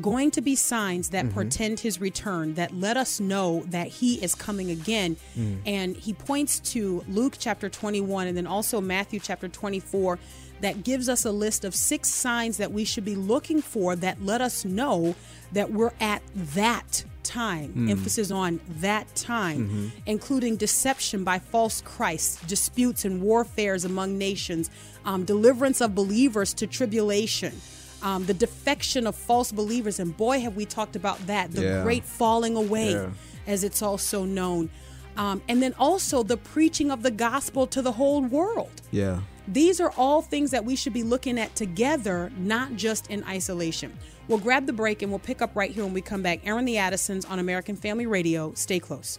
going 0.00 0.30
to 0.30 0.40
be 0.40 0.54
signs 0.54 1.10
that 1.10 1.24
Mm-hmm. 1.26 1.34
portend 1.34 1.80
his 1.80 2.00
return 2.00 2.54
that 2.54 2.74
let 2.74 2.96
us 2.96 3.20
know 3.20 3.64
that 3.68 3.88
he 3.88 4.14
is 4.22 4.34
coming 4.34 4.70
again 4.70 5.16
Mm. 5.36 5.58
and 5.66 5.96
he 5.96 6.12
points 6.12 6.60
to 6.72 7.04
Luke 7.08 7.34
chapter 7.38 7.68
21 7.68 8.28
and 8.28 8.36
then 8.36 8.46
also 8.46 8.80
Matthew 8.80 9.20
chapter 9.20 9.48
24 9.48 10.18
that 10.60 10.84
gives 10.84 11.08
us 11.08 11.24
a 11.24 11.32
list 11.32 11.64
of 11.64 11.74
six 11.74 12.08
signs 12.08 12.56
that 12.58 12.70
we 12.72 12.84
should 12.84 13.04
be 13.04 13.16
looking 13.16 13.60
for 13.60 13.96
that 13.96 14.22
let 14.22 14.40
us 14.40 14.64
know 14.64 15.14
that 15.52 15.72
we're 15.72 15.92
at 16.00 16.22
that 16.54 17.04
time 17.34 17.68
emphasis 17.94 18.28
on 18.30 18.52
that 18.86 19.06
time 19.14 19.92
including 20.14 20.52
deception 20.66 21.18
by 21.30 21.38
false 21.52 21.76
christs 21.92 22.32
disputes 22.54 23.04
and 23.08 23.14
warfares 23.28 23.82
among 23.84 24.08
nations 24.28 24.64
um, 25.08 25.20
deliverance 25.34 25.80
of 25.80 25.90
believers 25.94 26.50
to 26.60 26.64
tribulation 26.66 27.52
um, 28.02 28.24
the 28.26 28.32
defection 28.46 29.06
of 29.06 29.14
false 29.14 29.52
believers. 29.52 30.00
And 30.00 30.16
boy, 30.16 30.40
have 30.40 30.54
we 30.56 30.64
talked 30.64 30.96
about 30.96 31.18
that 31.26 31.52
the 31.52 31.62
Yeah. 31.62 31.82
great 31.82 32.04
falling 32.20 32.56
away, 32.56 32.92
Yeah. 32.92 33.10
as 33.46 33.62
it's 33.62 33.82
also 33.82 34.24
known. 34.24 34.70
Um, 35.18 35.42
and 35.50 35.62
then 35.62 35.74
also 35.78 36.22
the 36.22 36.38
preaching 36.54 36.90
of 36.90 37.02
the 37.02 37.10
gospel 37.10 37.66
to 37.66 37.82
the 37.82 37.92
whole 38.00 38.22
world. 38.22 38.76
Yeah. 38.90 39.20
These 39.52 39.80
are 39.80 39.92
all 39.96 40.22
things 40.22 40.52
that 40.52 40.64
we 40.64 40.76
should 40.76 40.92
be 40.92 41.02
looking 41.02 41.36
at 41.36 41.56
together, 41.56 42.30
not 42.38 42.76
just 42.76 43.08
in 43.08 43.24
isolation. 43.24 43.98
We'll 44.28 44.38
grab 44.38 44.66
the 44.66 44.72
break 44.72 45.02
and 45.02 45.10
we'll 45.10 45.18
pick 45.18 45.42
up 45.42 45.56
right 45.56 45.72
here 45.72 45.82
when 45.82 45.92
we 45.92 46.00
come 46.00 46.22
back. 46.22 46.46
Aaron 46.46 46.64
the 46.64 46.78
Addisons 46.78 47.24
on 47.24 47.40
American 47.40 47.74
Family 47.74 48.06
Radio. 48.06 48.54
Stay 48.54 48.78
close. 48.78 49.18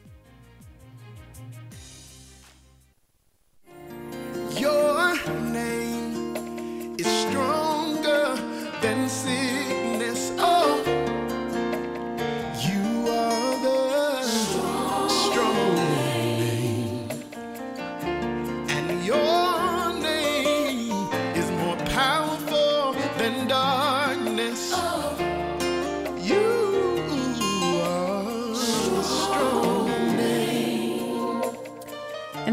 Your 4.58 5.16
name 5.52 6.96
is 6.98 7.08
stronger 7.08 8.36
than 8.82 9.10
sickness. 9.10 9.61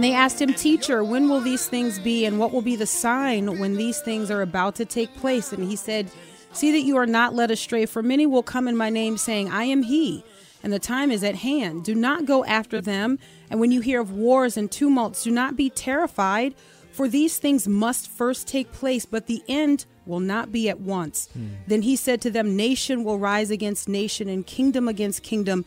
They 0.09 0.15
asked 0.15 0.41
him, 0.41 0.55
Teacher, 0.55 1.05
when 1.05 1.29
will 1.29 1.43
these 1.43 1.69
things 1.69 1.99
be, 1.99 2.25
and 2.25 2.39
what 2.39 2.51
will 2.51 2.63
be 2.63 2.77
the 2.77 2.87
sign 2.87 3.59
when 3.59 3.75
these 3.75 4.01
things 4.01 4.31
are 4.31 4.41
about 4.41 4.75
to 4.77 4.87
take 4.87 5.15
place? 5.17 5.53
And 5.53 5.63
he 5.63 5.77
said, 5.77 6.11
See 6.55 6.73
that 6.73 6.81
you 6.81 6.97
are 6.97 7.07
not 7.07 7.35
led 7.35 7.51
astray, 7.51 7.85
for 7.85 8.03
many 8.03 8.25
will 8.25 8.43
come 8.43 8.69
in 8.69 8.77
my 8.77 8.89
name, 8.89 9.19
saying, 9.19 9.51
I 9.51 9.65
am 9.65 9.83
he, 9.83 10.25
and 10.63 10.73
the 10.73 10.79
time 10.79 11.11
is 11.11 11.23
at 11.23 11.35
hand. 11.35 11.85
Do 11.85 11.95
not 11.95 12.25
go 12.25 12.43
after 12.47 12.81
them. 12.81 13.19
And 13.51 13.61
when 13.61 13.71
you 13.71 13.83
hear 13.83 14.01
of 14.01 14.11
wars 14.11 14.57
and 14.57 14.73
tumults, 14.73 15.25
do 15.25 15.31
not 15.31 15.57
be 15.57 15.69
terrified, 15.69 16.55
for 16.91 17.07
these 17.07 17.37
things 17.39 17.69
must 17.69 18.09
first 18.09 18.49
take 18.49 18.73
place, 18.73 19.05
but 19.05 19.27
the 19.27 19.43
end 19.47 19.85
will 20.07 20.21
not 20.21 20.51
be 20.51 20.71
at 20.71 20.81
once. 20.81 21.29
Hmm. 21.35 21.49
Then 21.67 21.83
he 21.83 21.97
said 21.97 22.23
to 22.23 22.31
them, 22.31 22.57
Nation 22.57 23.05
will 23.05 23.19
rise 23.19 23.51
against 23.51 23.91
nation, 23.91 24.27
and 24.27 24.47
kingdom 24.47 24.89
against 24.89 25.23
kingdom. 25.23 25.67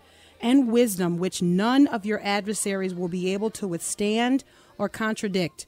and 0.41 0.71
wisdom 0.71 1.17
which 1.17 1.41
none 1.41 1.87
of 1.87 2.05
your 2.05 2.21
adversaries 2.23 2.93
will 2.95 3.07
be 3.07 3.33
able 3.33 3.49
to 3.51 3.67
withstand 3.67 4.43
or 4.77 4.89
contradict. 4.89 5.65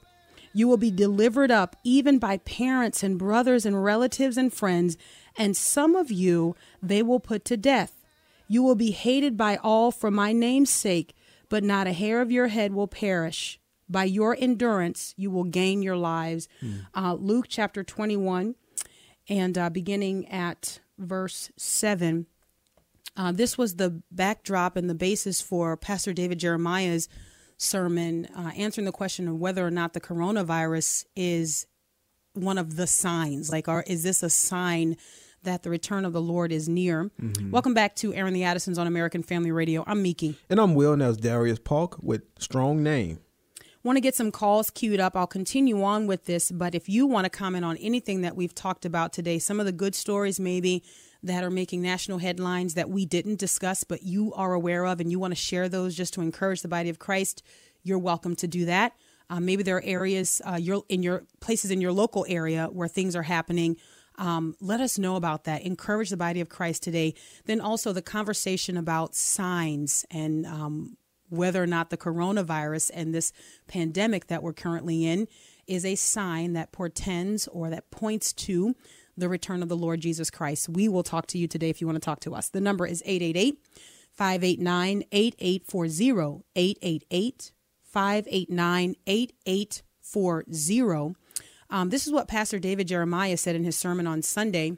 You 0.53 0.67
will 0.67 0.77
be 0.77 0.91
delivered 0.91 1.51
up 1.51 1.75
even 1.83 2.19
by 2.19 2.37
parents 2.37 3.01
and 3.03 3.17
brothers 3.17 3.65
and 3.65 3.83
relatives 3.83 4.37
and 4.37 4.53
friends, 4.53 4.97
and 5.35 5.57
some 5.57 5.95
of 5.95 6.11
you 6.11 6.55
they 6.81 7.01
will 7.01 7.19
put 7.19 7.43
to 7.45 7.57
death. 7.57 8.03
You 8.47 8.61
will 8.61 8.75
be 8.75 8.91
hated 8.91 9.35
by 9.35 9.57
all 9.57 9.91
for 9.91 10.11
my 10.11 10.31
name's 10.31 10.69
sake, 10.69 11.15
but 11.49 11.63
not 11.63 11.87
a 11.87 11.93
hair 11.93 12.21
of 12.21 12.31
your 12.31 12.47
head 12.47 12.73
will 12.73 12.87
perish. 12.87 13.59
By 13.89 14.05
your 14.05 14.35
endurance, 14.39 15.13
you 15.17 15.29
will 15.31 15.43
gain 15.43 15.81
your 15.81 15.97
lives. 15.97 16.47
Uh, 16.95 17.13
Luke 17.15 17.45
chapter 17.49 17.83
21, 17.83 18.55
and 19.29 19.57
uh, 19.57 19.69
beginning 19.69 20.27
at 20.29 20.79
verse 20.97 21.51
7. 21.57 22.27
Uh, 23.15 23.31
this 23.31 23.57
was 23.57 23.75
the 23.75 24.01
backdrop 24.11 24.75
and 24.75 24.89
the 24.89 24.95
basis 24.95 25.41
for 25.41 25.77
Pastor 25.77 26.13
David 26.13 26.39
Jeremiah's 26.39 27.07
sermon, 27.57 28.27
uh, 28.35 28.51
answering 28.57 28.85
the 28.85 28.91
question 28.91 29.27
of 29.27 29.37
whether 29.37 29.65
or 29.65 29.71
not 29.71 29.93
the 29.93 30.01
coronavirus 30.01 31.05
is 31.15 31.67
one 32.33 32.57
of 32.57 32.75
the 32.75 32.87
signs. 32.87 33.51
Like, 33.51 33.67
are, 33.67 33.83
is 33.85 34.01
this 34.03 34.23
a 34.23 34.29
sign 34.29 34.97
that 35.43 35.61
the 35.61 35.69
return 35.69 36.05
of 36.05 36.13
the 36.13 36.21
Lord 36.21 36.51
is 36.51 36.67
near? 36.67 37.11
Welcome 37.51 37.75
back 37.75 37.95
to 37.97 38.13
Aaron 38.13 38.33
the 38.33 38.45
Addisons 38.45 38.79
on 38.79 38.87
American 38.87 39.21
Family 39.21 39.51
Radio. 39.51 39.83
I'm 39.85 40.01
Miki. 40.01 40.35
And 40.49 40.59
I'm 40.59 40.73
Will, 40.73 40.93
and 40.93 41.01
that's 41.01 41.17
Darius 41.17 41.59
Polk 41.59 41.97
with 42.01 42.23
strong 42.39 42.81
name. 42.81 43.19
Want 43.83 43.97
to 43.97 44.01
get 44.01 44.15
some 44.15 44.31
calls 44.31 44.69
queued 44.69 45.01
up. 45.01 45.15
I'll 45.15 45.27
continue 45.27 45.83
on 45.83 46.07
with 46.07 46.25
this, 46.25 46.49
but 46.49 46.73
if 46.73 46.87
you 46.87 47.05
want 47.05 47.25
to 47.25 47.29
comment 47.29 47.65
on 47.65 47.75
anything 47.77 48.21
that 48.21 48.35
we've 48.35 48.55
talked 48.55 48.85
about 48.85 49.11
today, 49.11 49.37
some 49.37 49.59
of 49.59 49.65
the 49.65 49.73
good 49.73 49.93
stories 49.93 50.39
maybe 50.39 50.83
that 51.23 51.43
are 51.43 51.49
making 51.49 51.81
national 51.81 52.17
headlines 52.17 52.73
that 52.73 52.89
we 52.89 53.05
didn't 53.05 53.39
discuss, 53.39 53.83
but 53.83 54.03
you 54.03 54.33
are 54.33 54.53
aware 54.53 54.85
of, 54.85 54.99
and 54.99 55.09
you 55.09 55.19
want 55.19 55.31
to 55.31 55.39
share 55.39 55.69
those 55.69 55.95
just 55.95 56.13
to 56.13 56.21
encourage 56.21 56.61
the 56.61 56.67
body 56.67 56.89
of 56.89 56.99
Christ, 56.99 57.41
you're 57.81 57.99
welcome 57.99 58.35
to 58.37 58.47
do 58.47 58.65
that. 58.65 58.93
Uh, 59.29 59.39
maybe 59.39 59.63
there 59.63 59.77
are 59.77 59.83
areas 59.83 60.41
uh, 60.45 60.57
you're 60.59 60.83
in 60.89 61.01
your 61.01 61.23
places 61.39 61.71
in 61.71 61.81
your 61.81 61.93
local 61.93 62.25
area 62.27 62.67
where 62.71 62.87
things 62.87 63.15
are 63.15 63.23
happening. 63.23 63.77
Um, 64.17 64.55
let 64.59 64.79
us 64.79 64.99
know 64.99 65.15
about 65.15 65.45
that. 65.45 65.63
Encourage 65.63 66.09
the 66.09 66.17
body 66.17 66.41
of 66.41 66.49
Christ 66.49 66.83
today. 66.83 67.15
Then 67.45 67.59
also 67.59 67.93
the 67.93 68.01
conversation 68.01 68.77
about 68.77 69.15
signs 69.15 70.05
and 70.11 70.45
um, 70.45 70.97
whether 71.29 71.63
or 71.63 71.67
not 71.67 71.89
the 71.89 71.97
coronavirus 71.97 72.91
and 72.93 73.13
this 73.13 73.31
pandemic 73.67 74.27
that 74.27 74.43
we're 74.43 74.53
currently 74.53 75.05
in 75.05 75.27
is 75.65 75.85
a 75.85 75.95
sign 75.95 76.53
that 76.53 76.71
portends 76.71 77.47
or 77.47 77.69
that 77.69 77.89
points 77.89 78.33
to 78.33 78.75
the 79.17 79.29
return 79.29 79.63
of 79.63 79.69
the 79.69 79.77
Lord 79.77 80.01
Jesus 80.01 80.29
Christ. 80.29 80.69
We 80.69 80.87
will 80.87 81.03
talk 81.03 81.27
to 81.27 81.37
you 81.37 81.47
today 81.47 81.69
if 81.69 81.81
you 81.81 81.87
want 81.87 81.97
to 81.97 82.05
talk 82.05 82.19
to 82.21 82.35
us. 82.35 82.49
The 82.49 82.61
number 82.61 82.85
is 82.85 83.01
888 83.05 83.59
589 84.11 85.03
8840. 85.11 86.43
888 86.55 87.51
589 87.83 88.95
8840. 89.05 91.15
Um, 91.69 91.89
this 91.89 92.05
is 92.05 92.13
what 92.13 92.27
Pastor 92.27 92.59
David 92.59 92.87
Jeremiah 92.87 93.37
said 93.37 93.55
in 93.55 93.63
his 93.63 93.77
sermon 93.77 94.07
on 94.07 94.21
Sunday. 94.21 94.77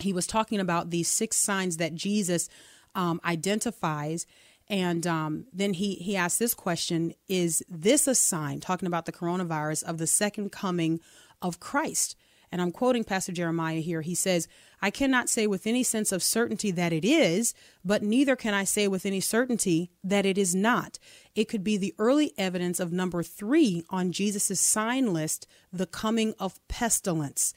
He 0.00 0.12
was 0.12 0.26
talking 0.26 0.60
about 0.60 0.90
these 0.90 1.08
six 1.08 1.36
signs 1.36 1.78
that 1.78 1.94
Jesus 1.94 2.48
um, 2.94 3.20
identifies 3.24 4.26
And 4.68 5.06
um, 5.06 5.46
then 5.52 5.74
he 5.74 5.94
he 5.94 6.16
asked 6.16 6.38
this 6.38 6.54
question: 6.54 7.14
Is 7.28 7.62
this 7.68 8.06
a 8.06 8.14
sign, 8.14 8.60
talking 8.60 8.86
about 8.86 9.06
the 9.06 9.12
coronavirus, 9.12 9.82
of 9.84 9.98
the 9.98 10.06
second 10.06 10.52
coming 10.52 11.00
of 11.40 11.58
Christ? 11.58 12.16
And 12.50 12.62
I'm 12.62 12.72
quoting 12.72 13.04
Pastor 13.04 13.32
Jeremiah 13.32 13.80
here. 13.80 14.00
He 14.00 14.14
says, 14.14 14.48
I 14.80 14.90
cannot 14.90 15.28
say 15.28 15.46
with 15.46 15.66
any 15.66 15.82
sense 15.82 16.12
of 16.12 16.22
certainty 16.22 16.70
that 16.70 16.92
it 16.92 17.04
is, 17.04 17.54
but 17.84 18.02
neither 18.02 18.36
can 18.36 18.54
I 18.54 18.64
say 18.64 18.88
with 18.88 19.04
any 19.04 19.20
certainty 19.20 19.90
that 20.02 20.24
it 20.24 20.38
is 20.38 20.54
not. 20.54 20.98
It 21.34 21.48
could 21.48 21.62
be 21.64 21.76
the 21.76 21.94
early 21.98 22.32
evidence 22.38 22.80
of 22.80 22.92
number 22.92 23.22
three 23.22 23.84
on 23.90 24.12
Jesus' 24.12 24.60
sign 24.60 25.12
list, 25.12 25.46
the 25.72 25.86
coming 25.86 26.34
of 26.38 26.58
pestilence. 26.68 27.52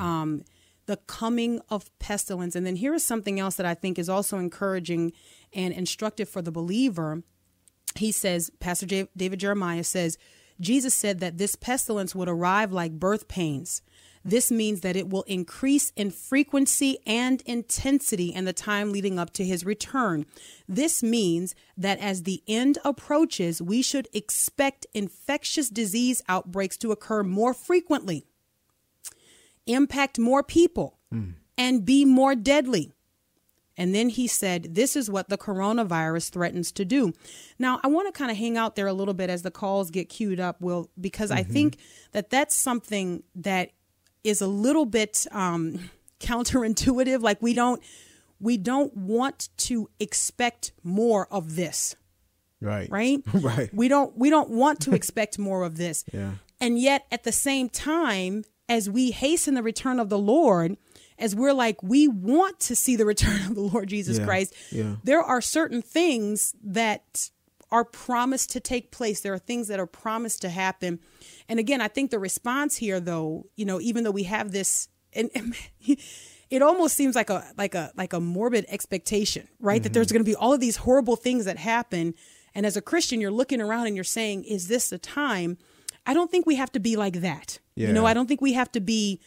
Um, 0.00 0.44
the 0.86 0.96
coming 0.96 1.60
of 1.68 1.96
pestilence. 2.00 2.56
And 2.56 2.66
then 2.66 2.76
here 2.76 2.94
is 2.94 3.04
something 3.04 3.38
else 3.38 3.54
that 3.56 3.66
I 3.66 3.74
think 3.74 3.98
is 3.98 4.08
also 4.08 4.38
encouraging 4.38 5.12
and 5.52 5.72
instructive 5.72 6.28
for 6.28 6.42
the 6.42 6.50
believer. 6.50 7.22
He 7.94 8.10
says, 8.10 8.50
Pastor 8.58 8.86
J- 8.86 9.08
David 9.16 9.40
Jeremiah 9.40 9.84
says, 9.84 10.18
Jesus 10.60 10.94
said 10.94 11.20
that 11.20 11.38
this 11.38 11.56
pestilence 11.56 12.14
would 12.14 12.28
arrive 12.28 12.72
like 12.72 12.92
birth 12.92 13.28
pains. 13.28 13.82
This 14.24 14.50
means 14.50 14.80
that 14.80 14.96
it 14.96 15.08
will 15.08 15.22
increase 15.22 15.92
in 15.96 16.10
frequency 16.10 16.98
and 17.06 17.42
intensity 17.42 18.32
in 18.32 18.44
the 18.44 18.52
time 18.52 18.92
leading 18.92 19.18
up 19.18 19.32
to 19.34 19.44
his 19.44 19.64
return. 19.64 20.26
This 20.68 21.02
means 21.02 21.54
that 21.76 21.98
as 21.98 22.22
the 22.22 22.42
end 22.46 22.78
approaches, 22.84 23.60
we 23.60 23.82
should 23.82 24.08
expect 24.12 24.86
infectious 24.94 25.68
disease 25.68 26.22
outbreaks 26.28 26.76
to 26.78 26.92
occur 26.92 27.22
more 27.22 27.52
frequently, 27.52 28.24
impact 29.66 30.18
more 30.18 30.42
people, 30.42 30.98
and 31.58 31.84
be 31.84 32.04
more 32.04 32.34
deadly. 32.34 32.92
And 33.76 33.94
then 33.94 34.10
he 34.10 34.26
said, 34.26 34.74
This 34.74 34.96
is 34.96 35.10
what 35.10 35.28
the 35.28 35.38
coronavirus 35.38 36.30
threatens 36.30 36.72
to 36.72 36.84
do. 36.84 37.12
Now, 37.58 37.80
I 37.82 37.88
want 37.88 38.06
to 38.06 38.16
kind 38.16 38.30
of 38.30 38.36
hang 38.36 38.56
out 38.56 38.76
there 38.76 38.86
a 38.86 38.92
little 38.92 39.14
bit 39.14 39.30
as 39.30 39.42
the 39.42 39.50
calls 39.50 39.90
get 39.90 40.08
queued 40.08 40.40
up, 40.40 40.60
Will, 40.60 40.90
because 41.00 41.30
I 41.30 41.42
mm-hmm. 41.42 41.52
think 41.52 41.78
that 42.12 42.30
that's 42.30 42.54
something 42.54 43.22
that 43.34 43.70
is 44.24 44.40
a 44.40 44.46
little 44.46 44.86
bit 44.86 45.26
um, 45.30 45.90
counterintuitive. 46.20 47.22
Like 47.22 47.40
we 47.42 47.54
don't 47.54 47.82
we 48.40 48.56
don't 48.56 48.96
want 48.96 49.48
to 49.56 49.88
expect 50.00 50.72
more 50.82 51.26
of 51.32 51.54
this, 51.56 51.94
Right. 52.60 52.90
right? 52.90 53.20
Right. 53.34 53.72
We 53.72 53.88
don't 53.88 54.16
we 54.16 54.30
don't 54.30 54.50
want 54.50 54.80
to 54.82 54.94
expect 54.94 55.38
more 55.38 55.62
of 55.64 55.76
this. 55.76 56.04
Yeah. 56.12 56.32
And 56.60 56.78
yet 56.78 57.06
at 57.10 57.24
the 57.24 57.32
same 57.32 57.68
time, 57.68 58.44
as 58.68 58.88
we 58.88 59.10
hasten 59.10 59.54
the 59.54 59.62
return 59.62 59.98
of 59.98 60.08
the 60.08 60.18
Lord, 60.18 60.76
as 61.18 61.34
we're 61.34 61.52
like, 61.52 61.82
we 61.82 62.06
want 62.08 62.58
to 62.60 62.76
see 62.76 62.96
the 62.96 63.04
return 63.04 63.40
of 63.46 63.54
the 63.54 63.60
Lord 63.60 63.88
Jesus 63.88 64.18
Yeah, 64.18 64.24
Christ, 64.24 64.54
yeah. 64.70 64.96
there 65.04 65.20
are 65.22 65.40
certain 65.40 65.82
things 65.82 66.54
that 66.62 67.30
are 67.72 67.84
promised 67.84 68.50
to 68.52 68.60
take 68.60 68.92
place. 68.92 69.20
There 69.20 69.32
are 69.32 69.38
things 69.38 69.66
that 69.68 69.80
are 69.80 69.86
promised 69.86 70.42
to 70.42 70.48
happen. 70.50 71.00
And 71.48 71.58
again, 71.58 71.80
I 71.80 71.88
think 71.88 72.10
the 72.12 72.18
response 72.20 72.76
here, 72.76 73.00
though, 73.00 73.46
you 73.56 73.64
know, 73.64 73.80
even 73.80 74.04
though 74.04 74.12
we 74.12 74.24
have 74.24 74.52
this, 74.52 74.88
and, 75.12 75.30
and 75.34 75.54
it 76.50 76.62
almost 76.62 76.94
seems 76.96 77.16
like 77.16 77.30
a 77.30 77.50
like 77.56 77.74
a 77.74 77.90
like 77.96 78.12
a 78.12 78.20
morbid 78.20 78.66
expectation, 78.68 79.48
right? 79.58 79.82
That 79.82 79.92
there's 79.94 80.06
Mm-hmm. 80.08 80.14
going 80.14 80.24
to 80.24 80.30
be 80.30 80.36
all 80.36 80.52
of 80.52 80.60
these 80.60 80.76
horrible 80.76 81.16
things 81.16 81.46
that 81.46 81.56
happen, 81.56 82.14
and 82.54 82.66
as 82.66 82.76
a 82.76 82.82
Christian, 82.82 83.20
you're 83.20 83.30
looking 83.30 83.60
around 83.60 83.86
and 83.86 83.96
you're 83.96 84.04
saying, 84.04 84.44
"Is 84.44 84.68
this 84.68 84.90
the 84.90 84.98
time?" 84.98 85.56
I 86.04 86.14
don't 86.14 86.30
think 86.30 86.46
we 86.46 86.56
have 86.56 86.72
to 86.72 86.80
be 86.80 86.96
like 86.96 87.20
that. 87.20 87.58
You 87.76 87.92
know, 87.92 88.04
I 88.06 88.12
don't 88.12 88.26
think 88.26 88.40
we 88.40 88.52
have 88.54 88.70
to 88.72 88.80
be 88.80 89.20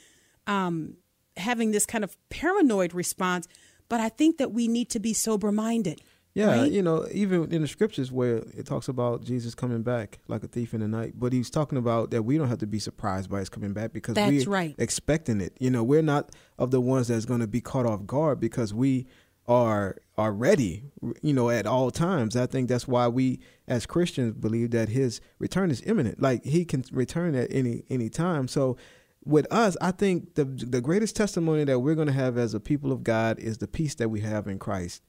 um, 0.46 0.98
having 1.38 1.72
this 1.72 1.86
kind 1.86 2.04
of 2.04 2.16
paranoid 2.30 2.94
response, 2.94 3.48
but 3.90 4.00
I 4.02 4.10
think 4.10 4.38
that 4.38 4.52
we 4.52 4.68
need 4.68 4.90
to 4.90 5.00
be 5.00 5.14
sober 5.14 5.52
minded. 5.52 6.02
Yeah, 6.36 6.60
right? 6.60 6.72
you 6.72 6.84
know, 6.84 7.08
even 7.14 7.50
in 7.54 7.62
the 7.62 7.68
scriptures 7.68 8.12
where 8.12 8.44
it 8.58 8.66
talks 8.66 8.90
about 8.90 9.24
Jesus 9.24 9.56
coming 9.56 9.84
back 9.84 10.20
like 10.28 10.44
a 10.44 10.48
thief 10.48 10.74
in 10.74 10.82
the 10.82 10.88
night, 10.88 11.14
but 11.16 11.32
he's 11.32 11.50
talking 11.50 11.78
about 11.78 12.12
that 12.12 12.24
we 12.24 12.38
don't 12.38 12.50
have 12.50 12.58
to 12.58 12.68
be 12.68 12.78
surprised 12.78 13.30
by 13.30 13.40
his 13.40 13.48
coming 13.48 13.72
back 13.72 13.94
because 13.94 14.16
That's 14.16 14.46
we're 14.46 14.52
right. 14.52 14.76
expecting 14.78 15.40
it. 15.40 15.56
You 15.62 15.72
know, 15.72 15.82
we're 15.82 16.02
not 16.02 16.36
of 16.60 16.72
the 16.72 16.82
ones 16.82 17.08
that's 17.08 17.24
going 17.24 17.40
to 17.40 17.48
be 17.48 17.62
caught 17.62 17.86
off 17.86 18.06
guard 18.06 18.42
because 18.42 18.74
we 18.74 19.08
are 19.48 19.96
are 20.18 20.34
ready, 20.34 20.84
you 21.22 21.34
know, 21.34 21.50
at 21.50 21.66
all 21.66 21.90
times. 21.90 22.36
I 22.36 22.48
think 22.48 22.68
that's 22.68 22.88
why 22.88 23.08
we 23.08 23.40
as 23.66 23.86
Christians 23.86 24.34
believe 24.34 24.72
that 24.72 24.90
his 24.90 25.22
return 25.40 25.72
is 25.72 25.82
imminent. 25.86 26.22
Like 26.22 26.44
he 26.44 26.66
can 26.66 26.84
return 26.92 27.34
at 27.36 27.48
any 27.50 27.84
any 27.90 28.10
time. 28.10 28.50
So 28.50 28.76
with 29.24 29.48
us, 29.52 29.78
I 29.80 29.92
think 29.92 30.36
the 30.36 30.44
the 30.44 30.82
greatest 30.82 31.16
testimony 31.16 31.64
that 31.64 31.80
we're 31.80 31.96
going 31.96 32.08
to 32.08 32.14
have 32.14 32.38
as 32.38 32.54
a 32.54 32.60
people 32.60 32.92
of 32.92 33.06
God 33.06 33.40
is 33.40 33.60
the 33.60 33.68
peace 33.70 33.96
that 33.96 34.10
we 34.10 34.20
have 34.20 34.48
in 34.48 34.60
Christ. 34.60 35.02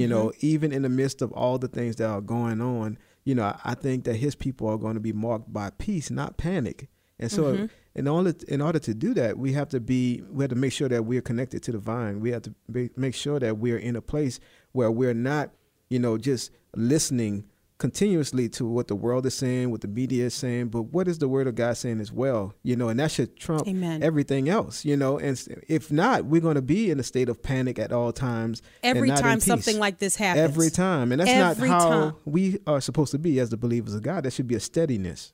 You 0.00 0.08
know, 0.08 0.26
mm-hmm. 0.28 0.46
even 0.46 0.72
in 0.72 0.82
the 0.82 0.88
midst 0.88 1.22
of 1.22 1.32
all 1.32 1.58
the 1.58 1.68
things 1.68 1.96
that 1.96 2.08
are 2.08 2.20
going 2.20 2.60
on, 2.60 2.98
you 3.24 3.34
know, 3.34 3.56
I- 3.64 3.74
think 3.74 4.04
that 4.04 4.16
his 4.16 4.34
people 4.34 4.68
are 4.68 4.78
going 4.78 4.94
to 4.94 5.00
be 5.00 5.12
marked 5.12 5.52
by 5.52 5.70
peace, 5.70 6.10
not 6.10 6.36
panic. 6.36 6.88
And 7.18 7.30
so, 7.30 7.44
mm-hmm. 7.44 7.66
in 7.94 8.08
order 8.08 8.34
in 8.48 8.60
order 8.60 8.80
to 8.80 8.92
do 8.94 9.14
that, 9.14 9.38
we 9.38 9.52
have 9.52 9.68
to 9.68 9.80
be 9.80 10.22
we 10.30 10.42
have 10.42 10.50
to 10.50 10.56
make 10.56 10.72
sure 10.72 10.88
that 10.88 11.04
we're 11.04 11.22
connected 11.22 11.62
to 11.64 11.72
the 11.72 11.78
vine. 11.78 12.20
We 12.20 12.32
have 12.32 12.42
to 12.42 12.54
be, 12.70 12.90
make 12.96 13.14
sure 13.14 13.38
that 13.38 13.58
we're 13.58 13.78
in 13.78 13.94
a 13.94 14.02
place 14.02 14.40
where 14.72 14.90
we're 14.90 15.14
not, 15.14 15.50
you 15.90 16.00
know, 16.00 16.18
just 16.18 16.50
listening 16.74 17.44
continuously 17.78 18.48
to 18.48 18.64
what 18.66 18.88
the 18.88 18.94
world 18.94 19.26
is 19.26 19.34
saying, 19.34 19.70
what 19.70 19.80
the 19.80 19.88
media 19.88 20.26
is 20.26 20.34
saying, 20.34 20.68
but 20.68 20.82
what 20.82 21.08
is 21.08 21.18
the 21.18 21.28
word 21.28 21.46
of 21.46 21.54
God 21.54 21.76
saying 21.76 22.00
as 22.00 22.12
well? 22.12 22.54
You 22.62 22.76
know, 22.76 22.88
and 22.88 23.00
that 23.00 23.10
should 23.10 23.36
trump 23.36 23.66
Amen. 23.66 24.02
everything 24.02 24.48
else. 24.48 24.84
You 24.84 24.96
know, 24.96 25.18
and 25.18 25.42
if 25.68 25.90
not, 25.90 26.24
we're 26.24 26.40
going 26.40 26.54
to 26.54 26.62
be 26.62 26.90
in 26.90 27.00
a 27.00 27.02
state 27.02 27.28
of 27.28 27.42
panic 27.42 27.78
at 27.78 27.92
all 27.92 28.12
times. 28.12 28.62
Every 28.82 29.10
time 29.10 29.40
something 29.40 29.78
like 29.78 29.98
this 29.98 30.16
happens. 30.16 30.44
Every 30.44 30.70
time, 30.70 31.12
and 31.12 31.20
that's 31.20 31.30
Every 31.30 31.68
not 31.68 31.82
how 31.82 31.88
time. 31.88 32.14
we 32.24 32.58
are 32.66 32.80
supposed 32.80 33.10
to 33.12 33.18
be 33.18 33.40
as 33.40 33.50
the 33.50 33.56
believers 33.56 33.94
of 33.94 34.02
God. 34.02 34.24
There 34.24 34.30
should 34.30 34.48
be 34.48 34.54
a 34.54 34.60
steadiness. 34.60 35.32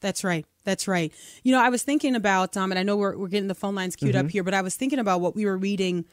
That's 0.00 0.24
right. 0.24 0.46
That's 0.64 0.88
right. 0.88 1.12
You 1.42 1.52
know, 1.52 1.60
I 1.60 1.68
was 1.68 1.82
thinking 1.82 2.16
about, 2.16 2.56
um, 2.56 2.72
and 2.72 2.78
I 2.78 2.82
know 2.82 2.96
we're, 2.96 3.16
we're 3.16 3.28
getting 3.28 3.48
the 3.48 3.54
phone 3.54 3.74
lines 3.74 3.94
queued 3.94 4.16
up 4.16 4.30
here, 4.30 4.42
but 4.42 4.54
I 4.54 4.62
was 4.62 4.74
thinking 4.74 4.98
about 4.98 5.20
what 5.20 5.36
we 5.36 5.44
were 5.44 5.56
reading. 5.56 6.06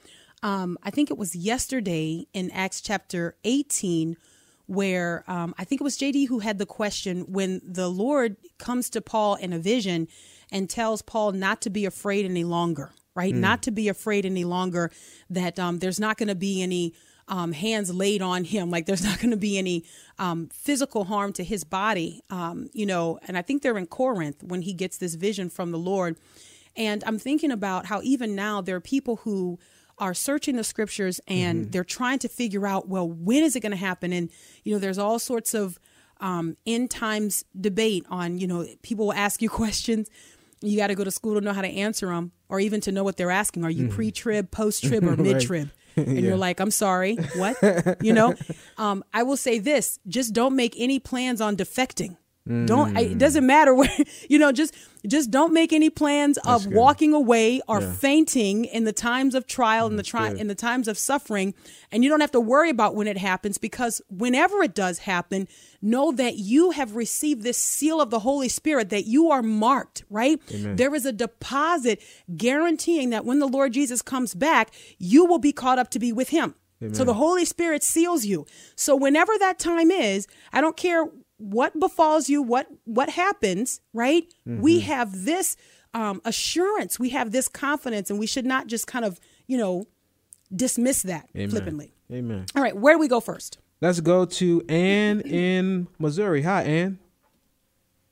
Um, 0.44 0.78
I 0.84 0.92
think 0.92 1.10
it 1.10 1.18
was 1.18 1.36
yesterday 1.36 2.28
in 2.34 2.52
Acts 2.52 2.82
chapter 2.82 3.36
18, 3.46 4.18
where 4.66 5.24
um, 5.28 5.54
I 5.58 5.64
think 5.64 5.82
it 5.82 5.84
was 5.84 5.98
JD 5.98 6.28
who 6.28 6.40
had 6.40 6.58
the 6.58 6.66
question 6.66 7.22
when 7.32 7.62
the 7.64 7.90
Lord 7.90 8.38
comes 8.58 8.90
to 8.92 9.02
Paul 9.02 9.36
in 9.36 9.54
a 9.54 9.60
vision 9.60 10.08
and 10.52 10.70
tells 10.70 11.02
Paul 11.02 11.34
not 11.34 11.62
to 11.62 11.70
be 11.70 11.86
afraid 11.86 12.26
any 12.26 12.44
longer, 12.44 12.92
right? 13.16 13.34
Not 13.34 13.64
to 13.64 13.72
be 13.72 13.90
afraid 13.90 14.26
any 14.26 14.46
longer, 14.46 14.92
that 15.30 15.60
um, 15.60 15.80
there's 15.80 16.00
not 16.00 16.18
going 16.18 16.30
to 16.30 16.36
be 16.36 16.62
any 16.62 16.94
um, 17.28 17.52
hands 17.52 17.94
laid 17.94 18.22
on 18.22 18.44
him. 18.44 18.70
Like 18.70 18.86
there's 18.86 19.04
not 19.04 19.20
going 19.20 19.32
to 19.32 19.38
be 19.38 19.58
any 19.58 19.86
um, 20.20 20.50
physical 20.54 21.06
harm 21.06 21.34
to 21.34 21.44
his 21.44 21.64
body. 21.64 22.22
Um, 22.30 22.70
you 22.74 22.86
know, 22.86 23.20
and 23.28 23.38
I 23.38 23.42
think 23.42 23.62
they're 23.62 23.78
in 23.78 23.88
Corinth 23.88 24.44
when 24.44 24.62
he 24.62 24.74
gets 24.74 24.98
this 24.98 25.16
vision 25.16 25.50
from 25.50 25.72
the 25.72 25.78
Lord. 25.78 26.18
And 26.76 27.04
I'm 27.06 27.20
thinking 27.20 27.52
about 27.52 27.86
how 27.86 28.02
even 28.04 28.36
now 28.36 28.62
there 28.62 28.76
are 28.76 28.82
people 28.82 29.18
who 29.18 29.60
are 29.98 30.14
searching 30.14 30.56
the 30.56 30.64
scriptures 30.64 31.20
and 31.28 31.72
they're 31.72 31.84
trying 31.84 32.20
to 32.20 32.28
figure 32.28 32.66
out, 32.66 32.88
well, 32.88 33.08
when 33.08 33.44
is 33.44 33.56
it 33.56 33.60
going 33.60 33.72
to 33.72 33.78
happen? 33.78 34.12
And, 34.12 34.30
you 34.64 34.74
know, 34.74 34.80
there's 34.80 34.98
all 34.98 35.20
sorts 35.20 35.54
of 35.54 35.80
um, 36.20 36.58
end 36.66 36.90
times 36.90 37.46
debate 37.60 38.06
on, 38.10 38.38
you 38.38 38.48
know, 38.48 38.66
people 38.82 39.08
will 39.08 39.14
ask 39.14 39.42
you 39.42 39.50
questions. 39.64 40.10
You 40.62 40.78
got 40.78 40.88
to 40.88 40.96
go 40.96 41.04
to 41.04 41.12
school 41.12 41.36
to 41.36 41.42
know 41.42 41.54
how 41.54 41.62
to 41.62 41.68
answer 41.68 42.08
them 42.08 42.32
or 42.48 42.60
even 42.60 42.80
to 42.82 42.92
know 42.92 43.04
what 43.04 43.18
they're 43.18 43.32
asking. 43.32 43.66
Are 43.66 43.70
you 43.70 43.90
pre 43.90 44.12
trib, 44.12 44.50
post 44.50 44.84
trib, 44.84 45.04
or 45.04 45.18
mid 45.18 45.42
trib? 45.42 45.70
And 45.96 46.22
you're 46.22 46.38
like, 46.38 46.60
I'm 46.60 46.72
sorry, 46.72 47.18
what? 47.36 47.56
you 48.02 48.14
know, 48.14 48.34
um, 48.80 49.04
I 49.14 49.22
will 49.22 49.38
say 49.38 49.60
this: 49.60 50.00
just 50.08 50.34
don't 50.34 50.56
make 50.56 50.74
any 50.76 50.98
plans 50.98 51.40
on 51.40 51.56
defecting. 51.56 52.18
Don't. 52.46 52.98
I, 52.98 53.02
it 53.02 53.18
doesn't 53.18 53.46
matter 53.46 53.74
where. 53.80 53.90
You 54.30 54.38
know, 54.38 54.52
just 54.52 54.76
just 55.08 55.32
don't 55.32 55.54
make 55.54 55.72
any 55.72 55.90
plans 55.90 56.38
of 56.40 56.66
good. 56.66 56.74
walking 56.74 57.14
away 57.14 57.62
or 57.70 57.80
Yeah. 57.82 57.94
fainting 57.94 58.66
in 58.66 58.84
the 58.84 58.92
times 58.92 59.34
of 59.34 59.48
trial 59.48 59.88
and 59.88 59.98
the 59.98 60.04
tri- 60.04 60.32
good. 60.32 60.40
in 60.42 60.48
the 60.48 60.56
times 60.56 60.88
of 60.90 60.98
suffering, 60.98 61.54
and 61.92 62.04
you 62.04 62.10
don't 62.10 62.20
have 62.20 62.32
to 62.32 62.42
worry 62.42 62.70
about 62.70 62.96
when 62.96 63.08
it 63.08 63.18
happens 63.18 63.58
because 63.58 64.02
whenever 64.10 64.62
it 64.62 64.76
does 64.76 65.00
happen, 65.00 65.48
know 65.82 66.12
that 66.12 66.36
you 66.36 66.72
have 66.72 66.96
received 66.98 67.44
this 67.44 67.58
seal 67.58 68.02
of 68.02 68.10
the 68.10 68.20
Holy 68.20 68.50
Spirit 68.50 68.90
that 68.90 69.06
you 69.06 69.32
are 69.32 69.42
marked. 69.42 70.04
Right? 70.10 70.42
There 70.50 70.94
is 70.94 71.06
a 71.06 71.14
deposit 71.14 72.02
guaranteeing 72.36 73.10
that 73.12 73.24
when 73.26 73.40
the 73.40 73.48
Lord 73.48 73.72
Jesus 73.74 74.02
comes 74.02 74.34
back, 74.36 74.72
you 74.98 75.24
will 75.26 75.40
be 75.40 75.54
caught 75.54 75.80
up 75.80 75.90
to 75.92 76.00
be 76.00 76.12
with 76.12 76.30
Him. 76.30 76.56
So 76.92 77.06
the 77.06 77.14
Holy 77.14 77.46
Spirit 77.46 77.82
seals 77.82 78.26
you. 78.26 78.46
So 78.76 78.94
whenever 78.94 79.32
that 79.40 79.58
time 79.58 79.90
is, 79.90 80.28
I 80.52 80.60
don't 80.60 80.76
care 80.76 81.06
what 81.38 81.80
befalls 81.80 82.30
you, 82.30 82.42
what 82.42 82.68
what 82.86 83.10
happens, 83.10 83.82
right? 83.94 84.24
We 84.46 84.80
Mm-hmm. 84.80 84.88
have 84.92 85.26
this 85.26 85.56
um, 85.94 86.22
assurance, 86.26 87.00
we 87.00 87.10
have 87.10 87.32
this 87.32 87.48
confidence, 87.48 88.10
and 88.10 88.18
we 88.20 88.26
should 88.28 88.46
not 88.46 88.68
just 88.68 88.88
kind 88.88 89.06
of, 89.06 89.20
you 89.48 89.58
know, 89.58 89.86
dismiss 90.56 91.04
that 91.04 91.30
Amen. 91.36 91.50
flippantly. 91.50 91.94
Amen. 92.12 92.46
All 92.56 92.62
right, 92.62 92.76
where 92.76 92.96
do 92.96 93.00
we 93.00 93.08
go 93.08 93.20
first? 93.20 93.58
Let's 93.82 94.00
go 94.00 94.26
to 94.26 94.62
Ann 94.70 95.22
in 95.22 95.88
Missouri. 96.00 96.44
Hi, 96.44 96.64
Ann. 96.64 97.00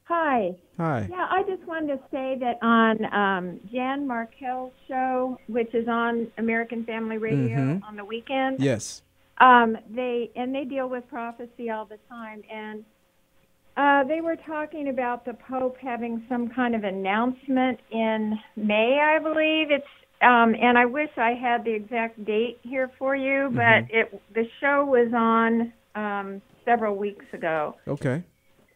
Hi. 0.05 0.55
Hi. 0.77 1.07
Yeah, 1.09 1.27
I 1.29 1.43
just 1.43 1.63
wanted 1.67 1.87
to 1.87 1.99
say 2.11 2.37
that 2.39 2.57
on 2.61 3.05
um, 3.13 3.59
Jan 3.71 4.07
Markell's 4.07 4.73
show, 4.87 5.37
which 5.47 5.73
is 5.73 5.87
on 5.87 6.27
American 6.37 6.83
Family 6.85 7.17
Radio 7.17 7.79
on 7.87 7.95
the 7.95 8.03
weekend, 8.03 8.59
Yes. 8.59 9.03
um, 9.39 9.77
they 9.89 10.31
and 10.35 10.53
they 10.53 10.65
deal 10.65 10.89
with 10.89 11.07
prophecy 11.07 11.69
all 11.69 11.85
the 11.85 11.99
time, 12.09 12.41
and 12.51 12.83
uh, 13.77 14.03
they 14.03 14.21
were 14.21 14.35
talking 14.35 14.89
about 14.89 15.25
the 15.25 15.33
Pope 15.33 15.77
having 15.77 16.23
some 16.27 16.49
kind 16.49 16.75
of 16.75 16.83
announcement 16.83 17.79
in 17.89 18.37
May, 18.55 18.99
I 18.99 19.19
believe. 19.19 19.71
It's 19.71 19.87
um, 20.21 20.55
and 20.61 20.77
I 20.77 20.85
wish 20.85 21.09
I 21.17 21.31
had 21.31 21.63
the 21.63 21.73
exact 21.73 22.23
date 22.25 22.59
here 22.61 22.91
for 22.99 23.15
you, 23.15 23.49
but 23.53 23.85
it 23.89 24.21
the 24.33 24.47
show 24.59 24.85
was 24.85 25.11
on 25.15 25.73
um, 25.95 26.41
several 26.65 26.95
weeks 26.95 27.25
ago. 27.33 27.75
Okay. 27.87 28.23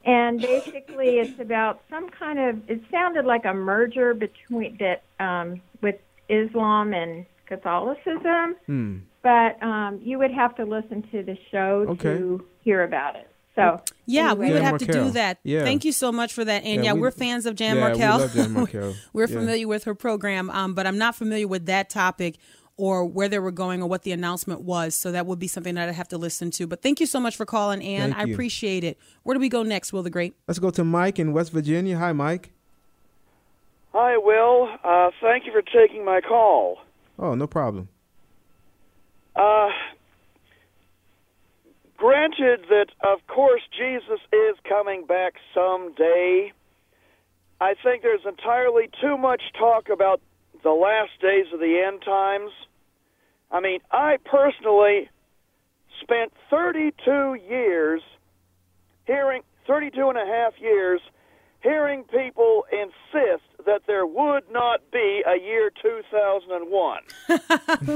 And 0.06 0.40
basically, 0.40 1.18
it's 1.18 1.40
about 1.40 1.82
some 1.90 2.10
kind 2.10 2.40
of. 2.40 2.70
It 2.70 2.82
sounded 2.92 3.26
like 3.26 3.46
a 3.46 3.54
merger 3.54 4.14
between 4.14 4.78
that 4.80 5.04
um, 5.24 5.62
with 5.82 5.96
Islam 6.30 6.94
and 6.94 7.26
Catholicism. 7.48 8.56
Hmm. 8.66 8.98
But 9.24 9.62
um, 9.64 10.00
you 10.04 10.20
would 10.20 10.32
have 10.32 10.56
to 10.58 10.66
listen 10.66 11.02
to 11.12 11.24
the 11.24 11.38
show 11.52 11.86
Okay. 11.90 12.18
to 12.18 12.46
hear 12.64 12.84
about 12.84 13.16
it. 13.16 13.28
So 13.56 13.82
Yeah, 14.06 14.34
we 14.34 14.48
would 14.52 14.62
Jan 14.62 14.64
have 14.64 14.78
to 14.80 14.86
do 14.86 15.12
that. 15.12 15.40
Yeah. 15.44 15.64
Thank 15.64 15.86
you 15.86 15.92
so 15.94 16.12
much 16.12 16.34
for 16.34 16.44
that. 16.44 16.64
And 16.64 16.84
Yeah, 16.84 16.90
yeah, 16.90 16.94
we- 16.94 17.02
we, 17.02 17.08
are 17.08 17.12
fans 17.12 17.46
of 17.46 17.56
Jan 17.56 17.78
yeah, 17.78 17.94
We 17.94 18.00
love 18.04 18.34
Jan 18.34 18.50
Markell. 18.54 18.96
we're 19.14 19.28
Yeah. 19.28 19.36
familiar 19.40 19.68
with 19.68 19.86
her 19.86 19.96
program, 19.96 20.50
um, 20.50 20.74
but 20.74 20.86
I'm 20.86 20.98
not 20.98 21.16
familiar 21.16 21.48
with 21.48 21.66
that 21.68 21.90
topic 21.90 22.36
or 22.78 23.06
where 23.06 23.30
they 23.30 23.40
were 23.40 23.52
going 23.52 23.82
or 23.82 23.88
what 23.88 24.04
the 24.04 24.12
announcement 24.12 24.60
was. 24.62 24.96
So 24.96 25.12
that 25.14 25.26
would 25.26 25.40
be 25.40 25.48
something 25.48 25.76
that 25.76 25.88
I'd 25.88 25.96
have 25.96 26.10
to 26.10 26.18
listen 26.18 26.52
to. 26.52 26.68
But 26.68 26.82
thank 26.82 27.00
you 27.00 27.06
so 27.06 27.22
much 27.22 27.38
for 27.38 27.46
calling, 27.46 27.82
Ann. 27.82 28.12
I 28.12 28.24
appreciate 28.24 28.84
it. 28.84 28.98
Where 29.24 29.34
do 29.34 29.40
we 29.40 29.48
go 29.48 29.64
next, 29.64 29.94
Will 29.94 30.04
the 30.04 30.10
Great? 30.10 30.34
Let's 30.48 30.60
go 30.60 30.70
to 30.72 30.84
Mike 30.84 31.18
in 31.18 31.32
West 31.32 31.54
Virginia. 31.54 31.98
Hi, 31.98 32.12
Mike. 32.12 32.52
Hi, 33.94 34.18
Will. 34.18 34.68
Uh, 34.84 35.12
thank 35.22 35.46
you 35.46 35.54
for 35.54 35.62
taking 35.62 36.04
my 36.04 36.20
call. 36.20 36.80
Oh, 37.18 37.34
no 37.34 37.48
problem. 37.48 37.88
Uh, 39.38 39.70
granted 41.98 42.66
that, 42.70 42.88
of 43.04 43.26
course, 43.28 43.62
Jesus 43.78 44.20
is 44.32 44.56
coming 44.68 45.06
back 45.06 45.34
someday, 45.54 46.52
I 47.62 47.74
think 47.84 48.04
there's 48.04 48.26
entirely 48.26 48.90
too 49.02 49.18
much 49.18 49.42
talk 49.58 49.90
about 49.90 50.22
the 50.64 50.72
last 50.72 51.12
days 51.22 51.46
of 51.54 51.60
the 51.60 51.82
end 51.86 52.02
times. 52.04 52.52
I 53.52 53.60
mean, 53.60 53.80
I 53.92 54.18
personally 54.26 55.10
spent 56.02 56.34
32 56.50 57.38
years 57.48 58.02
hearing, 59.06 59.44
32 59.68 60.10
and 60.10 60.18
a 60.18 60.26
half 60.26 60.54
years, 60.60 61.00
hearing 61.62 62.04
people 62.04 62.66
insist 62.72 63.44
that 63.66 63.82
there 63.88 64.06
would 64.06 64.44
not 64.52 64.82
be 64.92 65.24
a 65.26 65.40
year 65.42 65.72
2001. 65.82 67.00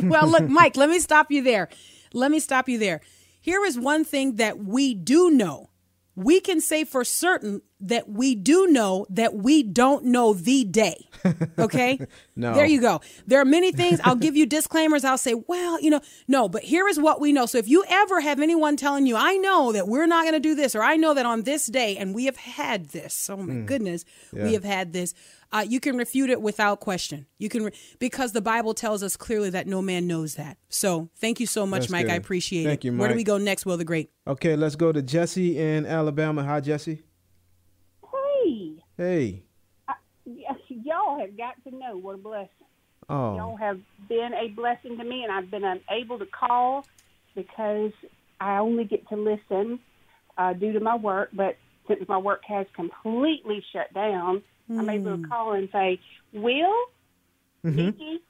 well, 0.09 0.27
look, 0.27 0.47
Mike, 0.47 0.75
let 0.77 0.89
me 0.89 0.99
stop 0.99 1.31
you 1.31 1.43
there. 1.43 1.69
Let 2.13 2.31
me 2.31 2.39
stop 2.39 2.67
you 2.69 2.79
there. 2.79 3.01
Here 3.39 3.63
is 3.65 3.79
one 3.79 4.03
thing 4.03 4.35
that 4.35 4.59
we 4.59 4.93
do 4.93 5.29
know. 5.29 5.69
We 6.15 6.41
can 6.41 6.59
say 6.59 6.83
for 6.83 7.05
certain 7.05 7.61
that 7.79 8.09
we 8.09 8.35
do 8.35 8.67
know 8.67 9.05
that 9.09 9.35
we 9.35 9.63
don't 9.63 10.05
know 10.05 10.33
the 10.33 10.63
day. 10.65 11.05
Okay? 11.57 11.99
No. 12.37 12.53
There 12.53 12.65
you 12.65 12.79
go. 12.79 13.01
There 13.27 13.41
are 13.41 13.45
many 13.45 13.73
things. 13.73 13.99
I'll 14.03 14.15
give 14.15 14.37
you 14.37 14.45
disclaimers. 14.45 15.03
I'll 15.03 15.17
say, 15.17 15.33
well, 15.33 15.79
you 15.81 15.89
know, 15.89 15.99
no, 16.25 16.47
but 16.47 16.63
here 16.63 16.87
is 16.87 16.97
what 16.97 17.19
we 17.19 17.33
know. 17.33 17.45
So 17.45 17.57
if 17.57 17.67
you 17.67 17.83
ever 17.89 18.21
have 18.21 18.39
anyone 18.39 18.77
telling 18.77 19.05
you, 19.05 19.17
I 19.17 19.35
know 19.35 19.73
that 19.73 19.89
we're 19.89 20.07
not 20.07 20.23
going 20.23 20.35
to 20.35 20.39
do 20.39 20.55
this, 20.55 20.75
or 20.75 20.81
I 20.81 20.95
know 20.95 21.13
that 21.13 21.25
on 21.25 21.43
this 21.43 21.67
day, 21.67 21.97
and 21.97 22.15
we 22.15 22.25
have 22.25 22.37
had 22.37 22.89
this, 22.89 23.29
oh 23.29 23.35
my 23.35 23.53
mm. 23.53 23.65
goodness, 23.65 24.05
Yeah. 24.33 24.45
we 24.45 24.53
have 24.53 24.63
had 24.63 24.93
this, 24.93 25.13
uh, 25.51 25.65
you 25.67 25.79
can 25.79 25.97
refute 25.97 26.29
it 26.29 26.41
without 26.41 26.79
question. 26.79 27.25
You 27.37 27.49
can, 27.49 27.63
re- 27.63 27.71
because 27.97 28.33
the 28.33 28.41
Bible 28.41 28.73
tells 28.73 29.01
us 29.01 29.17
clearly 29.17 29.49
that 29.51 29.67
no 29.67 29.81
man 29.81 30.05
knows 30.07 30.35
that. 30.35 30.57
So 30.69 31.09
thank 31.17 31.39
you 31.39 31.45
so 31.47 31.65
much, 31.65 31.81
That's 31.83 31.91
Mike. 31.91 32.09
I 32.09 32.15
appreciate 32.15 32.65
Thank 32.65 32.85
it. 32.85 32.89
you, 32.91 32.97
Where 32.97 33.09
do 33.09 33.15
we 33.15 33.23
go 33.23 33.37
next, 33.37 33.65
Will 33.65 33.77
the 33.77 33.85
Great? 33.85 34.11
Okay, 34.27 34.55
let's 34.55 34.75
go 34.75 34.91
to 34.91 35.01
Jesse 35.01 35.57
in 35.59 35.85
Alabama. 35.85 36.43
Hi, 36.43 36.59
Jesse. 36.59 37.03
Hey, 38.11 38.83
Hey. 38.97 39.43
yes, 40.25 40.55
y'all 40.67 41.19
have 41.19 41.35
got 41.37 41.55
to 41.63 41.75
know 41.75 41.97
what 41.97 42.15
a 42.15 42.17
blessing. 42.17 42.49
Oh. 43.07 43.35
Y'all 43.35 43.55
have 43.57 43.79
been 44.07 44.31
a 44.33 44.49
blessing 44.49 44.97
to 44.97 45.03
me, 45.03 45.23
and 45.23 45.31
I've 45.31 45.49
been 45.49 45.63
unable 45.63 46.19
to 46.19 46.27
call 46.27 46.85
because 47.33 47.91
I 48.39 48.57
only 48.57 48.83
get 48.83 49.07
to 49.09 49.15
listen 49.15 49.79
uh, 50.37 50.53
due 50.53 50.73
to 50.73 50.79
my 50.79 50.95
work. 50.95 51.29
But 51.33 51.57
since 51.87 52.07
my 52.07 52.17
work 52.19 52.41
has 52.47 52.67
completely 52.75 53.63
shut 53.73 53.91
down, 53.95 54.43
I'm 54.70 54.89
able 54.89 55.17
to 55.17 55.28
call 55.28 55.53
and 55.53 55.70
say, 55.72 55.99
"Will, 56.34 56.74
Vicky, 57.63 58.22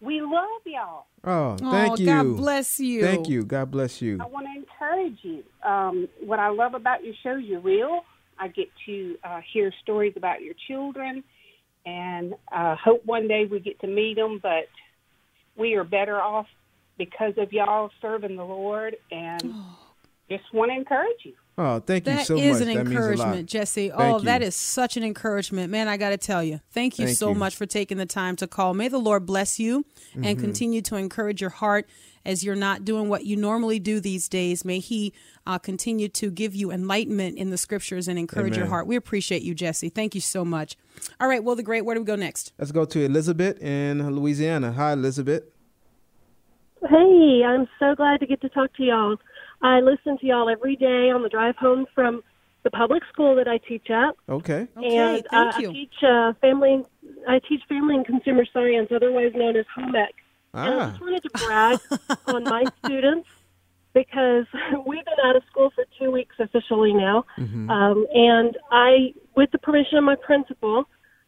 we 0.00 0.20
love 0.20 0.62
y'all. 0.64 1.06
oh, 1.24 1.56
thank 1.56 1.92
oh, 1.92 1.96
you. 1.96 2.06
God 2.06 2.36
bless 2.36 2.78
you. 2.80 3.02
Thank 3.02 3.28
you. 3.28 3.44
God 3.44 3.70
bless 3.70 4.00
you. 4.00 4.18
I 4.20 4.26
want 4.26 4.46
to 4.46 4.60
encourage 4.60 5.18
you. 5.22 5.42
Um, 5.68 6.08
what 6.20 6.38
I 6.38 6.48
love 6.48 6.74
about 6.74 7.04
your 7.04 7.14
show, 7.22 7.36
you're 7.36 7.60
real. 7.60 8.04
I 8.38 8.48
get 8.48 8.68
to 8.86 9.16
uh, 9.24 9.40
hear 9.52 9.72
stories 9.82 10.12
about 10.16 10.42
your 10.42 10.54
children, 10.68 11.24
and 11.84 12.34
uh, 12.52 12.76
hope 12.76 13.04
one 13.04 13.26
day 13.26 13.46
we 13.50 13.58
get 13.58 13.80
to 13.80 13.88
meet 13.88 14.14
them. 14.14 14.38
But 14.40 14.68
we 15.56 15.74
are 15.74 15.84
better 15.84 16.20
off 16.20 16.46
because 16.96 17.34
of 17.36 17.52
y'all 17.52 17.90
serving 18.00 18.36
the 18.36 18.44
Lord, 18.44 18.96
and 19.10 19.54
just 20.30 20.44
want 20.52 20.70
to 20.70 20.76
encourage 20.76 21.24
you. 21.24 21.32
Oh, 21.60 21.80
thank 21.80 22.06
you 22.06 22.12
That 22.12 22.26
so 22.26 22.36
is 22.36 22.60
much. 22.60 22.68
an 22.68 22.74
that 22.74 22.86
means 22.86 22.90
a 22.90 23.00
lot. 23.00 23.08
encouragement, 23.16 23.48
Jesse. 23.48 23.88
Thank 23.88 24.00
oh, 24.00 24.18
you. 24.18 24.24
that 24.26 24.42
is 24.42 24.54
such 24.54 24.96
an 24.96 25.02
encouragement. 25.02 25.72
Man, 25.72 25.88
I 25.88 25.96
got 25.96 26.10
to 26.10 26.16
tell 26.16 26.42
you. 26.44 26.60
Thank 26.70 26.98
you 27.00 27.06
Thank 27.06 27.18
so 27.18 27.30
you. 27.30 27.34
much 27.34 27.56
for 27.56 27.66
taking 27.66 27.98
the 27.98 28.06
time 28.06 28.36
to 28.36 28.46
call. 28.46 28.74
May 28.74 28.86
the 28.88 28.98
Lord 28.98 29.26
bless 29.26 29.58
you 29.58 29.84
Mm-hmm. 30.14 30.24
and 30.24 30.38
continue 30.40 30.80
to 30.82 30.96
encourage 30.96 31.40
your 31.42 31.50
heart 31.50 31.86
as 32.24 32.42
you're 32.42 32.54
not 32.56 32.84
doing 32.84 33.08
what 33.10 33.24
you 33.26 33.36
normally 33.36 33.78
do 33.78 34.00
these 34.00 34.26
days. 34.28 34.64
May 34.64 34.78
He 34.78 35.12
uh, 35.46 35.58
continue 35.58 36.08
to 36.10 36.30
give 36.30 36.54
you 36.54 36.70
enlightenment 36.70 37.36
in 37.36 37.50
the 37.50 37.58
scriptures 37.58 38.08
and 38.08 38.18
encourage 38.18 38.56
your 38.56 38.66
heart. 38.66 38.86
We 38.86 38.96
appreciate 38.96 39.42
you, 39.42 39.54
Jesse. 39.54 39.88
Thank 39.90 40.14
you 40.14 40.20
so 40.22 40.44
much. 40.44 40.76
All 41.20 41.28
right, 41.28 41.42
well, 41.44 41.56
the 41.56 41.62
great. 41.62 41.84
Where 41.84 41.94
do 41.94 42.00
we 42.00 42.06
go 42.06 42.16
next? 42.16 42.52
Let's 42.58 42.72
go 42.72 42.84
to 42.86 43.04
Elizabeth 43.04 43.60
in 43.62 44.08
Louisiana. 44.14 44.72
Hi, 44.72 44.92
Elizabeth. 44.92 45.42
Hey, 46.88 47.42
I'm 47.44 47.66
so 47.80 47.94
glad 47.96 48.20
to 48.20 48.26
get 48.26 48.40
to 48.42 48.48
talk 48.48 48.72
to 48.74 48.84
y'all. 48.84 49.16
I 49.62 49.80
listen 49.80 50.18
to 50.18 50.26
y'all 50.26 50.48
every 50.48 50.76
day 50.76 51.10
on 51.10 51.22
the 51.22 51.28
drive 51.28 51.56
home 51.56 51.86
from 51.94 52.22
the 52.64 52.70
public 52.70 53.02
school 53.12 53.36
that 53.36 53.48
I 53.48 53.58
teach 53.58 53.88
at. 53.90 54.14
Okay. 54.28 54.66
Okay, 54.76 54.96
and 54.96 55.24
thank 55.30 55.56
uh, 55.56 55.58
you. 55.58 55.70
I 55.70 55.72
teach 55.72 55.94
uh, 56.02 56.32
family. 56.40 56.84
I 57.28 57.40
teach 57.48 57.62
family 57.68 57.94
and 57.96 58.06
consumer 58.06 58.44
science, 58.52 58.88
otherwise 58.94 59.32
known 59.34 59.56
as 59.56 59.64
home 59.74 59.94
ec. 59.94 60.14
And 60.54 60.74
I 60.74 60.84
Ah, 60.84 60.88
just 60.90 61.00
wanted 61.00 61.22
to 61.22 61.30
brag 61.30 61.78
on 62.26 62.44
my 62.44 62.64
students 62.84 63.28
because 63.94 64.46
we've 64.86 65.04
been 65.04 65.24
out 65.24 65.36
of 65.36 65.42
school 65.50 65.70
for 65.74 65.84
two 65.98 66.10
weeks 66.10 66.34
officially 66.38 66.92
now. 66.92 67.24
Mm-hmm. 67.38 67.70
Um, 67.70 68.06
and 68.14 68.56
I, 68.70 69.14
with 69.36 69.50
the 69.50 69.58
permission 69.58 69.98
of 69.98 70.04
my 70.04 70.16
principal, 70.16 70.84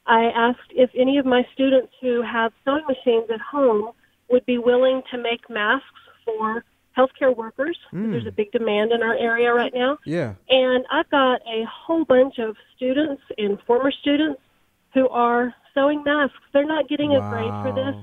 I 0.06 0.24
asked 0.34 0.70
if 0.70 0.90
any 0.96 1.18
of 1.18 1.26
my 1.26 1.46
students 1.54 1.92
who 2.00 2.22
have 2.22 2.52
sewing 2.64 2.84
machines 2.88 3.30
at 3.32 3.40
home 3.40 3.92
would 4.30 4.44
be 4.46 4.58
willing 4.58 5.02
to 5.10 5.18
make 5.18 5.48
masks 5.48 5.86
for 6.24 6.64
healthcare 7.00 7.34
workers. 7.36 7.78
There's 7.92 8.26
a 8.26 8.30
big 8.32 8.52
demand 8.52 8.92
in 8.92 9.02
our 9.02 9.14
area 9.14 9.52
right 9.54 9.72
now. 9.74 9.98
yeah. 10.04 10.34
And 10.48 10.84
I've 10.90 11.08
got 11.10 11.40
a 11.46 11.64
whole 11.64 12.04
bunch 12.04 12.38
of 12.38 12.56
students 12.76 13.22
and 13.38 13.58
former 13.66 13.90
students 13.92 14.40
who 14.94 15.08
are 15.08 15.54
sewing 15.74 16.02
masks. 16.04 16.36
They're 16.52 16.66
not 16.66 16.88
getting 16.88 17.14
a 17.14 17.20
grade 17.30 17.54
for 17.64 17.72
this. 17.74 17.94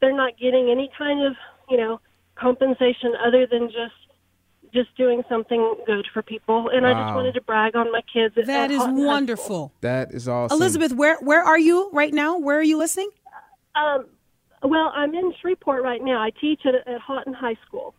They're 0.00 0.16
not 0.16 0.32
getting 0.38 0.70
any 0.70 0.90
kind 0.96 1.24
of, 1.24 1.34
you 1.70 1.76
know, 1.76 2.00
compensation 2.36 3.12
other 3.26 3.46
than 3.46 3.68
just 3.68 3.94
just 4.72 4.96
doing 4.96 5.22
something 5.28 5.76
good 5.86 6.04
for 6.12 6.20
people. 6.20 6.68
And 6.68 6.84
I 6.84 6.92
just 6.94 7.14
wanted 7.14 7.34
to 7.34 7.40
brag 7.42 7.76
on 7.76 7.92
my 7.92 8.00
kids. 8.12 8.36
at- 8.36 8.46
That 8.46 8.64
at 8.64 8.70
is 8.72 8.78
Haughton 8.78 9.04
wonderful. 9.06 9.72
That 9.82 10.12
is 10.12 10.26
awesome. 10.26 10.56
Elizabeth, 10.56 10.92
where 10.92 11.16
where 11.20 11.42
are 11.42 11.58
you 11.58 11.90
right 11.92 12.12
now? 12.12 12.38
Where 12.38 12.58
are 12.58 12.62
you 12.72 12.76
listening? 12.76 13.10
Um, 13.76 14.06
well, 14.64 14.90
I'm 14.94 15.14
in 15.14 15.32
Shreveport 15.40 15.82
right 15.84 16.02
now. 16.02 16.20
I 16.20 16.30
teach 16.40 16.62
at, 16.66 16.74
at 16.92 17.00
Haughton 17.00 17.34
High 17.34 17.56
School. 17.66 17.94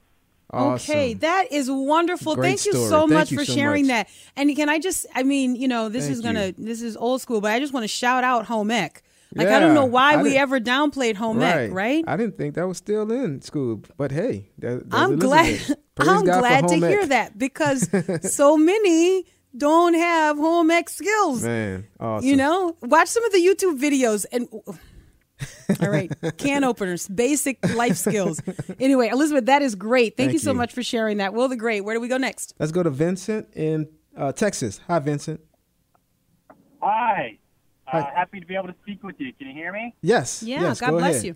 Awesome. 0.51 0.93
Okay, 0.93 1.13
that 1.15 1.51
is 1.51 1.69
wonderful. 1.69 2.35
Great 2.35 2.59
Thank 2.59 2.65
you 2.65 2.73
story. 2.73 2.89
so 2.89 2.99
Thank 3.01 3.11
much 3.11 3.31
you 3.31 3.39
for 3.39 3.45
so 3.45 3.53
sharing 3.53 3.87
much. 3.87 4.07
that. 4.07 4.09
And 4.35 4.55
can 4.55 4.69
I 4.69 4.79
just 4.79 5.05
I 5.15 5.23
mean, 5.23 5.55
you 5.55 5.67
know, 5.67 5.89
this 5.89 6.05
Thank 6.05 6.13
is 6.13 6.21
going 6.21 6.35
to 6.35 6.55
this 6.57 6.81
is 6.81 6.95
old 6.95 7.21
school, 7.21 7.41
but 7.41 7.51
I 7.51 7.59
just 7.59 7.73
want 7.73 7.83
to 7.83 7.87
shout 7.87 8.23
out 8.23 8.45
home 8.45 8.71
ec. 8.71 9.03
Like 9.33 9.49
I 9.49 9.59
don't 9.59 9.73
know 9.73 9.85
why 9.85 10.13
I 10.13 10.23
we 10.23 10.37
ever 10.37 10.59
downplayed 10.61 11.15
home 11.15 11.41
ec, 11.41 11.71
right? 11.71 12.03
I 12.07 12.15
didn't 12.15 12.37
think 12.37 12.55
that 12.55 12.67
was 12.67 12.77
still 12.77 13.11
in 13.11 13.41
school, 13.41 13.81
but 13.97 14.11
hey, 14.11 14.49
that, 14.59 14.85
I'm 14.91 15.19
glad 15.19 15.59
I'm 15.99 16.25
God 16.25 16.39
glad 16.39 16.67
to 16.69 16.75
home 16.75 16.83
hear 16.83 17.05
that 17.07 17.37
because 17.37 17.89
so 18.33 18.55
many 18.55 19.25
don't 19.57 19.93
have 19.93 20.37
home 20.37 20.71
ec 20.71 20.89
skills. 20.89 21.43
Man, 21.43 21.87
awesome. 21.99 22.27
You 22.27 22.37
know, 22.37 22.77
watch 22.81 23.09
some 23.09 23.25
of 23.25 23.31
the 23.33 23.39
YouTube 23.39 23.79
videos 23.79 24.25
and. 24.31 24.47
All 25.81 25.89
right, 25.89 26.11
can 26.37 26.63
openers, 26.63 27.07
basic 27.07 27.57
life 27.75 27.97
skills. 27.97 28.41
Anyway, 28.79 29.07
Elizabeth, 29.09 29.45
that 29.45 29.61
is 29.61 29.75
great. 29.75 30.15
Thank, 30.17 30.27
Thank 30.27 30.33
you 30.33 30.39
so 30.39 30.51
you. 30.51 30.57
much 30.57 30.73
for 30.73 30.83
sharing 30.83 31.17
that. 31.17 31.33
Will 31.33 31.47
the 31.47 31.55
Great, 31.55 31.81
where 31.81 31.95
do 31.95 32.01
we 32.01 32.07
go 32.07 32.17
next? 32.17 32.53
Let's 32.59 32.71
go 32.71 32.83
to 32.83 32.89
Vincent 32.89 33.47
in 33.53 33.87
uh, 34.15 34.31
Texas. 34.31 34.79
Hi, 34.87 34.99
Vincent. 34.99 35.41
Hi. 36.81 37.37
Uh, 37.87 38.01
Hi. 38.01 38.11
happy 38.15 38.39
to 38.39 38.45
be 38.45 38.55
able 38.55 38.67
to 38.67 38.75
speak 38.81 39.03
with 39.03 39.15
you. 39.19 39.31
Can 39.33 39.47
you 39.47 39.53
hear 39.53 39.71
me? 39.71 39.95
Yes. 40.01 40.41
Yeah, 40.43 40.61
yes, 40.61 40.79
God 40.81 40.91
go 40.91 40.97
bless 40.99 41.15
ahead. 41.15 41.25
you. 41.25 41.35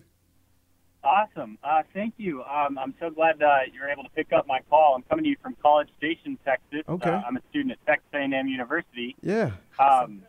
Awesome. 1.02 1.56
Uh, 1.64 1.82
thank 1.94 2.14
you. 2.18 2.42
Um, 2.44 2.76
I'm 2.76 2.94
so 3.00 3.08
glad 3.08 3.42
uh, 3.42 3.60
you're 3.72 3.88
able 3.88 4.02
to 4.04 4.10
pick 4.10 4.32
up 4.32 4.46
my 4.46 4.60
call. 4.68 4.94
I'm 4.96 5.02
coming 5.02 5.24
to 5.24 5.30
you 5.30 5.36
from 5.42 5.56
College 5.62 5.88
Station, 5.96 6.38
Texas. 6.44 6.82
Okay. 6.88 7.08
Uh, 7.10 7.22
I'm 7.26 7.36
a 7.36 7.40
student 7.48 7.72
at 7.72 7.86
Texas 7.86 8.08
A&M 8.12 8.48
University. 8.48 9.16
Yeah. 9.22 9.52
Um, 9.78 10.22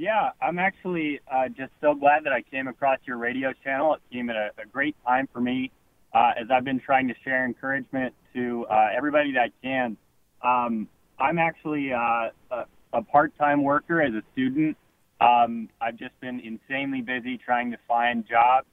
yeah, 0.00 0.30
I'm 0.40 0.58
actually 0.58 1.20
uh, 1.30 1.48
just 1.48 1.72
so 1.82 1.94
glad 1.94 2.24
that 2.24 2.32
I 2.32 2.40
came 2.40 2.68
across 2.68 2.98
your 3.04 3.18
radio 3.18 3.52
channel. 3.62 3.94
It 3.94 4.00
came 4.10 4.30
at 4.30 4.36
a, 4.36 4.50
a 4.56 4.66
great 4.66 4.96
time 5.06 5.28
for 5.30 5.42
me 5.42 5.70
uh, 6.14 6.32
as 6.40 6.46
I've 6.50 6.64
been 6.64 6.80
trying 6.80 7.06
to 7.08 7.14
share 7.22 7.44
encouragement 7.44 8.14
to 8.32 8.64
uh, 8.70 8.88
everybody 8.96 9.32
that 9.32 9.40
I 9.40 9.52
can. 9.62 9.98
Um, 10.42 10.88
I'm 11.18 11.38
actually 11.38 11.92
uh, 11.92 12.30
a, 12.50 12.64
a 12.94 13.02
part-time 13.02 13.62
worker 13.62 14.00
as 14.00 14.14
a 14.14 14.22
student. 14.32 14.78
Um, 15.20 15.68
I've 15.82 15.98
just 15.98 16.18
been 16.22 16.40
insanely 16.40 17.02
busy 17.02 17.36
trying 17.36 17.70
to 17.70 17.78
find 17.86 18.26
jobs. 18.26 18.68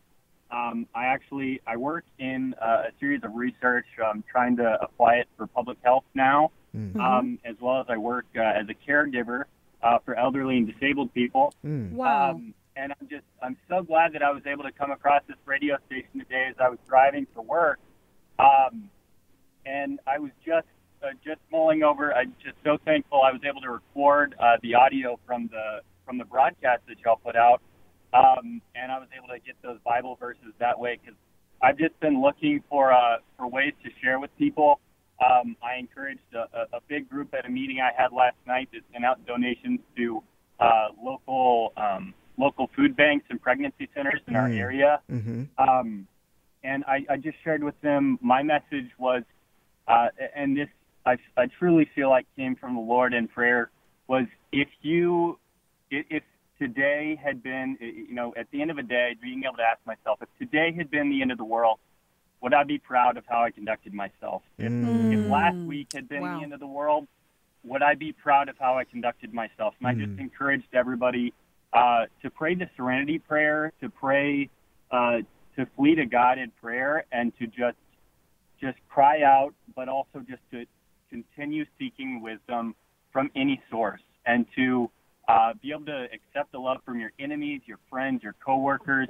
Um, 0.50 0.88
I 0.96 1.08
actually 1.08 1.60
I 1.68 1.76
work 1.76 2.06
in 2.20 2.56
uh, 2.62 2.84
a 2.88 2.92
series 3.02 3.22
of 3.26 3.36
research. 3.36 3.86
I'm 4.02 4.24
trying 4.32 4.56
to 4.58 4.78
apply 4.82 5.16
it 5.16 5.28
for 5.36 5.46
public 5.46 5.78
health 5.84 6.06
now, 6.16 6.52
um, 7.02 7.38
as 7.44 7.58
well 7.60 7.82
as 7.82 7.88
I 7.90 7.98
work 7.98 8.28
uh, 8.38 8.44
as 8.44 8.68
a 8.70 8.90
caregiver 8.90 9.44
uh, 9.88 10.00
for 10.04 10.16
elderly 10.16 10.58
and 10.58 10.72
disabled 10.72 11.14
people. 11.14 11.54
Wow. 11.96 12.32
Um, 12.32 12.54
and 12.76 12.94
I'm 13.00 13.08
just 13.08 13.26
I'm 13.42 13.58
so 13.68 13.82
glad 13.82 14.14
that 14.14 14.22
I 14.22 14.32
was 14.32 14.44
able 14.46 14.64
to 14.64 14.72
come 14.72 14.92
across 14.92 15.24
this 15.28 15.38
radio 15.46 15.78
station 15.88 16.20
today 16.20 16.48
as 16.50 16.56
I 16.60 16.70
was 16.70 16.80
driving 16.88 17.26
to 17.36 17.42
work. 17.42 17.80
Um, 18.38 18.90
and 19.66 20.00
I 20.06 20.20
was 20.20 20.32
just 20.46 20.68
uh, 21.04 21.08
just 21.26 21.40
mulling 21.52 21.84
over. 21.84 22.14
I'm 22.14 22.36
just 22.44 22.58
so 22.64 22.78
thankful 22.86 23.22
I 23.24 23.32
was 23.32 23.42
able 23.48 23.62
to 23.62 23.72
record 23.72 24.36
uh, 24.40 24.58
the 24.62 24.76
audio 24.76 25.20
from 25.26 25.48
the 25.48 25.82
from 26.06 26.18
the 26.18 26.26
broadcast 26.26 26.84
that 26.88 26.98
y'all 27.04 27.20
put 27.24 27.36
out, 27.36 27.62
um, 28.14 28.62
and 28.76 28.92
I 28.92 29.00
was 29.00 29.10
able 29.18 29.28
to 29.30 29.40
get 29.40 29.56
those 29.62 29.80
Bible 29.84 30.16
verses 30.20 30.54
that 30.60 30.80
way 30.80 31.00
because 31.02 31.18
I've 31.62 31.78
just 31.78 32.00
been 32.00 32.22
looking 32.22 32.64
for 32.70 32.94
uh, 32.94 33.18
for 33.38 33.48
ways 33.48 33.74
to 33.84 33.90
share 34.04 34.20
with 34.20 34.36
people. 34.38 34.80
Um, 35.20 35.56
I 35.64 35.78
encouraged 35.80 36.22
a, 36.34 36.46
a, 36.58 36.78
a 36.78 36.82
big 36.88 37.10
group 37.10 37.34
at 37.34 37.46
a 37.46 37.50
meeting 37.50 37.80
I 37.80 37.90
had 38.00 38.12
last 38.12 38.38
night 38.46 38.70
that 38.74 38.82
sent 38.92 39.04
out 39.04 39.26
donations 39.26 39.80
to 39.96 40.22
uh, 40.60 40.88
local 41.02 41.74
um, 41.78 42.14
local 42.38 42.70
food 42.76 42.96
banks 42.96 43.26
and 43.30 43.42
pregnancy 43.42 43.90
centers 43.96 44.22
in 44.28 44.36
our 44.36 44.48
area. 44.48 45.02
Mm-hmm. 45.12 45.44
Um, 45.58 46.08
and 46.64 46.84
I, 46.86 47.06
I 47.10 47.18
just 47.18 47.38
shared 47.44 47.64
with 47.64 47.80
them 47.82 48.20
my 48.22 48.44
message 48.44 48.92
was, 49.00 49.24
uh, 49.88 50.08
and 50.36 50.56
this 50.56 50.68
I, 51.06 51.18
I 51.36 51.48
truly 51.58 51.90
feel 51.96 52.10
like 52.10 52.28
came 52.36 52.56
from 52.56 52.76
the 52.76 52.82
Lord 52.82 53.14
in 53.14 53.28
prayer 53.28 53.72
was 54.08 54.26
if 54.52 54.68
you, 54.82 55.40
if 55.90 56.06
if 56.10 56.24
today 56.60 57.20
had 57.24 57.42
been, 57.42 57.78
you 57.80 58.14
know, 58.14 58.34
at 58.38 58.48
the 58.52 58.62
end 58.62 58.72
of 58.72 58.78
a 58.78 58.84
day, 58.84 59.16
being 59.22 59.44
able 59.46 59.58
to 59.58 59.64
ask 59.64 59.80
myself, 59.86 60.20
if 60.22 60.30
today 60.40 60.74
had 60.76 60.90
been 60.90 61.10
the 61.10 61.22
end 61.22 61.32
of 61.32 61.38
the 61.38 61.46
world, 61.46 61.80
would 62.42 62.54
I 62.54 62.64
be 62.64 62.78
proud 62.78 63.18
of 63.18 63.24
how 63.28 63.44
I 63.44 63.52
conducted 63.52 63.94
myself? 63.94 64.44
If, 64.58 64.72
if 65.12 65.32
last 65.32 65.58
week 65.66 65.88
had 65.94 66.08
been 66.08 66.22
Wow. 66.22 66.38
the 66.38 66.44
end 66.44 66.54
of 66.54 66.60
the 66.60 66.68
world, 66.68 67.08
would 67.64 67.82
I 67.82 67.96
be 67.96 68.14
proud 68.14 68.50
of 68.50 68.56
how 68.60 68.78
I 68.78 68.84
conducted 68.84 69.34
myself? 69.34 69.74
And 69.80 69.88
I 69.88 69.94
just 69.94 70.18
encouraged 70.20 70.68
everybody 70.74 71.34
uh, 71.74 72.06
to 72.22 72.30
pray 72.30 72.56
the 72.56 72.70
serenity 72.78 73.20
prayer, 73.20 73.74
to 73.82 73.90
pray, 73.90 74.50
uh, 74.92 75.18
to 75.58 75.66
flee 75.76 75.96
to 75.96 76.06
God 76.06 76.38
in 76.38 76.52
prayer, 76.62 77.06
and 77.12 77.34
to 77.40 77.48
just 77.48 77.78
just 78.62 78.78
cry 78.90 79.22
out, 79.22 79.54
but 79.76 79.88
also 79.88 80.20
just 80.28 80.42
to 80.52 80.66
continue 81.10 81.64
seeking 81.78 82.22
wisdom 82.22 82.74
from 83.12 83.30
any 83.36 83.62
source, 83.70 84.02
and 84.26 84.46
to 84.56 84.90
uh, 85.28 85.54
be 85.62 85.72
able 85.72 85.86
to 85.86 86.08
accept 86.14 86.52
the 86.52 86.60
love 86.60 86.78
from 86.86 87.00
your 87.00 87.12
enemies, 87.20 87.62
your 87.66 87.80
friends, 87.90 88.24
your 88.24 88.34
coworkers, 88.44 89.10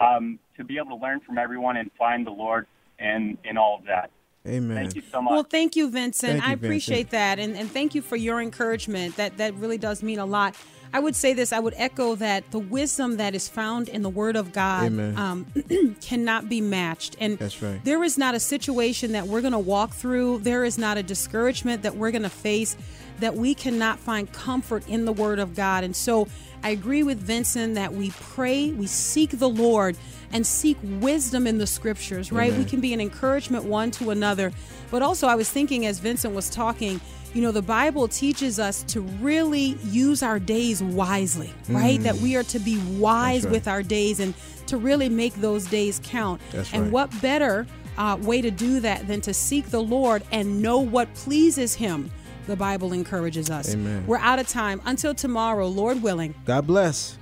um, 0.00 0.38
to 0.56 0.64
be 0.64 0.76
able 0.78 0.90
to 0.90 1.02
learn 1.02 1.20
from 1.20 1.38
everyone 1.38 1.76
and 1.76 1.90
find 1.98 2.26
the 2.26 2.30
Lord 2.30 2.66
and 2.98 3.38
in 3.44 3.56
all 3.56 3.76
of 3.78 3.86
that. 3.86 4.10
Amen. 4.46 4.76
Thank 4.76 4.94
you 4.94 5.02
so 5.10 5.20
much. 5.20 5.32
Well, 5.32 5.42
thank 5.42 5.74
you, 5.74 5.90
Vincent. 5.90 6.32
Thank 6.32 6.44
you, 6.44 6.50
I 6.50 6.52
appreciate 6.52 7.10
Vincent. 7.10 7.10
that, 7.10 7.38
and 7.38 7.56
and 7.56 7.70
thank 7.70 7.94
you 7.94 8.02
for 8.02 8.16
your 8.16 8.40
encouragement. 8.40 9.16
That 9.16 9.38
that 9.38 9.54
really 9.54 9.78
does 9.78 10.02
mean 10.02 10.18
a 10.18 10.26
lot. 10.26 10.54
I 10.92 11.00
would 11.00 11.16
say 11.16 11.34
this. 11.34 11.52
I 11.52 11.58
would 11.58 11.74
echo 11.76 12.14
that 12.14 12.50
the 12.52 12.58
wisdom 12.58 13.16
that 13.16 13.34
is 13.34 13.48
found 13.48 13.88
in 13.88 14.02
the 14.02 14.08
Word 14.08 14.36
of 14.36 14.52
God 14.52 14.98
um, 15.16 15.46
cannot 16.00 16.48
be 16.48 16.60
matched. 16.60 17.16
And 17.18 17.38
That's 17.38 17.60
right. 17.60 17.84
there 17.84 18.02
is 18.04 18.16
not 18.16 18.34
a 18.34 18.40
situation 18.40 19.12
that 19.12 19.26
we're 19.26 19.40
going 19.40 19.52
to 19.52 19.58
walk 19.58 19.92
through. 19.92 20.38
There 20.38 20.64
is 20.64 20.78
not 20.78 20.96
a 20.96 21.02
discouragement 21.02 21.82
that 21.82 21.96
we're 21.96 22.12
going 22.12 22.22
to 22.22 22.30
face 22.30 22.76
that 23.20 23.34
we 23.34 23.54
cannot 23.54 23.98
find 23.98 24.30
comfort 24.32 24.86
in 24.88 25.04
the 25.04 25.12
Word 25.12 25.38
of 25.38 25.54
God. 25.54 25.84
And 25.84 25.94
so 25.94 26.28
I 26.62 26.70
agree 26.70 27.02
with 27.02 27.18
Vincent 27.18 27.74
that 27.74 27.92
we 27.92 28.10
pray, 28.10 28.70
we 28.72 28.86
seek 28.86 29.38
the 29.38 29.48
Lord, 29.48 29.96
and 30.32 30.46
seek 30.46 30.76
wisdom 30.82 31.46
in 31.46 31.58
the 31.58 31.66
Scriptures. 31.66 32.32
Right? 32.32 32.52
We 32.52 32.64
can 32.64 32.80
be 32.80 32.92
an 32.92 33.00
encouragement 33.00 33.64
one 33.64 33.90
to 33.92 34.10
another. 34.10 34.52
But 34.90 35.02
also, 35.02 35.26
I 35.26 35.34
was 35.34 35.50
thinking 35.50 35.86
as 35.86 35.98
Vincent 35.98 36.34
was 36.34 36.50
talking. 36.50 37.00
You 37.34 37.42
know, 37.42 37.52
the 37.52 37.60
Bible 37.60 38.08
teaches 38.08 38.58
us 38.58 38.82
to 38.84 39.02
really 39.02 39.76
use 39.84 40.22
our 40.22 40.38
days 40.38 40.82
wisely, 40.82 41.52
right? 41.68 42.00
That 42.00 42.16
we 42.16 42.34
are 42.34 42.44
to 42.44 42.58
be 42.58 42.78
wise 42.98 43.44
right. 43.44 43.52
with 43.52 43.68
our 43.68 43.82
days 43.82 44.20
and 44.20 44.32
to 44.68 44.78
really 44.78 45.10
make 45.10 45.34
those 45.34 45.66
days 45.66 46.00
count. 46.02 46.40
That's 46.52 46.72
and 46.72 46.84
right. 46.84 46.92
what 46.92 47.20
better 47.20 47.66
uh, 47.98 48.16
way 48.20 48.40
to 48.40 48.50
do 48.50 48.80
that 48.80 49.06
than 49.06 49.20
to 49.22 49.34
seek 49.34 49.66
the 49.70 49.82
Lord 49.82 50.22
and 50.32 50.62
know 50.62 50.78
what 50.78 51.12
pleases 51.14 51.74
Him? 51.74 52.10
The 52.46 52.56
Bible 52.56 52.92
encourages 52.92 53.50
us. 53.50 53.74
Amen. 53.74 54.06
We're 54.06 54.18
out 54.18 54.38
of 54.38 54.48
time. 54.48 54.80
Until 54.84 55.14
tomorrow, 55.14 55.66
Lord 55.66 56.02
willing. 56.02 56.34
God 56.44 56.66
bless. 56.66 57.18